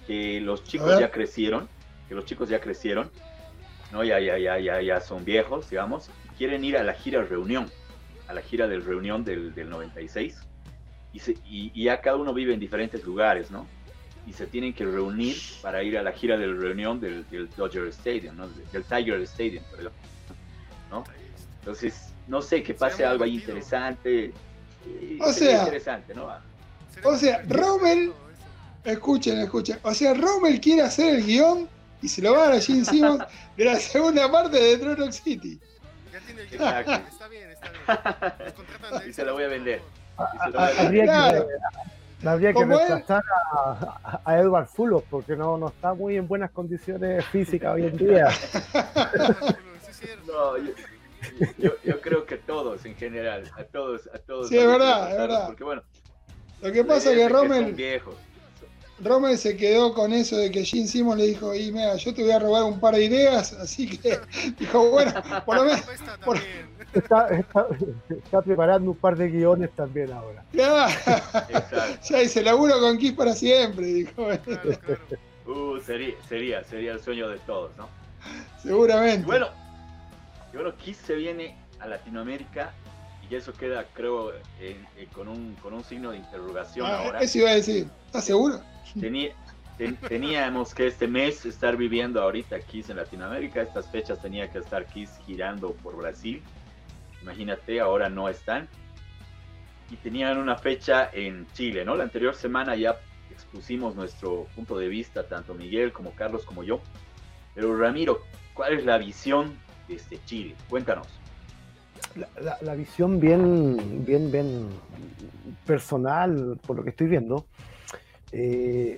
[0.05, 1.69] Que los chicos ya crecieron,
[2.09, 3.09] que los chicos ya crecieron,
[3.93, 4.03] ¿no?
[4.03, 7.71] Ya, ya, ya, ya, ya son viejos, digamos, y quieren ir a la gira reunión,
[8.27, 10.37] a la gira del reunión del, del 96.
[11.13, 13.65] Y, se- y, y ya cada uno vive en diferentes lugares, ¿no?
[14.25, 17.87] Y se tienen que reunir para ir a la gira del reunión del, del Dodger
[17.87, 18.49] Stadium, ¿no?
[18.49, 19.93] Del Tiger Stadium, perdón.
[20.89, 21.03] ¿No?
[21.59, 24.31] Entonces, no sé, que pase algo ahí interesante.
[24.85, 26.27] y O sea, interesante, ¿no?
[27.03, 28.13] O sea, Rommel-.
[28.83, 29.79] Escuchen, escuchen.
[29.83, 31.67] O sea, Rommel quiere hacer el guion
[32.01, 33.23] y se lo va a dar a Gene Simmons
[33.57, 35.59] de la segunda parte de Rock City.
[36.13, 36.91] Ya tiene el Exacto.
[37.11, 39.01] Está bien, está bien.
[39.03, 39.81] De Y se la voy a vender.
[40.17, 41.47] Habría Claro.
[42.21, 43.23] que, habría que reemplazar
[43.53, 47.97] a, a Edward Fulos porque no, no está muy en buenas condiciones físicas hoy en
[47.97, 48.29] día.
[50.05, 50.25] es.
[50.27, 50.71] No, yo,
[51.57, 54.49] yo, yo creo que todos en general, a todos, a todos.
[54.49, 55.47] Sí, es verdad, es verdad.
[55.47, 55.83] Porque bueno,
[56.61, 58.01] Lo que pasa es son que Rommel.
[58.99, 62.23] Rommel se quedó con eso de que Gene Simmons le dijo, y mira, yo te
[62.23, 64.19] voy a robar un par de ideas, así que
[64.59, 65.13] dijo, bueno,
[65.45, 65.81] por lo menos,
[66.25, 66.39] por-.
[66.93, 67.67] Está, está-
[68.09, 70.43] está preparando un par de guiones también ahora.
[70.51, 70.87] ya,
[72.01, 74.41] ya dice, laburo con Kiss para siempre, dijo, Claro,
[74.83, 74.99] claro.
[75.45, 77.87] Uh, sería, sería, sería el sueño de todos, ¿no?
[78.57, 79.25] Y seguramente.
[79.27, 79.49] bueno,
[80.53, 82.71] y bueno, Kiss se viene a Latinoamérica
[83.29, 87.19] y eso queda, creo, en- con, un, con un signo de interrogación Ah, ahora.
[87.19, 88.61] eso iba a decir, ¿estás seguro?
[88.95, 89.33] Tení-
[89.77, 93.61] ten- teníamos que este mes estar viviendo ahorita Kiss en Latinoamérica.
[93.61, 96.41] Estas fechas tenía que estar Kiss girando por Brasil.
[97.21, 98.67] Imagínate, ahora no están.
[99.91, 101.95] Y tenían una fecha en Chile, ¿no?
[101.95, 102.97] La anterior semana ya
[103.31, 106.79] expusimos nuestro punto de vista, tanto Miguel como Carlos como yo.
[107.55, 108.21] Pero Ramiro,
[108.53, 109.57] ¿cuál es la visión
[109.87, 110.55] desde Chile?
[110.69, 111.07] Cuéntanos.
[112.61, 114.67] La, visión bien, bien, bien
[115.65, 117.45] personal, por lo que estoy viendo.
[118.31, 118.97] eh,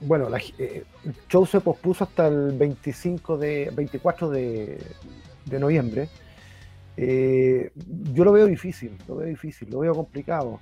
[0.00, 4.78] bueno, la eh, el show se pospuso hasta el 25 de, 24 de,
[5.44, 6.08] de noviembre.
[6.96, 7.70] Eh,
[8.12, 10.60] yo lo veo difícil, lo veo difícil, lo veo complicado.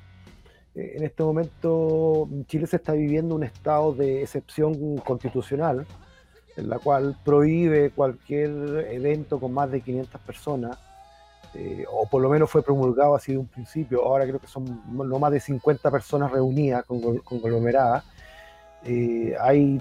[0.74, 5.86] Eh, en este momento Chile se está viviendo un estado de excepción constitucional,
[6.58, 8.50] en la cual prohíbe cualquier
[8.90, 10.78] evento con más de 500 personas,
[11.54, 14.82] eh, o por lo menos fue promulgado así de un principio, ahora creo que son
[14.92, 18.04] no más de 50 personas reunidas, con- conglomeradas.
[18.84, 19.80] Eh, hay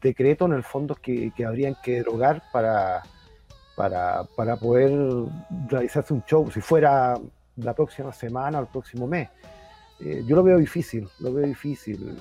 [0.00, 3.02] decretos en el fondo que, que habrían que derogar para,
[3.76, 4.92] para, para poder
[5.68, 7.18] realizarse un show, si fuera
[7.56, 9.28] la próxima semana o el próximo mes.
[10.00, 12.18] Eh, yo lo veo difícil, lo veo difícil.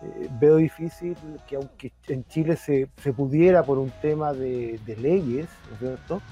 [0.00, 1.16] Eh, veo difícil
[1.48, 6.22] que aunque en Chile se, se pudiera por un tema de, leyes, ¿no es cierto?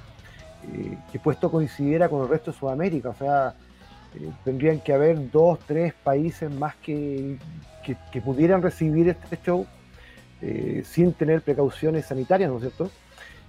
[0.73, 3.55] Eh, que puesto coincidiera con el resto de Sudamérica, o sea,
[4.15, 7.39] eh, tendrían que haber dos, tres países más que,
[8.13, 9.67] que, pudieran recibir este show
[10.85, 12.91] sin tener precauciones sanitarias, ¿no es cierto?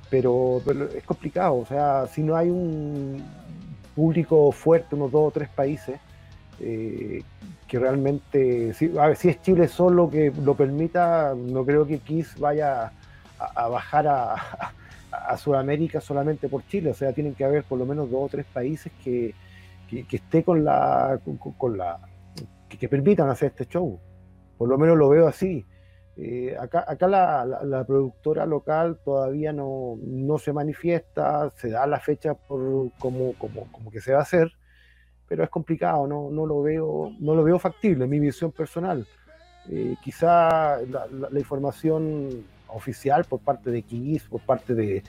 [0.10, 0.62] Pero,
[0.96, 3.22] es complicado, o sea, si no hay un
[3.94, 6.00] público fuerte, unos dos o tres países,
[7.68, 12.00] que realmente, si, a ver, si es Chile solo que lo permita, no creo que
[12.00, 12.94] Kiss vaya
[13.38, 14.36] a, bajar a,
[15.38, 18.46] Sudamérica solamente por Chile, o sea, tienen que haber por lo menos dos o tres
[18.46, 19.34] países que,
[19.90, 21.20] que, esté con la,
[21.58, 22.00] con, la
[22.70, 24.00] que, permitan hacer este show,
[24.58, 25.66] por lo menos lo veo así.
[26.16, 32.34] Eh, acá acá la, productora local todavía no, no, se manifiesta, se da la fecha
[32.34, 34.57] por como, como, como que se va a hacer,
[35.28, 39.06] pero es complicado, no, no, lo, veo, no lo veo factible, mi visión personal.
[39.70, 45.04] Eh, quizá la, información oficial por parte de Kiss, por parte de,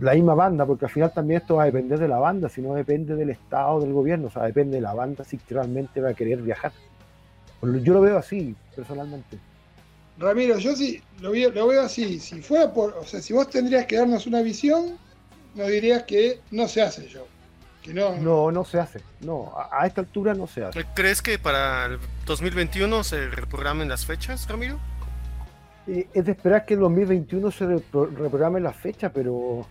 [0.00, 2.62] la misma banda, porque al final también esto va a depender de la banda, si
[2.62, 6.10] no depende del Estado, del gobierno, o sea, depende de la banda si realmente va
[6.10, 6.72] a querer viajar.
[7.62, 9.38] Yo lo veo así, personalmente.
[10.18, 12.20] Ramiro, yo sí lo veo, lo veo así.
[12.20, 14.96] Si fuera por, o sea, si vos tendrías que darnos una visión,
[15.54, 17.26] nos dirías que no se hace yo.
[17.92, 19.00] No, no, no se hace.
[19.20, 20.84] No, a, a, esta altura no se hace.
[20.94, 24.78] ¿Crees que para el 2021 se reprogramen las fechas, Ramiro?
[25.86, 29.66] Eh, es de esperar que el 2021 se repro reprograme la fecha, pero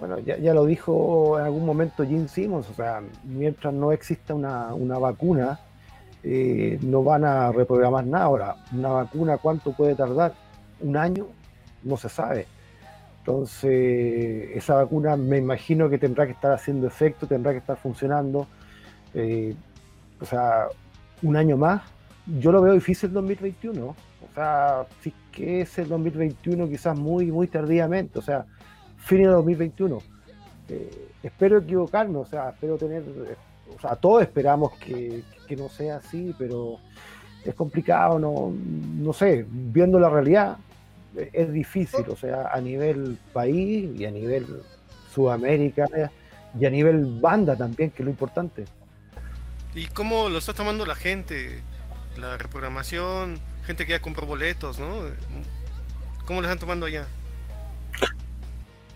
[0.00, 4.34] Bueno, ya, ya lo dijo en algún momento Jim Simmons, o sea, mientras no exista
[4.34, 5.60] una, una vacuna,
[6.24, 8.24] eh, no van a reprogramar nada.
[8.24, 10.34] Ahora, una vacuna, ¿cuánto puede tardar?
[10.80, 11.28] ¿Un año?
[11.84, 12.48] No se sabe.
[13.22, 18.48] Entonces, esa vacuna me imagino que tendrá que estar haciendo efecto, tendrá que estar funcionando.
[19.14, 19.54] eh,
[20.20, 20.66] o sea,
[21.22, 21.82] un año más,
[22.26, 23.86] yo lo veo difícil el 2021.
[23.86, 23.96] O
[24.34, 28.18] sea, es que es el 2021 quizás muy, muy tardíamente.
[28.18, 28.44] O sea,
[28.98, 29.98] fin de 2021.
[30.68, 33.04] Eh, espero equivocarme, o sea, espero tener,
[33.76, 36.78] o sea, todos esperamos que, que no sea así, pero
[37.44, 38.52] es complicado, no,
[38.98, 40.56] no sé, viendo la realidad,
[41.32, 44.46] es difícil, o sea, a nivel país y a nivel
[45.14, 45.86] Sudamérica
[46.58, 48.64] y a nivel banda también, que es lo importante.
[49.74, 51.62] ¿Y cómo lo está tomando la gente?
[52.18, 54.86] La reprogramación, gente que ya compró boletos, ¿no?
[56.26, 57.06] ¿Cómo lo están tomando allá?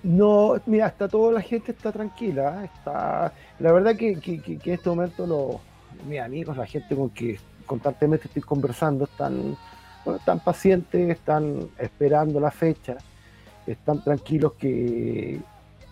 [0.02, 4.70] No, mira, está toda la gente está tranquila, está, la verdad que, que- que- que
[4.70, 5.56] en este momento los,
[6.06, 9.56] mis amigos, la gente con que constantemente estoy conversando, están,
[10.06, 12.96] bueno, están pacientes, están esperando la fecha,
[13.66, 15.40] están tranquilos que,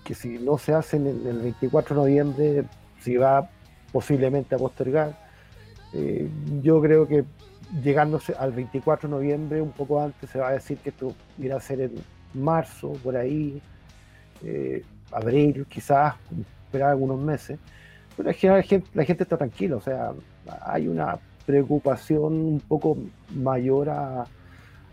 [0.05, 2.65] que si no se hacen el, el 24 de noviembre,
[3.01, 3.51] si va
[3.91, 5.19] posiblemente a postergar.
[5.93, 6.28] Eh,
[6.62, 7.24] yo creo que
[7.82, 11.57] llegándose al 24 de noviembre, un poco antes, se va a decir que esto irá
[11.57, 11.95] a ser en
[12.35, 13.61] marzo, por ahí,
[14.45, 16.15] eh, abril, quizás,
[16.66, 17.59] esperar algunos meses.
[18.16, 20.12] Pero en general la gente, la gente está tranquila, o sea,
[20.61, 22.96] hay una preocupación un poco
[23.34, 24.26] mayor a-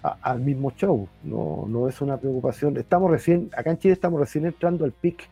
[0.03, 2.75] al mismo show, no, no es una preocupación.
[2.77, 5.29] Estamos recién, acá en Chile estamos recién entrando al pic,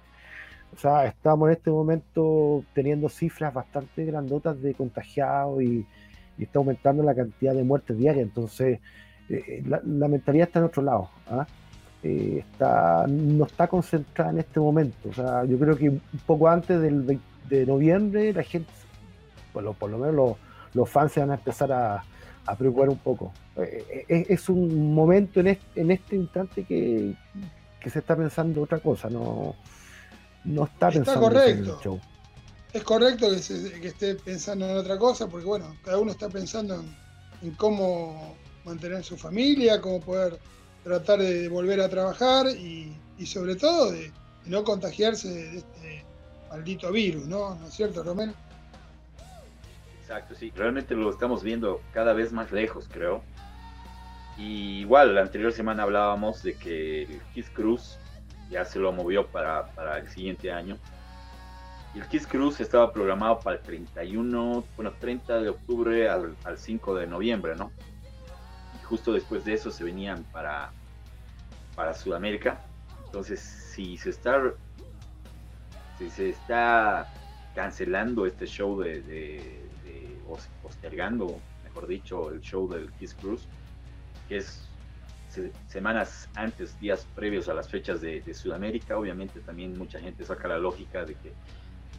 [0.76, 5.86] o sea, estamos en este momento teniendo cifras bastante grandotas de contagiados y,
[6.38, 8.80] está aumentando la cantidad de muertes diarias, entonces
[9.30, 11.10] eh, la, la mentalidad está en otro lado.
[11.30, 11.46] ¿ah?
[12.04, 15.10] eh, está, no está concentrada en este momento.
[15.10, 18.72] O sea, yo creo que un poco antes del 20 de noviembre la gente,
[19.52, 20.32] por lo, por lo menos los,
[20.74, 22.04] los fans se van a empezar a,
[22.46, 23.32] a preocupar un poco.
[23.58, 27.16] Eh, eh, es, un momento en este, en este instante que,
[27.80, 29.56] que se está pensando otra cosa, no,
[30.46, 32.00] no está Está pensando en el show.
[32.72, 36.30] Es correcto que, se- que esté pensando en otra cosa, porque bueno, cada uno está
[36.30, 36.96] pensando en,
[37.42, 40.38] en cómo mantener su familia, cómo poder
[40.84, 44.12] tratar de volver a trabajar y, y sobre todo de, de
[44.46, 46.06] no contagiarse de este
[46.50, 47.56] maldito virus, ¿no?
[47.56, 48.34] ¿No es cierto, Romero?
[50.10, 50.52] Exacto, sí.
[50.56, 53.22] Realmente lo estamos viendo cada vez más lejos, creo.
[54.40, 58.00] Y igual, la anterior semana hablábamos de que el Kiss Cruise
[58.50, 60.80] ya se lo movió para, para el siguiente año.
[61.94, 66.96] El Kiss Cruise estaba programado para el 31, bueno, 30 de octubre al, al 5
[66.96, 67.72] de noviembre, ¿no?
[68.82, 70.72] Y justo después de eso se venían para,
[71.76, 72.60] para Sudamérica.
[73.06, 74.42] Entonces, si se está,
[76.00, 77.14] si se está
[77.54, 79.69] cancelando este show de,
[80.62, 83.48] postergando, mejor dicho, el show del Kiss Cruise,
[84.28, 84.68] que es
[85.30, 90.48] se- semanas antes, días previos a las fechas de, Sudamérica, obviamente también mucha gente saca
[90.48, 91.34] la lógica de que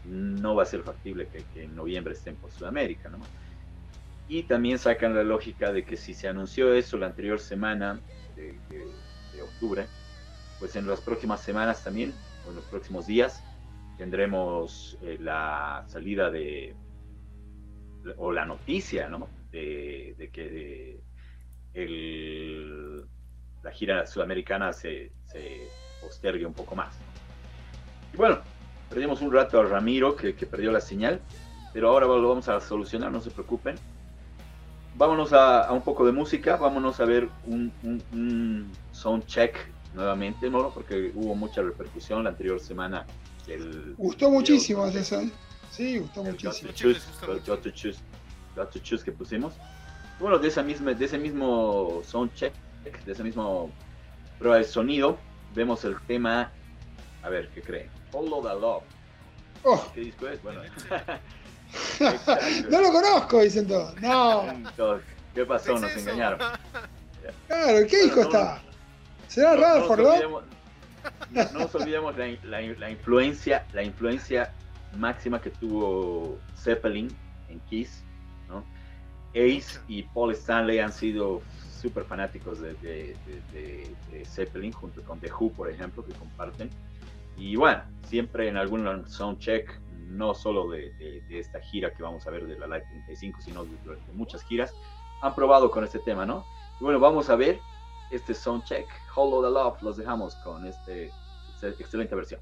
[0.05, 3.19] no va a ser factible que, en noviembre estén por Sudamérica, ¿no?
[4.29, 8.01] Y también sacan la lógica de que si se anunció eso la anterior semana
[8.37, 9.87] de octubre,
[10.61, 12.13] pues en las próximas semanas también,
[12.47, 13.43] o en los próximos días,
[13.97, 16.75] tendremos eh, la salida de,
[18.17, 19.29] o la noticia, ¿no?
[19.53, 21.01] De, de que
[21.75, 23.05] el-
[23.63, 25.69] la gira sudamericana se, se
[26.01, 26.97] postergue un poco más.
[28.13, 28.39] Y bueno,
[28.89, 31.21] perdimos un rato a Ramiro, que, que perdió la señal,
[31.73, 33.77] pero ahora lo vamos a solucionar, no se preocupen.
[34.97, 39.57] Vámonos a, a un poco de música, vámonos a ver un, un, un sound check
[39.95, 40.71] nuevamente, ¿no?
[40.71, 43.07] Porque hubo mucha repercusión la anterior semana.
[43.47, 45.33] del Gustó muchísimo de- ese son.
[45.71, 46.69] Sí, gustó el muchísimo.
[46.71, 47.99] Got to Choose, el Got to Choose-
[48.57, 49.55] Got to Choose que pusimos.
[50.19, 52.53] Bueno, de, esa misma, de ese mismo sound check,
[53.05, 53.71] de ese mismo
[54.39, 55.19] prueba de sonido,
[55.55, 56.51] vemos el tema,
[57.23, 57.89] a ver, ¿qué creen?
[58.11, 58.83] Follow the Love.
[59.65, 60.43] Oh, ¿Qué disco es?
[60.43, 60.61] Bueno,
[62.71, 63.95] no lo conozco, dicen todos.
[64.01, 64.45] No,
[65.35, 65.75] ¿qué pasó?
[65.77, 66.39] ¿Es Nos engañaron.
[67.47, 68.63] claro, ¿qué disco no, está?
[69.29, 70.45] ¿Será No, nos olvidemos,
[71.31, 74.53] no, no nos olvidemos la, la- la influencia, la influencia
[74.97, 77.09] máxima que tuvo Zeppelin
[77.49, 78.05] en Kiss,
[78.49, 78.65] ¿no?
[79.31, 81.41] Ace y Paul Stanley han sido
[81.81, 83.17] súper fanáticos de,
[84.27, 86.71] Zeppelin, junto con The Who, por ejemplo, que comparten.
[87.37, 90.93] Y bueno, siempre en algún soundcheck, no solo de,
[91.31, 93.71] esta gira que vamos a ver de la Live 35, sino de,
[94.13, 94.75] muchas giras,
[95.23, 96.45] han probado con este tema, ¿no?
[96.81, 97.61] Bueno, vamos a ver
[98.11, 100.93] este soundcheck, Hollow the Love, los dejamos con esta
[101.63, 102.41] excelente versión.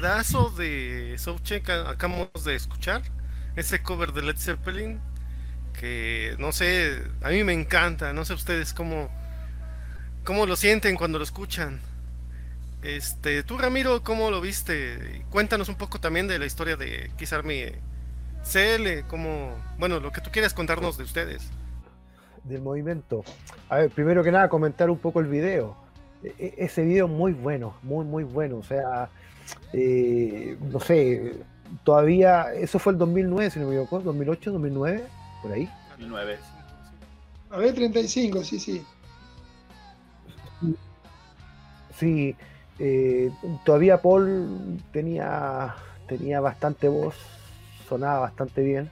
[0.00, 3.00] pedazo de Soundcheck acabamos de escuchar.
[3.56, 5.00] Ese cover de Led Zeppelin.
[5.72, 8.12] Que no sé, a mí me encanta.
[8.12, 9.08] No sé ustedes cómo,
[10.22, 11.80] cómo lo sienten cuando lo escuchan.
[12.82, 15.24] Este, tú Ramiro, ¿cómo lo viste?
[15.30, 17.64] Cuéntanos un poco también de la historia de Kiss Army
[18.42, 21.48] CL, como, bueno, lo que tú quieras contarnos de ustedes.
[22.44, 23.24] Del movimiento.
[23.70, 25.85] A ver, primero que nada, comentar un poco el video.
[26.38, 28.56] E- ese video muy bueno, muy, muy bueno.
[28.58, 29.08] O sea,
[29.72, 31.34] eh, no sé,
[31.84, 35.04] todavía, eso fue el 2009, si no me equivoco, 2008, 2009,
[35.42, 35.68] por ahí.
[35.90, 36.38] 2009.
[37.50, 38.82] A ver, 35, sí, sí.
[41.98, 42.36] Sí,
[42.78, 43.30] eh,
[43.64, 45.74] todavía Paul tenía,
[46.08, 47.14] tenía bastante voz,
[47.88, 48.90] sonaba bastante bien.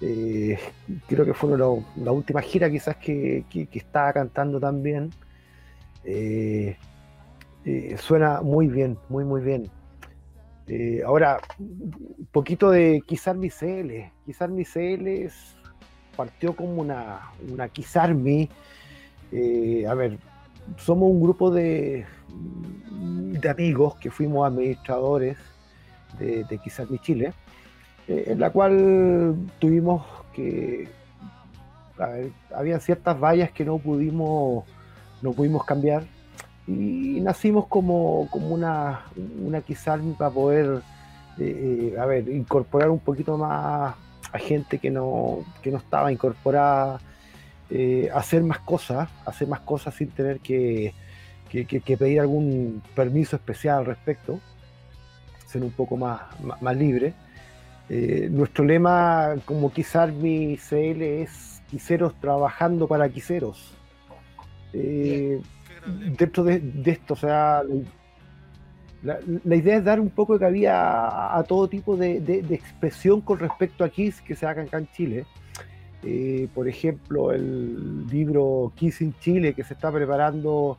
[0.00, 0.58] Eh,
[1.06, 4.58] creo que fue una de la, la última gira quizás que, que- que estaba cantando
[4.58, 5.10] también.
[6.04, 6.76] Eh,
[7.64, 9.70] eh, suena muy bien, muy muy bien.
[10.66, 14.12] Eh, ahora, un poquito de Kiss Army CL.
[14.24, 15.28] Kiss Army CL
[16.16, 17.68] partió como una, una
[19.88, 20.18] a ver,
[20.76, 22.06] somos un grupo de,
[22.90, 25.36] de amigos que fuimos administradores
[26.18, 26.58] de, de
[26.98, 27.32] Chile,
[28.06, 30.88] en la cual tuvimos que.
[31.98, 34.64] A ciertas vallas que no pudimos,
[35.22, 36.04] no pudimos cambiar
[36.66, 39.00] y nacimos como, como una,
[39.42, 40.82] una Army para poder
[41.38, 43.94] eh, a ver, incorporar un poquito más
[44.32, 47.00] a gente que no, que no estaba incorporada,
[47.70, 50.92] eh, hacer más cosas, hacer más cosas sin tener que,
[51.48, 51.64] que-
[51.96, 54.38] pedir algún permiso especial al respecto,
[55.46, 57.12] ser un poco más, más, libre.
[57.88, 63.72] Eh, nuestro lema como Army CL es quiseros trabajando para quiseros.
[64.72, 65.40] Eh,
[66.16, 67.62] dentro de, de esto, o sea,
[69.02, 72.42] la, la idea es dar un poco de cabida a, a todo tipo de, de-
[72.42, 75.24] de expresión con respecto a Kiss que se haga acá en Chile.
[76.02, 80.76] Eh, por ejemplo, el libro Kiss in Chile que se está preparando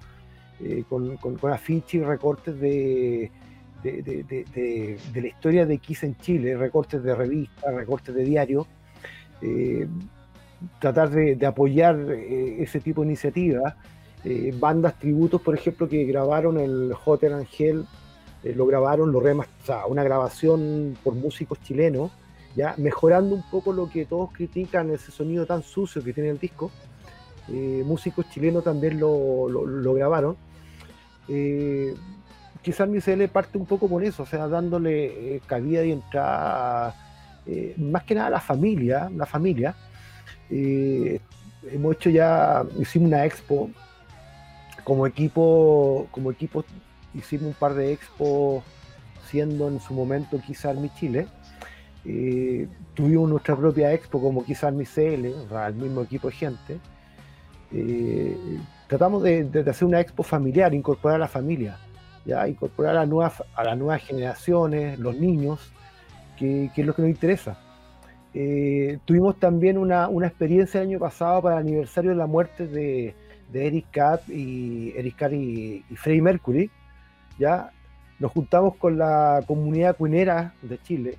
[0.59, 3.31] eh, con, con, con afiches y recortes de,
[3.83, 4.45] de, de-
[5.13, 8.67] de- la historia de Kiss en Chile, recortes de revistas, recortes de diarios.
[9.41, 9.87] eh,
[10.79, 13.75] tratar de, apoyar eh, ese tipo de iniciativas.
[14.23, 17.85] Eh, bandas tributos, por ejemplo, que grabaron el Hotel Angel,
[18.43, 22.11] eh, lo grabaron, lo remas o sea, una grabación por músicos chilenos,
[22.55, 26.39] ya mejorando un poco lo que todos critican, ese sonido tan sucio que tiene el
[26.39, 26.71] disco.
[27.47, 30.37] Músicos chilenos también lo, lo- grabaron.
[32.61, 36.95] Quizás mi CL parte un poco por eso, o sea, dándole cabida y entrada,
[37.77, 39.75] más que nada a la familia, la familia.
[40.51, 41.19] Eh,
[41.71, 43.69] hemos hecho ya, hicimos una expo
[44.83, 46.65] como equipo, como equipo
[47.13, 48.63] hicimos un par de expos
[49.29, 51.27] siendo en su momento Kiss Army Chile.
[52.03, 56.79] Eh, tuvimos nuestra propia expo como Kiss Army CL, el mismo equipo de gente.
[57.71, 58.37] Eh,
[58.87, 61.77] tratamos de, hacer una expo familiar, incorporar a la familia,
[62.25, 65.71] ya incorporar a, nuevas, a las nuevas generaciones, los niños,
[66.37, 67.57] que es lo que nos interesa.
[68.33, 72.67] Eh, tuvimos también una, una experiencia el año pasado para el aniversario de la muerte
[72.67, 73.13] de,
[73.51, 76.71] de Eric Carr y Eric Carr y, Freddie Mercury.
[77.37, 77.71] Ya
[78.19, 81.17] nos juntamos con la comunidad cuinera de Chile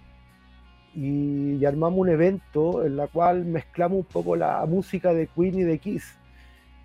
[0.94, 5.58] y, y armamos un evento en la cual mezclamos un poco la música de Queen
[5.58, 6.14] y de Kiss.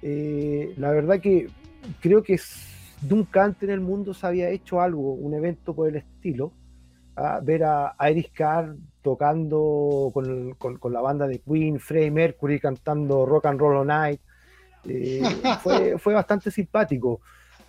[0.02, 1.50] Eh, la verdad que
[2.02, 2.40] creo que
[3.08, 6.52] nunca antes en el mundo se había hecho algo, un evento por el estilo.
[7.16, 8.76] a ver a, a Eric Carr
[9.12, 13.88] tocando con, con- con la banda de Queen, Freddie Mercury cantando Rock and Roll All
[13.88, 14.20] Night.
[14.86, 15.22] Eh,
[15.64, 17.22] fue, fue bastante simpático.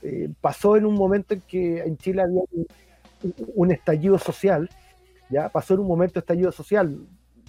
[0.02, 2.66] Eh, pasó en un momento en que en Chile había un,
[3.54, 4.68] un estallido social,
[5.30, 6.98] ya pasó en un momento de estallido social.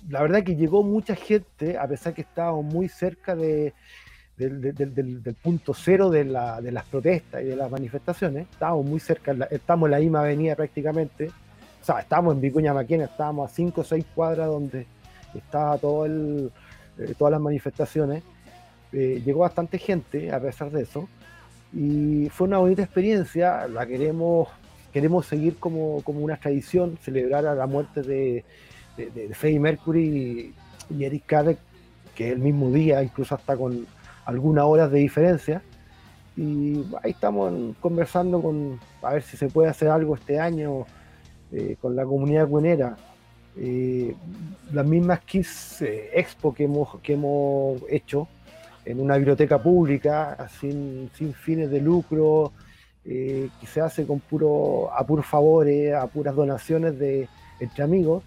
[0.08, 3.74] La verdad que llegó mucha gente, a pesar que estábamos muy cerca de,
[4.38, 8.48] del, del- del- punto cero de, la- de las protestas y de las manifestaciones.
[8.52, 11.32] Estábamos muy cerca, estamos en la misma avenida prácticamente.
[11.90, 14.86] Sea, estábamos en Vicuña Maquena, estábamos a 5 o 6 cuadras donde
[15.34, 16.52] estaba todo el,
[17.00, 18.22] eh, todas las manifestaciones.
[18.94, 21.10] Eh, llegó bastante gente a pesar de eso.
[21.74, 24.50] Y fue una bonita experiencia, la queremos,
[24.94, 28.46] queremos seguir como, como una tradición, celebrar la muerte de,
[28.96, 30.54] de, Freddie Mercury
[30.92, 31.58] y, y Eric Carr,
[32.14, 33.88] que es el mismo día, incluso hasta con
[34.26, 35.64] algunas horas de diferencia.
[36.38, 40.86] Y ahí estamos conversando con a ver si se puede hacer algo este año
[41.52, 42.96] eh, con la comunidad cuenera.
[43.58, 44.16] Eh,
[44.72, 48.28] las mismas Kiss eh, Expo que hemos, que hemos hecho
[48.86, 52.54] en una biblioteca pública, sin, sin fines de lucro,
[53.04, 57.28] que se hace con puro, a puros favores, a puras donaciones de,
[57.60, 58.24] entre amigos.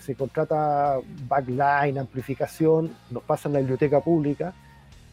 [0.00, 0.98] Se contrata
[1.28, 4.54] backline, amplificación, nos pasan la biblioteca pública,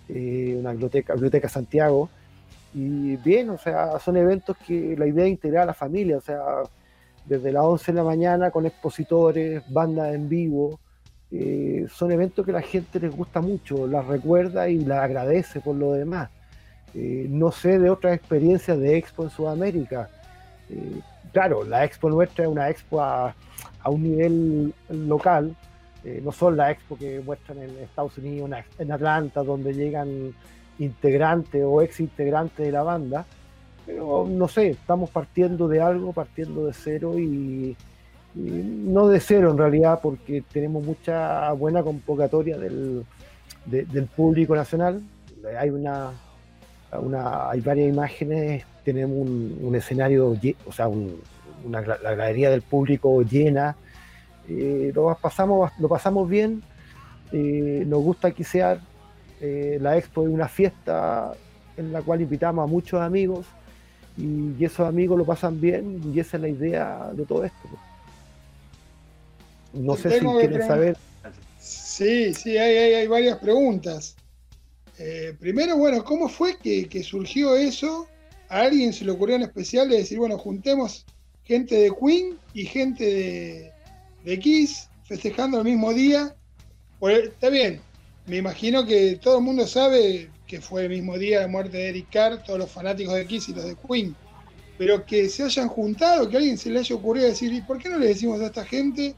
[0.09, 2.09] una biblioteca, biblioteca Santiago.
[2.73, 6.21] Y bien, o sea, son eventos que la idea es integrar a la familia, o
[6.21, 6.43] sea,
[7.27, 10.79] desde las 11 de la mañana con expositores, bandas en vivo,
[11.29, 15.75] eh, son eventos que la gente les gusta mucho, las recuerda y las agradece por
[15.75, 16.29] lo demás.
[16.93, 20.09] Eh, no sé de otras experiencias de expo en Sudamérica.
[20.69, 21.01] Eh,
[21.33, 23.35] claro, la expo nuestra es una expo a,
[23.85, 25.55] un nivel local,
[26.21, 28.49] no son la expo que muestran en Estados Unidos,
[28.79, 30.33] en Atlanta, donde llegan
[30.79, 33.25] integrantes o ex integrantes de la banda,
[33.87, 37.75] pero no sé, estamos partiendo de algo, partiendo de cero y,
[38.35, 43.03] no de cero en realidad, porque tenemos mucha buena convocatoria del,
[43.65, 45.01] de- del público nacional.
[45.57, 46.11] Hay una,
[47.49, 50.35] hay varias imágenes, tenemos un, escenario,
[50.67, 51.19] o sea, un-
[51.65, 53.75] una, la galería del público llena.
[54.49, 56.61] eh, lo pasamos, lo pasamos bien,
[57.31, 58.79] eh, nos gusta que sea
[59.41, 61.33] eh, la expo es una fiesta
[61.75, 63.45] en la cual invitamos a muchos amigos
[64.17, 67.69] y, y esos amigos lo pasan bien y esa es la idea de todo esto.
[69.73, 70.97] No Te sé si quieren saber.
[71.59, 74.15] Sí, sí, hay, hay, hay varias preguntas.
[74.99, 78.07] Eh, primero, bueno, ¿cómo fue que, que surgió eso?
[78.49, 81.05] ¿A alguien se le ocurrió en especial de decir, bueno, juntemos
[81.43, 83.71] gente de Queen y gente de,
[84.23, 86.35] de Kiss festejando el mismo día?
[86.99, 87.81] Pues, está bien,
[88.25, 91.89] me imagino que todo el mundo sabe que fue el mismo día de muerte de
[91.89, 94.15] Eric Carr, todos los fanáticos de Kiss y los de Queen.
[94.77, 97.89] Pero que se hayan juntado, que alguien se le haya ocurrido decir, ¿y por qué
[97.89, 99.15] no le decimos a esta gente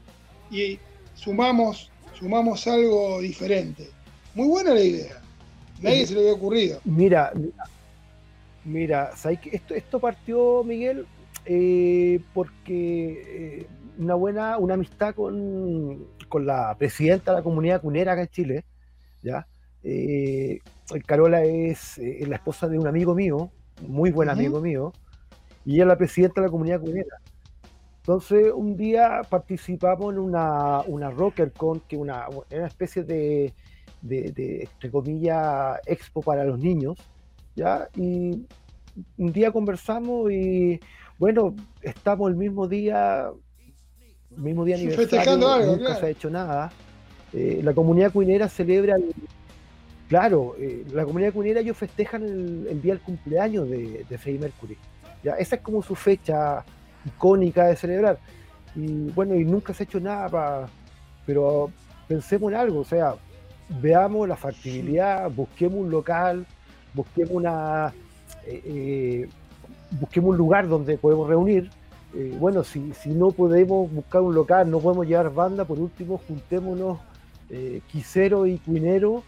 [0.50, 0.78] y
[1.14, 3.88] sumamos, sumamos algo diferente?
[4.34, 5.22] Muy buena la idea.
[5.80, 6.80] Nadie se le había ocurrido.
[6.84, 7.32] Mira,
[8.64, 9.10] mira,
[9.52, 11.06] esto, esto partió, Miguel,
[11.44, 13.66] eh, porque eh,
[13.98, 18.64] una buena, una amistad con, con la presidenta de la comunidad cunera acá en Chile,
[19.22, 19.46] ¿ya?
[19.82, 20.60] Eh,
[21.06, 23.50] Carola es, eh, la esposa de un amigo mío,
[23.86, 24.38] muy buen Ujú.
[24.38, 24.92] amigo mío,
[25.64, 27.16] y ella es la presidenta de la comunidad cunera.
[27.98, 33.52] Entonces, un día participamos en una, una RockerCon, que una, una especie de,
[34.00, 36.96] de, de, entre comillas, expo para los niños,
[37.54, 37.88] ¿ya?
[37.94, 38.46] Y
[39.18, 40.80] un día conversamos y,
[41.18, 43.30] bueno, estamos el mismo día,
[44.30, 46.00] el mismo día aniversario, festejando algo, nunca claro.
[46.00, 46.72] se ha hecho nada.
[47.32, 49.14] Eh, la comunidad cuinera celebra, el-
[50.10, 54.40] claro, eh, la comunidad cuinera ellos festejan el, el día del cumpleaños de, de Freddie
[54.40, 54.76] Mercury.
[55.22, 55.34] ¿ya?
[55.36, 56.64] Esa es como su fecha
[57.06, 58.18] icónica de celebrar.
[58.74, 60.68] Y bueno, y nunca se ha hecho nada para...
[61.24, 61.70] Pero
[62.08, 63.14] pensemos en algo, o sea,
[63.80, 66.44] veamos la factibilidad, busquemos un local,
[66.92, 67.94] busquemos una...
[68.46, 69.28] eh, eh,
[69.92, 71.70] busquemos un lugar donde podemos reunir.
[72.40, 76.98] Bueno, si, si no podemos buscar un local, no podemos llevar banda, por último, juntémonos
[77.50, 79.22] eh, quiseros y cuineros.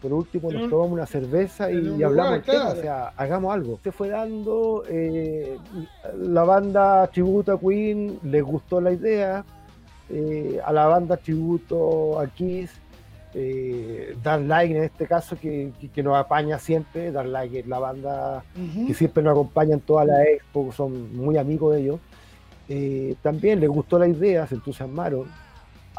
[0.00, 2.78] Por último, nos un- tomamos una cerveza y, hablamos del tema, claro.
[2.78, 3.80] o sea, hagamos algo.
[3.82, 5.56] Se fue dando, eh,
[6.20, 9.44] la banda Tributo a Queen les gustó la idea,
[10.10, 12.70] eh, a la banda Tributo a Kiss,
[13.34, 17.78] eh, Dark en este caso, que, que- que nos apaña siempre, Dark Like es la
[17.78, 18.44] banda
[18.86, 22.00] que siempre nos acompaña en todas las expo, son muy amigos de ellos.
[22.68, 25.24] Eh, también les gustó la idea, se entusiasmaron,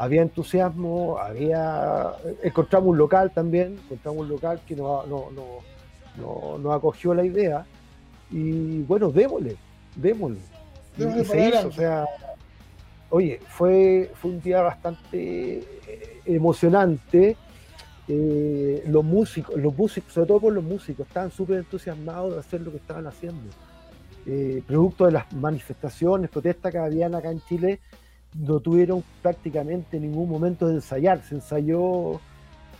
[0.02, 2.12] había entusiasmo, había
[2.42, 5.26] encontramos un local también, encontramos un local que nos, no-
[6.16, 7.66] no- no- acogió la idea
[8.30, 9.56] y bueno, démosle,
[9.96, 10.38] démosle.
[10.96, 12.06] Y- y se hizo, o sea,
[13.10, 17.36] oye, fue, fue un día bastante eh, emocionante.
[18.08, 22.60] Eh, los músicos, los músicos, sobre todo por los músicos, estaban súper entusiasmados de hacer
[22.62, 23.50] lo que estaban haciendo.
[24.26, 27.78] Eh, producto de las manifestaciones, protestas que habían acá en Chile,
[28.34, 31.22] no tuvieron prácticamente ningún momento de ensayar.
[31.22, 32.14] Se ensayó,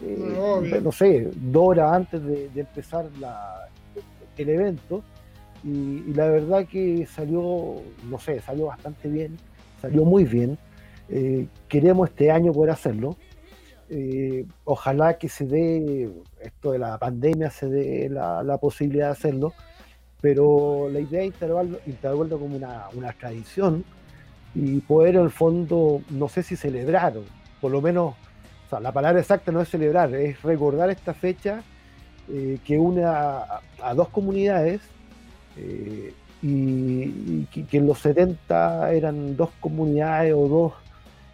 [0.00, 3.68] eh, No, sé, dos horas antes de, de empezar la-
[4.36, 5.02] el evento.
[5.62, 5.68] Y,
[6.08, 9.36] y la verdad que salió, no sé, salió bastante bien,
[9.82, 10.56] salió muy bien.
[11.10, 13.16] Eh, queremos este año poder hacerlo.
[13.90, 16.08] Eh, ojalá que se dé,
[16.40, 19.52] esto de la pandemia, se dé la, la posibilidad de hacerlo,
[20.20, 23.84] pero la idea es instalarlo, instalarlo como una, una tradición
[24.54, 27.14] y poder en el fondo, no sé si celebrar,
[27.60, 28.14] por lo menos,
[28.66, 31.62] o sea, la palabra exacta no es celebrar, es recordar esta fecha
[32.28, 34.80] eh, que une a, a dos comunidades
[35.56, 36.12] eh,
[36.42, 40.72] y, y que, que en los 70 eran dos comunidades o dos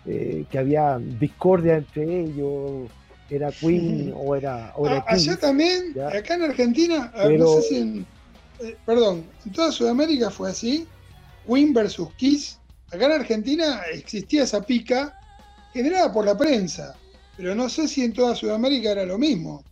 [0.06, 2.88] eh, que había discordia entre ellos,
[3.28, 4.12] era Queen Sí.
[4.14, 6.08] o era, o era Ah, allá también, ya.
[6.08, 8.06] acá en Argentina, a ver, Pero- no sé si en,
[8.84, 10.86] perdón, en toda Sudamérica fue así,
[11.46, 12.58] Queen versus Kiss.
[12.92, 15.18] Acá en Argentina existía esa pica
[15.72, 16.94] generada por la prensa,
[17.36, 19.62] pero no sé si en toda Sudamérica era lo mismo.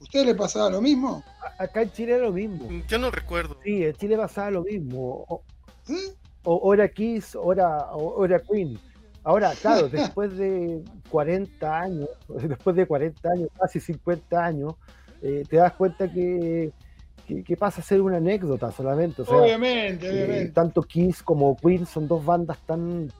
[0.00, 1.24] ¿Ustedes le pasaba lo mismo?
[1.58, 2.68] Acá en Chile era lo mismo.
[2.86, 3.56] Yo no recuerdo.
[3.64, 5.24] Sí, en Chile pasaba lo mismo.
[5.28, 5.42] O,
[5.86, 6.12] ¿Sí?
[6.44, 8.78] o- o era Kiss o era, o, o era Queen.
[9.24, 14.74] Ahora, claro, después de 40 años, después de 40 años, casi 50 años,
[15.22, 16.70] eh, te das cuenta que,
[17.26, 19.22] que, que pasa a ser una anécdota solamente.
[19.22, 20.52] O sea, obviamente, eh, obviamente.
[20.52, 23.10] tanto Kiss como Queen son dos bandas tan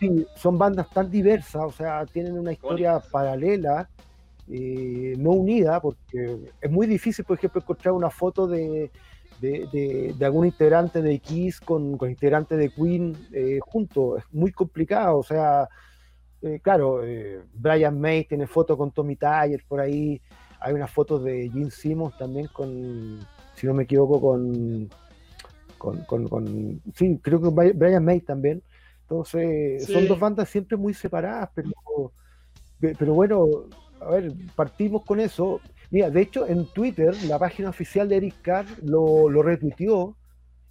[0.00, 3.88] sí, son bandas tan diversas, o sea, tienen una historia paralela,
[4.50, 8.90] eh, no unida, porque es muy difícil, por ejemplo, encontrar una foto de,
[9.40, 14.24] de, de- de algún integrante de Kiss con, con integrante de Queen eh, juntos, es
[14.34, 15.66] muy complicado, o sea,
[16.42, 20.20] eh, claro, eh, Brian May tiene fotos con Tommy Tyler por ahí,
[20.66, 23.18] hay unas fotos de Gene Simmons también con,
[23.54, 24.88] si no me equivoco, con,
[25.78, 28.62] con, con- con- sí, creo que Bri- Brian May también.
[29.02, 31.70] Entonces, son dos bandas siempre muy separadas, pero,
[32.80, 33.46] pe- pero bueno,
[34.00, 35.60] a ver, partimos con eso.
[35.92, 40.16] Mira, de hecho, en Twitter, la página oficial de Eric Carr lo, lo retuiteó.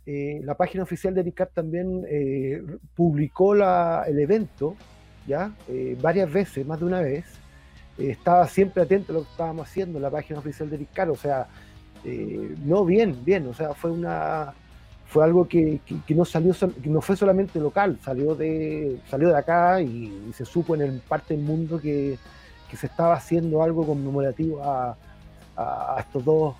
[0.05, 2.61] Eh, la página oficial de Eric Carr también eh,
[2.93, 4.75] publicó la- el evento,
[5.25, 5.55] ¿ya?
[5.69, 7.23] Eh, varias veces, más de una vez.
[7.97, 10.89] Eh, estaba siempre atento a lo que estábamos haciendo en la página oficial de Eric
[10.93, 11.47] Carr, o sea,
[12.03, 14.53] eh, no, bien, bien, o sea, fue una
[15.07, 19.29] fue algo que, que- que no salió que no fue solamente local, salió de salió
[19.29, 22.17] de acá y, y se supo en el parte del mundo que,
[22.69, 24.97] que se estaba haciendo algo conmemorativo a,
[25.55, 26.55] a- a estos dos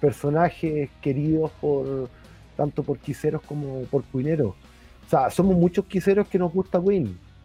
[0.00, 2.08] personajes queridos por
[2.56, 4.54] tanto por quiseros como por cuineros.
[5.06, 6.78] O sea, somos muchos quiseros que nos gusta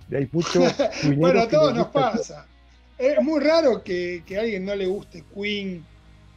[0.10, 0.64] y Hay muchos
[1.18, 2.46] Bueno, a todos nos pasa.
[2.98, 5.86] Es muy raro que, que a alguien no le guste Queen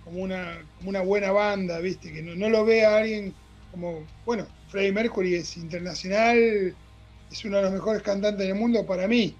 [0.04, 2.12] como una, como una buena banda, ¿viste?
[2.12, 3.34] Que no, no lo vea a alguien
[3.70, 6.74] como, bueno, Freddie Mercury es internacional,
[7.30, 9.34] es uno de los mejores cantantes del mundo para mí,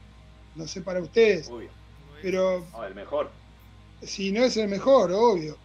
[0.54, 1.68] no sé para ustedes, Uy,
[2.22, 3.30] pero no, el mejor.
[4.02, 5.56] si no es el mejor, obvio.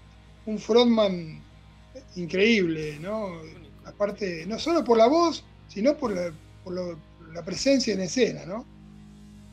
[0.46, 1.42] Un frontman
[2.16, 3.42] increíble, ¿no?
[3.86, 7.00] Aparte, no solo por la voz, sino por la, por lo-
[7.34, 8.66] la presencia en escena, ¿no?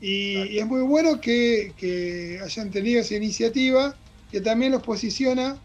[0.01, 3.95] Y, y es muy bueno que, que hayan tenido esa iniciativa
[4.31, 5.57] que también los posiciona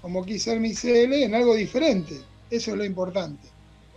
[0.00, 2.20] como quizá el MICL en algo diferente.
[2.50, 3.48] Eso es lo importante.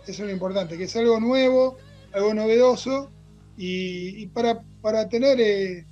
[0.06, 1.78] Eso es lo importante, que es algo nuevo,
[2.12, 3.10] algo novedoso
[3.56, 5.84] y, y para, para tener, eh,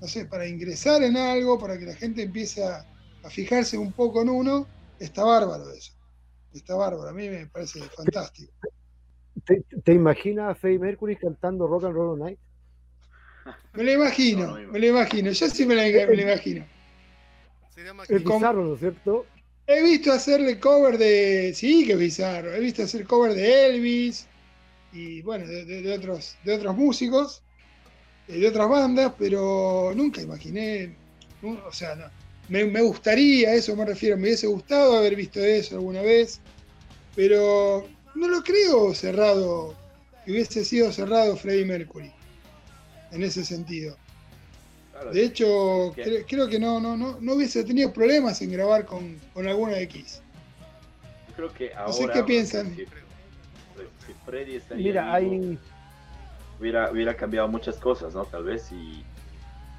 [0.00, 2.84] no sé, para ingresar en algo, para que la gente empiece a,
[3.22, 4.66] a fijarse un poco en uno,
[4.98, 5.92] está bárbaro eso.
[6.52, 8.52] Está bárbaro, a mí me parece fantástico.
[9.46, 12.38] ¿Te, te imaginas a Freddie Mercury cantando Rock and Roll Night?
[13.74, 16.66] Me lo imagino, No, no, me lo imagino, yo sí me lo, me lo imagino.
[17.74, 19.26] Sería Es bizarro, ¿no es cierto?
[19.66, 21.52] He visto hacerle cover de.
[21.54, 22.54] Sí, que es bizarro.
[22.54, 24.26] He visto hacer cover de Elvis
[24.92, 27.42] y bueno, de, de- de otros, de otros músicos,
[28.28, 30.96] eh, de otras bandas, pero nunca imaginé.
[31.42, 32.04] O sea, no.
[32.48, 36.40] Me, me gustaría, a eso me refiero, me hubiese gustado haber visto eso alguna vez,
[37.16, 39.74] pero no lo creo cerrado,
[40.24, 42.13] que hubiese sido cerrado Freddie Mercury
[43.14, 43.96] en ese sentido.
[44.92, 48.84] Claro, De hecho, cre- creo que no, no, no, no hubiese tenido problemas en grabar
[48.84, 50.20] con, con alguna de X.
[51.28, 51.86] yo creo que ahora.
[51.88, 52.74] No sé qué piensan.
[52.76, 52.84] Si,
[54.06, 55.58] si Freddy estaría Mira, vivo, hay.
[56.60, 58.24] hubiera, hubiera cambiado muchas cosas, ¿no?
[58.24, 59.02] Tal vez y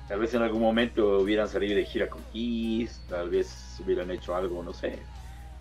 [0.10, 4.36] tal vez en algún momento hubieran salido de gira con Kiss, tal vez hubieran hecho
[4.36, 5.00] algo, no sé.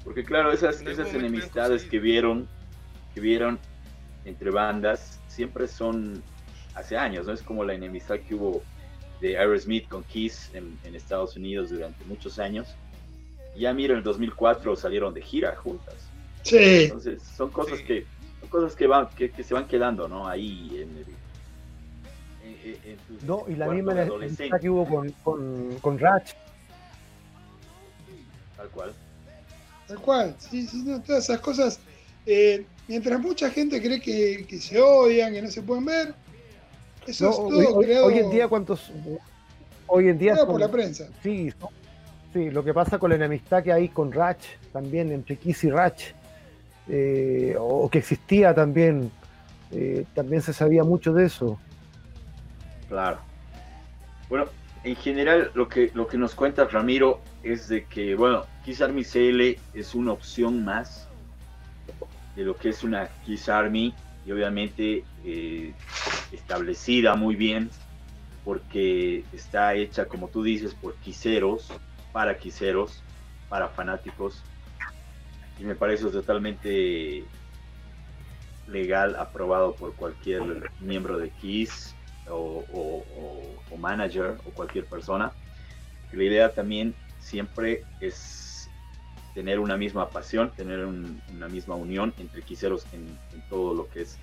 [0.02, 2.46] Porque claro, esas, esas enemistades que vieron,
[3.14, 3.58] que vieron
[4.26, 6.22] entre bandas, siempre son
[6.74, 7.32] hace años, ¿no?
[7.32, 8.62] Es como la enemistad que hubo
[9.20, 12.68] de Aerosmith con Kiss en, en Estados Unidos durante muchos años.
[13.56, 15.94] Ya mira, en el 2004 salieron de gira juntas.
[16.42, 17.84] Sí, Entonces, son cosas Sí.
[17.84, 18.06] que
[18.40, 20.28] son cosas que van que, que se van quedando, ¿no?
[20.28, 21.06] Ahí en el
[22.64, 26.32] en- en- No, y la misma enemistad que hubo con, con, con Ratch.
[28.56, 28.92] tal cual.
[29.86, 30.34] tal cual.
[30.38, 31.78] Sí, sí, no, todas esas cosas.
[32.26, 36.14] eh, mientras mucha gente cree que, que se odian, que no se pueden ver,
[37.06, 38.90] eso No, es hoy, todo hoy- creado hoy en día, ¿cuántos?
[39.86, 40.32] Hoy en día.
[40.32, 41.08] creado por son- la prensa.
[41.22, 41.70] Sí, son-
[42.32, 45.70] sí, lo que pasa con la enemistad que hay con Ratch, también entre Kiss y
[45.70, 46.04] Ratch,
[46.88, 49.10] eh, o que existía también,
[49.70, 51.58] eh, también se sabía mucho de eso.
[52.88, 53.18] Claro.
[54.28, 54.46] Bueno,
[54.84, 59.02] en general lo que lo que nos cuenta Ramiro es de que bueno, Kiss Army
[59.04, 61.08] CL es una opción más
[62.36, 63.94] de lo que es una Kiss Army
[64.24, 65.74] y obviamente eh,
[66.32, 67.70] establecida muy bien
[68.44, 71.68] porque está hecha como tú dices por quiseros,
[72.12, 73.02] para quiseros,
[73.48, 74.44] para fanáticos
[75.58, 77.26] y me parece totalmente
[78.66, 81.94] legal, aprobado por cualquier miembro de Kiss
[82.28, 85.32] o, o- o- o manager o cualquier persona.
[86.12, 88.43] La idea también siempre es
[89.34, 93.88] tener una misma pasión, tener un- una misma unión entre quiseros en, en todo lo
[93.88, 94.16] que es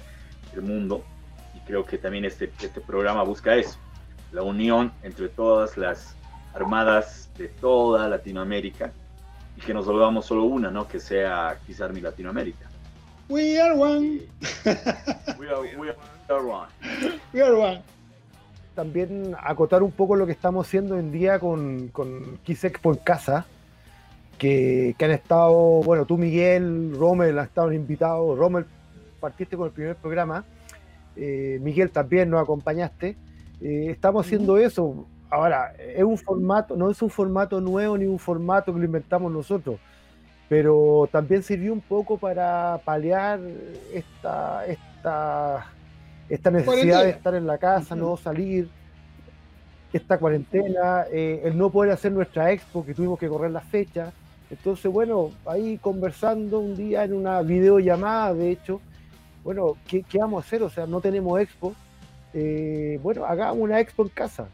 [0.53, 1.03] el mundo
[1.55, 3.77] y creo que también este, este programa busca eso,
[4.31, 6.15] la unión entre todas las
[6.53, 8.91] armadas de toda Latinoamérica
[9.57, 10.87] y que nos volvamos solo una, ¿no?
[10.87, 12.69] Que sea quizás mi Latinoamérica.
[13.29, 14.21] We are one.
[15.37, 15.89] We are, we are- we
[16.35, 16.67] are one.
[17.33, 17.81] We are one.
[18.75, 22.91] también acotar un poco lo que estamos haciendo hoy en día con, con Kiss Expo
[22.93, 23.45] en casa,
[24.41, 25.53] que, que han estado,
[25.83, 28.65] bueno, tú Miguel, Rommel han estado invitados, Rommel
[29.19, 30.43] partiste con el primer programa,
[31.15, 33.15] eh, Miguel también nos acompañaste,
[33.61, 38.17] Eh, estamos haciendo eso, ahora, es un formato, no es un formato nuevo ni un
[38.17, 39.77] formato que lo inventamos nosotros,
[40.49, 43.39] pero también sirvió un poco para paliar
[43.93, 45.67] esta, esta,
[46.27, 47.03] esta necesidad Cuarentena.
[47.03, 48.67] de estar en la casa, no salir,
[49.93, 54.11] esta cuarentena, eh, el no poder hacer nuestra expo, que tuvimos que correr la fecha.
[54.51, 58.81] Entonces, bueno, ahí conversando un día en una videollamada, de hecho,
[59.43, 60.61] bueno, ¿qué, qué vamos a hacer?
[60.63, 61.73] O sea, no tenemos expo.
[62.33, 64.47] Eh, bueno, hagamos una expo en casa.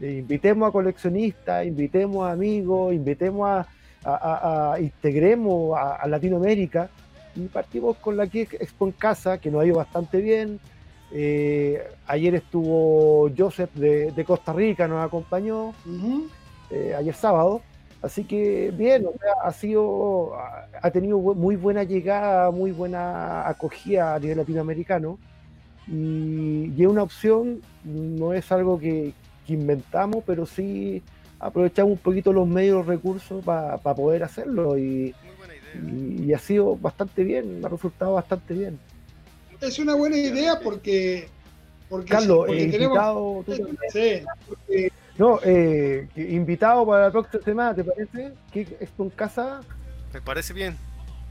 [0.00, 3.66] Eh, invitemos a coleccionistas, invitemos a amigos, invitemos a,
[4.04, 6.88] a- a- a- integremos a, Latinoamérica
[7.34, 10.60] y partimos con la Expo en casa, que nos ha ido bastante bien.
[11.12, 15.72] Eh, ayer estuvo Joseph de, de Costa Rica, nos acompañó,
[16.96, 17.62] ayer sábado.
[18.00, 20.34] Así que bien, o sea, ha sido,
[20.82, 25.18] ha- tenido muy buena llegada, muy buena acogida a nivel latinoamericano.
[25.88, 29.12] Y, y es una opción, no es algo que,
[29.46, 31.02] que inventamos, pero sí
[31.40, 34.78] aprovechamos un poquito los medios, los recursos para poder hacerlo.
[34.78, 36.20] Y, Muy buena idea.
[36.22, 38.78] y- y ha sido bastante bien, ha resultado bastante bien.
[39.60, 41.26] Es una buena idea porque.
[41.88, 42.96] porque Carlos, porque eh, tenemos.
[42.96, 43.54] invitado, tú.
[43.92, 48.34] Sí, porque No, eh, invitado para la próxima semana, ¿te parece?
[48.52, 49.60] ¿Qué esto en casa?
[50.12, 50.78] Me parece bien.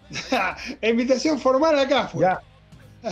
[0.32, 2.22] la invitación formal acá fue.
[2.22, 2.42] Ya,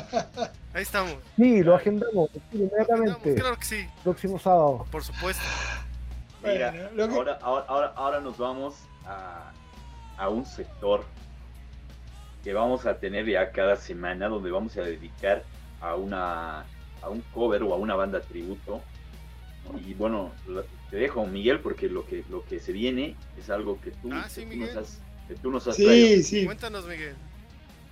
[0.73, 1.13] Ahí estamos.
[1.37, 3.35] sí, lo agendamos inmediatamente.
[3.35, 4.85] Claro que sí, Próximo sábado.
[4.91, 5.43] por supuesto.
[6.43, 8.75] Mira, Bueno, lo que- ahora, ahora, ahora, ahora nos vamos
[9.05, 9.51] a,
[10.17, 11.05] a un sector
[12.43, 15.43] que vamos a tener ya cada semana, donde vamos a dedicar
[15.81, 16.65] a una
[17.01, 18.81] a un cover o a una banda tributo.
[19.85, 20.31] Y bueno,
[20.89, 24.27] te dejo, Miguel, porque lo que lo que se viene es algo que tú, Ah,
[24.29, 26.07] sí, que tú nos has, que tú nos has traído.
[26.17, 26.45] Sí, sí.
[26.45, 27.15] Cuéntanos, Miguel.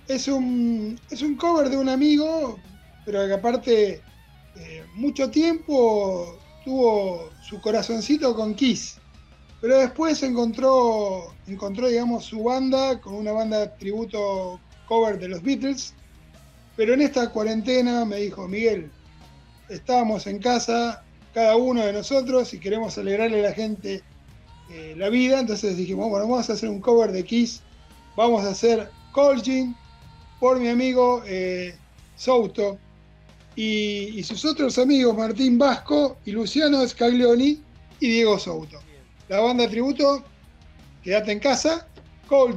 [0.08, 2.58] Es un, es un cover de un amigo,
[3.04, 4.02] pero que aparte
[4.56, 8.98] eh, mucho tiempo tuvo su corazoncito con Kiss.
[9.60, 15.94] Pero después encontró, encontró, digamos, su banda con una banda tributo cover de los Beatles.
[16.76, 18.90] Pero en esta cuarentena me dijo, Miguel,
[19.68, 21.02] estábamos en casa,
[21.34, 24.02] cada uno de nosotros, y queremos alegrarle a la gente
[24.70, 25.40] eh, la vida.
[25.40, 27.60] Entonces dijimos, bueno, vamos a hacer un cover de Kiss.
[28.16, 29.76] Vamos a hacer Colgin
[30.38, 31.76] por mi amigo eh,
[32.16, 32.78] Souto
[33.56, 37.60] y, sus otros amigos Martín Vasco y Luciano Scaglioni
[38.00, 38.80] y Diego Souto.
[39.28, 40.22] La banda tributo,
[41.02, 41.88] quédate en casa,
[42.28, 42.56] Cold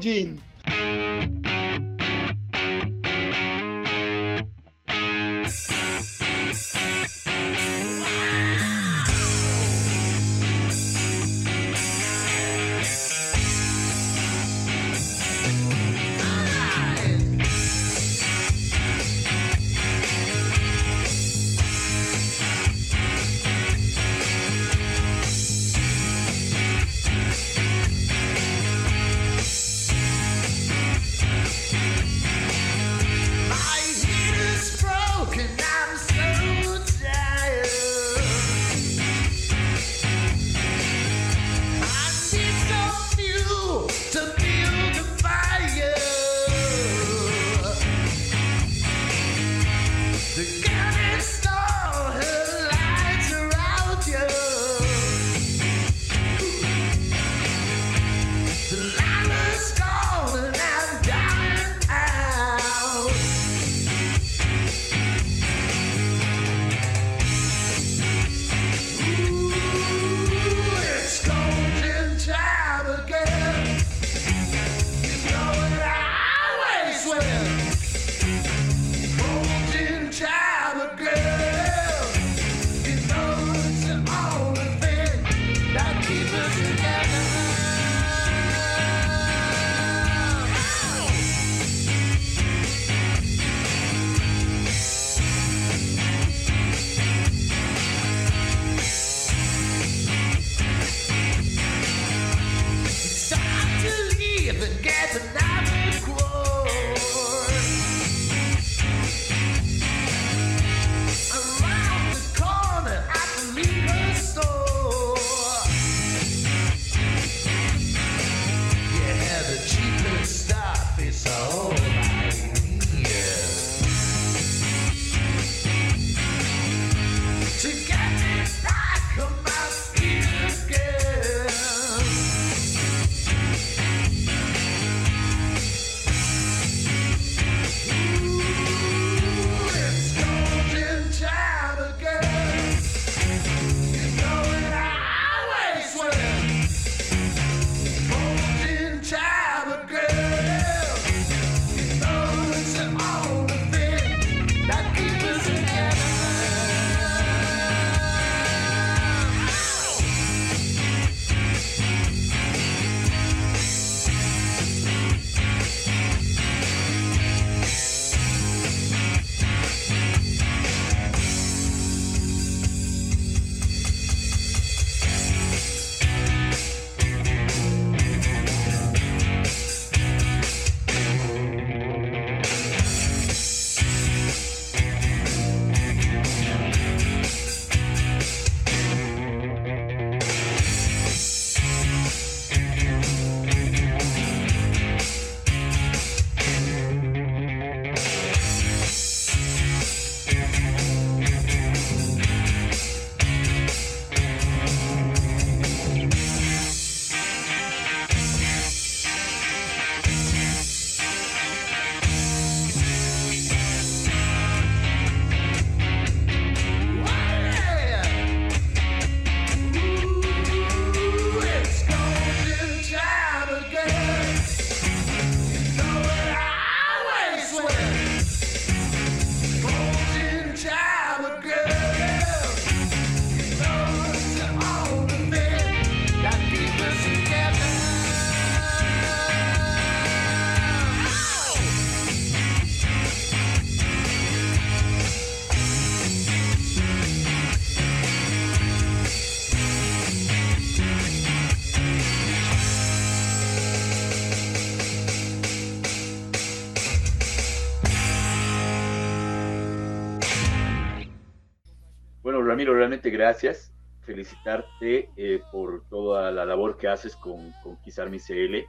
[262.73, 263.73] Realmente gracias.
[264.02, 268.65] Felicitarte eh, por toda la labor que haces con, con Kisarmi CL.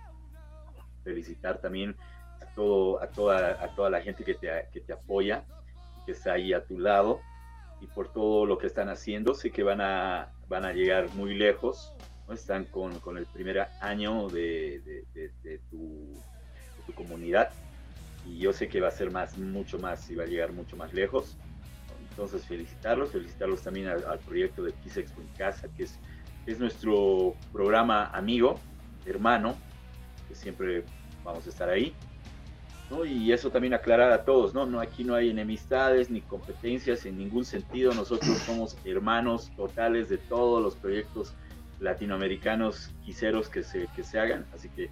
[1.05, 1.97] Felicitar también
[2.43, 5.45] a, todo, a, toda, a toda la gente que te, que te apoya,
[6.05, 7.21] que está ahí a tu lado
[7.81, 9.35] y por todo lo que están haciendo.
[9.35, 11.93] Sé que van a, van a llegar muy lejos.
[12.27, 12.35] ¿no?
[12.35, 16.23] Están con, con el primer año de, de- de- de tu,
[16.87, 17.51] tu comunidad
[18.25, 20.77] y yo sé que va a ser más, mucho más y va a llegar mucho
[20.77, 21.39] más lejos.
[22.19, 26.01] Entonces felicitarlos, felicitarlos también al, proyecto de Kiss Expo en Casa, que es,
[26.47, 28.59] es nuestro programa amigo,
[29.07, 29.55] hermano,
[30.27, 30.83] que siempre
[31.23, 31.95] vamos a estar ahí.
[32.91, 33.05] ¿no?
[33.05, 34.67] Y eso también aclarar a todos, ¿no?
[34.67, 40.19] no Aquí no hay enemistades ni competencias en ningún sentido, nosotros somos hermanos totales de
[40.19, 41.35] todos los proyectos
[41.79, 44.91] latinoamericanos quiseros que se, que se hagan, así que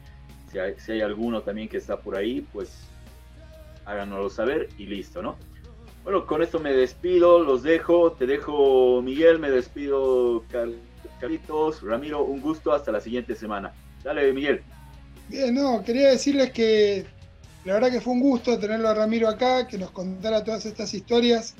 [0.53, 2.86] si hay, si hay alguno también que está por ahí, pues
[3.85, 5.36] háganoslo saber y listo, ¿no?
[6.07, 10.70] Bueno, con esto me despido, los dejo, te dejo Miguel, me despido Car-
[11.20, 13.73] Carlitos, Ramiro, un gusto, hasta la siguiente semana.
[14.05, 14.62] Dale, Miguel.
[15.28, 17.05] Bien, no, quería decirles que
[17.65, 20.95] la verdad que fue un gusto tenerlo a Ramiro acá, que nos contara todas estas
[20.95, 21.57] historias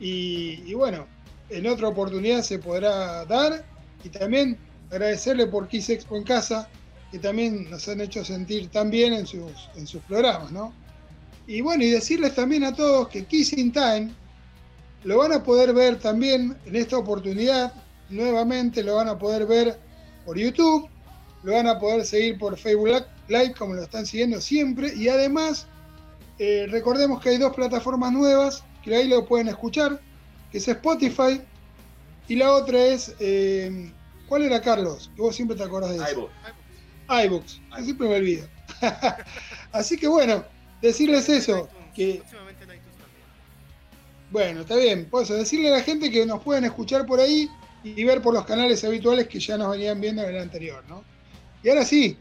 [0.00, 1.06] y, y bueno,
[1.50, 3.62] en otra oportunidad se podrá dar
[4.02, 4.56] y también
[4.90, 6.66] agradecerle por Kiss Expo en casa,
[7.10, 10.72] que también nos han hecho sentir tan bien en sus, en sus programas, ¿no?
[11.46, 14.12] Y bueno, y decirles también a todos que Kissing Time
[15.04, 17.72] lo van a poder ver también en esta oportunidad,
[18.08, 19.78] nuevamente lo van a poder ver
[20.24, 20.88] por YouTube,
[21.42, 25.66] lo van a poder seguir por Facebook Live como lo están siguiendo siempre y además
[26.38, 30.00] eh, recordemos que hay dos plataformas nuevas que ahí lo pueden escuchar,
[30.50, 31.40] que es Spotify
[32.28, 33.90] y la otra es, eh,
[34.28, 35.10] ¿cuál era Carlos?
[35.14, 36.30] Que vos siempre te acordás de eso.
[37.08, 37.24] iVoox.
[37.26, 38.46] iBooks, que siempre me olvido.
[39.72, 40.44] Así que bueno,
[40.82, 43.24] decirles eso, que Próximamente en iTunes también.
[44.30, 47.48] bueno, está bien, por eso decirle a la gente que nos pueden escuchar por ahí
[47.84, 51.04] y ver por los canales habituales que ya nos venían viendo en el anterior, ¿no?
[51.62, 52.18] Y ahora sí,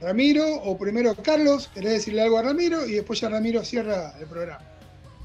[0.00, 4.26] Ramiro o primero Carlos, querés decirle algo a Ramiro y después ya Ramiro cierra el
[4.26, 4.64] programa.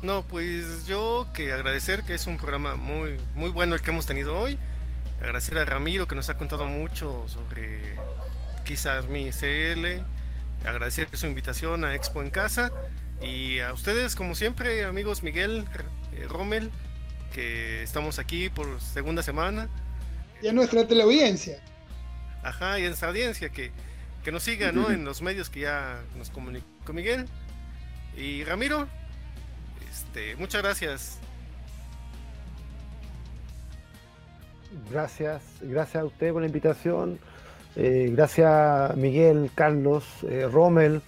[0.01, 4.05] No, pues yo que agradecer que es un programa muy, muy bueno el que hemos
[4.05, 4.57] tenido hoy.
[5.21, 7.95] Agradecer a Ramiro que nos ha contado mucho sobre
[8.65, 10.03] quizás mi CL.
[10.65, 12.71] Agradecer su invitación a Expo en Casa.
[13.21, 15.65] Y a ustedes, como siempre, amigos Miguel,
[16.13, 16.71] eh, Rommel,
[17.33, 19.69] que estamos aquí por segunda semana.
[20.41, 21.61] Y a nuestra teleaudiencia.
[22.43, 23.71] Ajá, y a esta audiencia que,
[24.23, 24.89] que nos siga ¿no?
[24.89, 27.25] en los medios que ya nos comunicó Miguel.
[28.17, 28.87] Y Ramiro,
[29.91, 31.17] este, muchas gracias.
[34.89, 37.19] Gracias, gracias a usted por la invitación.
[37.75, 41.01] Eh, gracias Miguel, Carlos, eh, Rommel.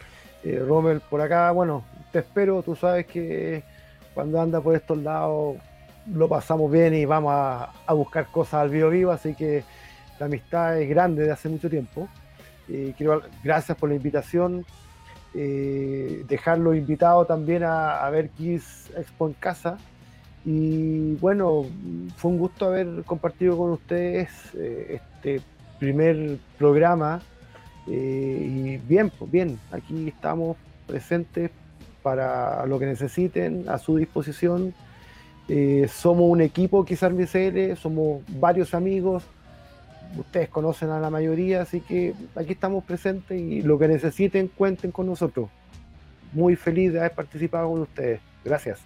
[0.43, 2.63] Eh, Rommel, por acá, bueno, te espero.
[2.63, 3.63] Tú sabes que
[4.13, 5.57] cuando anda por estos lados
[6.11, 9.63] lo pasamos bien y vamos a, buscar cosas al vivo vivo, así que
[10.19, 12.07] la amistad es grande de hace mucho tiempo.
[12.67, 14.65] Quiero, gracias por la invitación.
[15.35, 19.77] Eh, dejarlo invitado también a, ver Kiss Expo en casa.
[20.45, 21.65] Y bueno,
[22.17, 25.41] fue un gusto haber compartido con ustedes este
[25.83, 27.21] primer programa.
[27.87, 30.55] eh, y bien, pues bien, aquí estamos
[30.87, 31.51] presentes
[32.01, 34.73] para lo que necesiten, a su disposición.
[35.49, 39.23] Eh, somos un equipo, quizás CL, somos varios amigos.
[40.17, 44.91] Ustedes conocen a la mayoría, así que aquí estamos presentes y lo que necesiten, cuenten
[44.91, 45.49] con nosotros.
[46.31, 48.21] Muy feliz de haber participado con ustedes.
[48.45, 48.79] Gracias.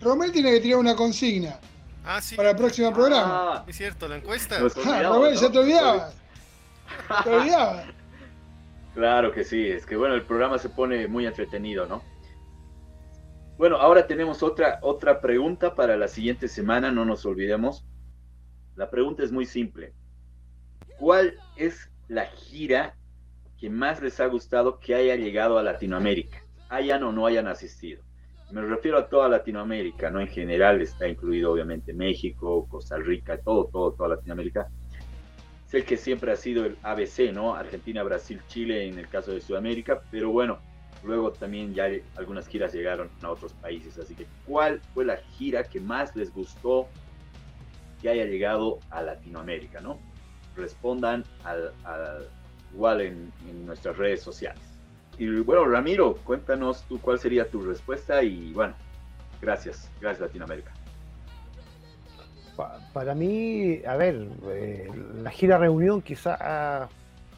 [0.00, 1.58] Romel tiene que tirar una consigna
[2.04, 3.24] Ah, sí, para el próximo programa.
[3.26, 4.58] Ah, es cierto, la encuesta.
[4.58, 5.40] nos Ah, olvidamos, Romel, ¿no?
[5.40, 6.16] ya te olvidabas.
[7.24, 7.86] Te olvidabas.
[8.94, 12.02] Claro que sí, es que bueno, el programa se pone muy entretenido, ¿no?
[13.56, 17.84] Bueno, ahora tenemos otra, otra pregunta para la siguiente semana, no nos olvidemos.
[18.74, 19.94] La pregunta es muy simple.
[20.98, 22.96] ¿Cuál es la gira
[23.58, 26.42] que más les ha gustado que haya llegado a Latinoamérica?
[26.68, 28.02] Hayan o no hayan asistido.
[28.52, 30.20] Me refiero a toda Latinoamérica, ¿no?
[30.20, 34.68] En general está incluido obviamente México, Costa Rica, todo, todo, toda Latinoamérica
[35.66, 37.54] es el que siempre ha sido el ABC, ¿no?
[37.54, 40.58] Argentina, Brasil, Chile en el caso de Sudamérica, pero bueno,
[41.04, 45.62] luego también ya algunas giras llegaron a otros países, así que ¿cuál fue la gira
[45.62, 46.88] que más les gustó
[48.02, 50.00] que haya llegado a Latinoamérica, ¿no?
[50.56, 52.26] Respondan al, al-
[52.74, 53.32] igual en
[53.64, 54.69] nuestras redes sociales.
[55.20, 58.72] Y bueno, Ramiro, cuéntanos tú cuál sería tu respuesta y bueno,
[59.42, 60.72] gracias, gracias Latinoamérica.
[62.56, 64.90] Pa- para mí, a ver, eh,
[65.22, 66.88] la gira reunión quizá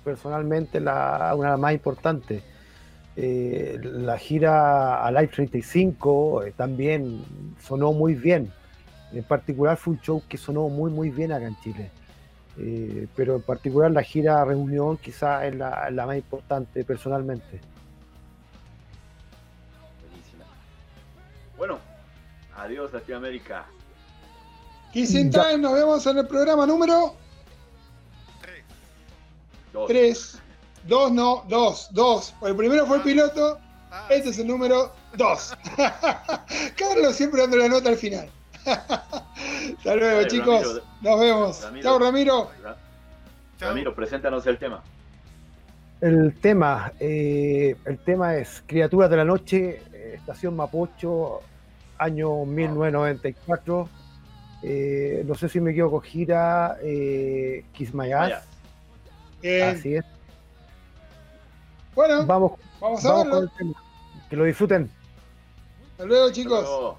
[0.04, 2.44] personalmente la, una de las más importantes.
[3.16, 7.20] Eh, la gira a Live 35 eh, también
[7.60, 8.52] sonó muy bien.
[9.12, 11.90] En particular fue un show que sonó muy muy bien acá en Chile.
[12.58, 17.60] Eh, pero en particular la gira Reunión quizás es la, la más importante personalmente.
[21.62, 21.78] Bueno,
[22.56, 23.64] adiós Latinoamérica.
[24.92, 25.44] Kissing Ya.
[25.44, 27.14] Time, nos vemos en el programa número
[28.40, 28.64] Tres.
[29.72, 29.86] Dos.
[29.86, 30.42] 3.
[30.88, 32.34] 2, no, 2, 2.
[32.48, 33.60] El primero fue el piloto,
[33.92, 35.54] Ah, este es el número 2.
[36.76, 38.28] Carlos siempre dando la nota al final.
[38.66, 40.64] Hasta luego, Dale, chicos.
[40.64, 40.84] Ramiro.
[41.00, 41.62] Nos vemos.
[41.62, 41.82] Ramiro.
[41.84, 42.50] Chao, Ramiro.
[43.60, 44.82] Ramiro, preséntanos el tema.
[46.00, 51.42] El tema, eh, el tema es Criaturas de la Noche, eh, Estación Mapocho,
[52.02, 53.88] año 1994.
[54.64, 58.44] Eh, no sé si me equivoco, gira eh, Kiss My Ass.
[59.42, 59.76] Bien.
[59.76, 60.04] Así es.
[61.94, 63.50] Bueno, Vamos, vamos a vamos con verlo.
[63.50, 63.82] el tema.
[64.30, 64.90] Que lo disfruten.
[65.92, 66.62] Hasta luego, Hasta chicos.
[66.62, 66.98] luego.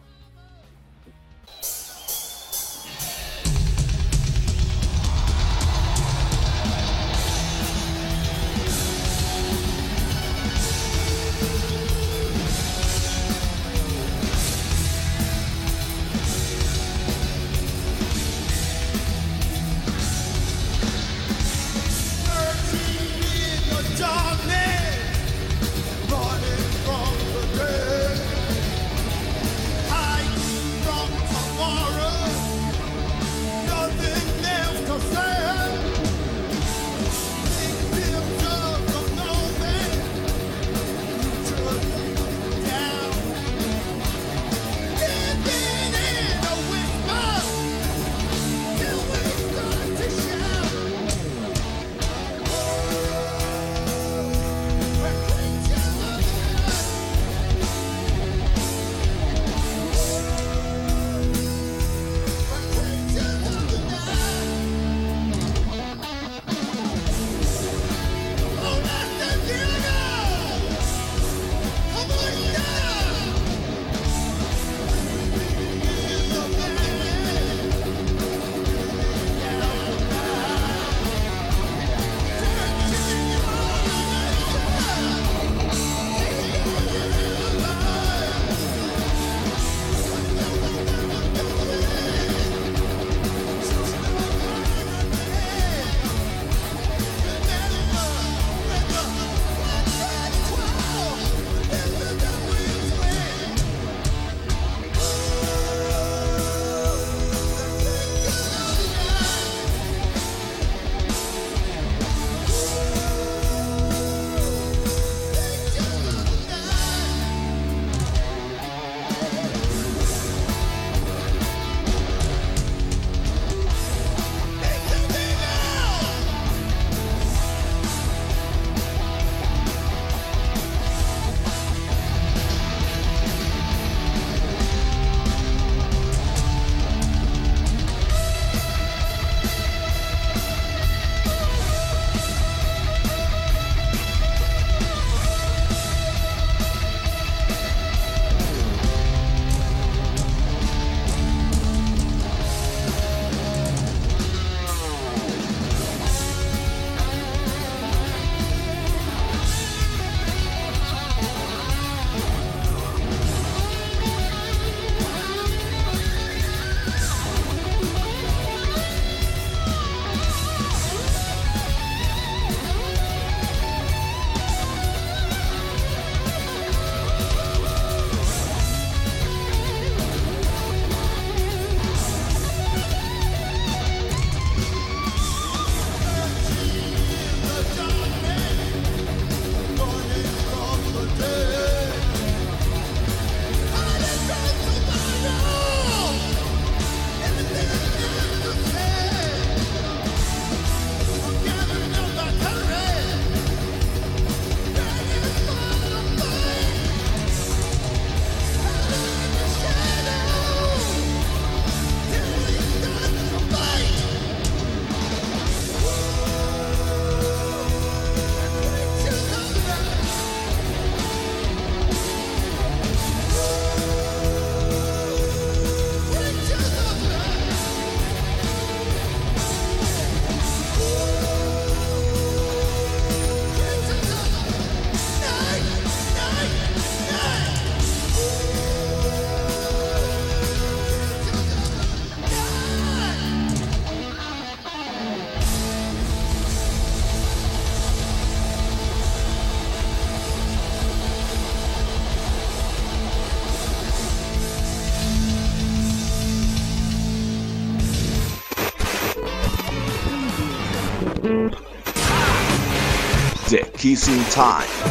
[263.83, 264.82] Kissing Time.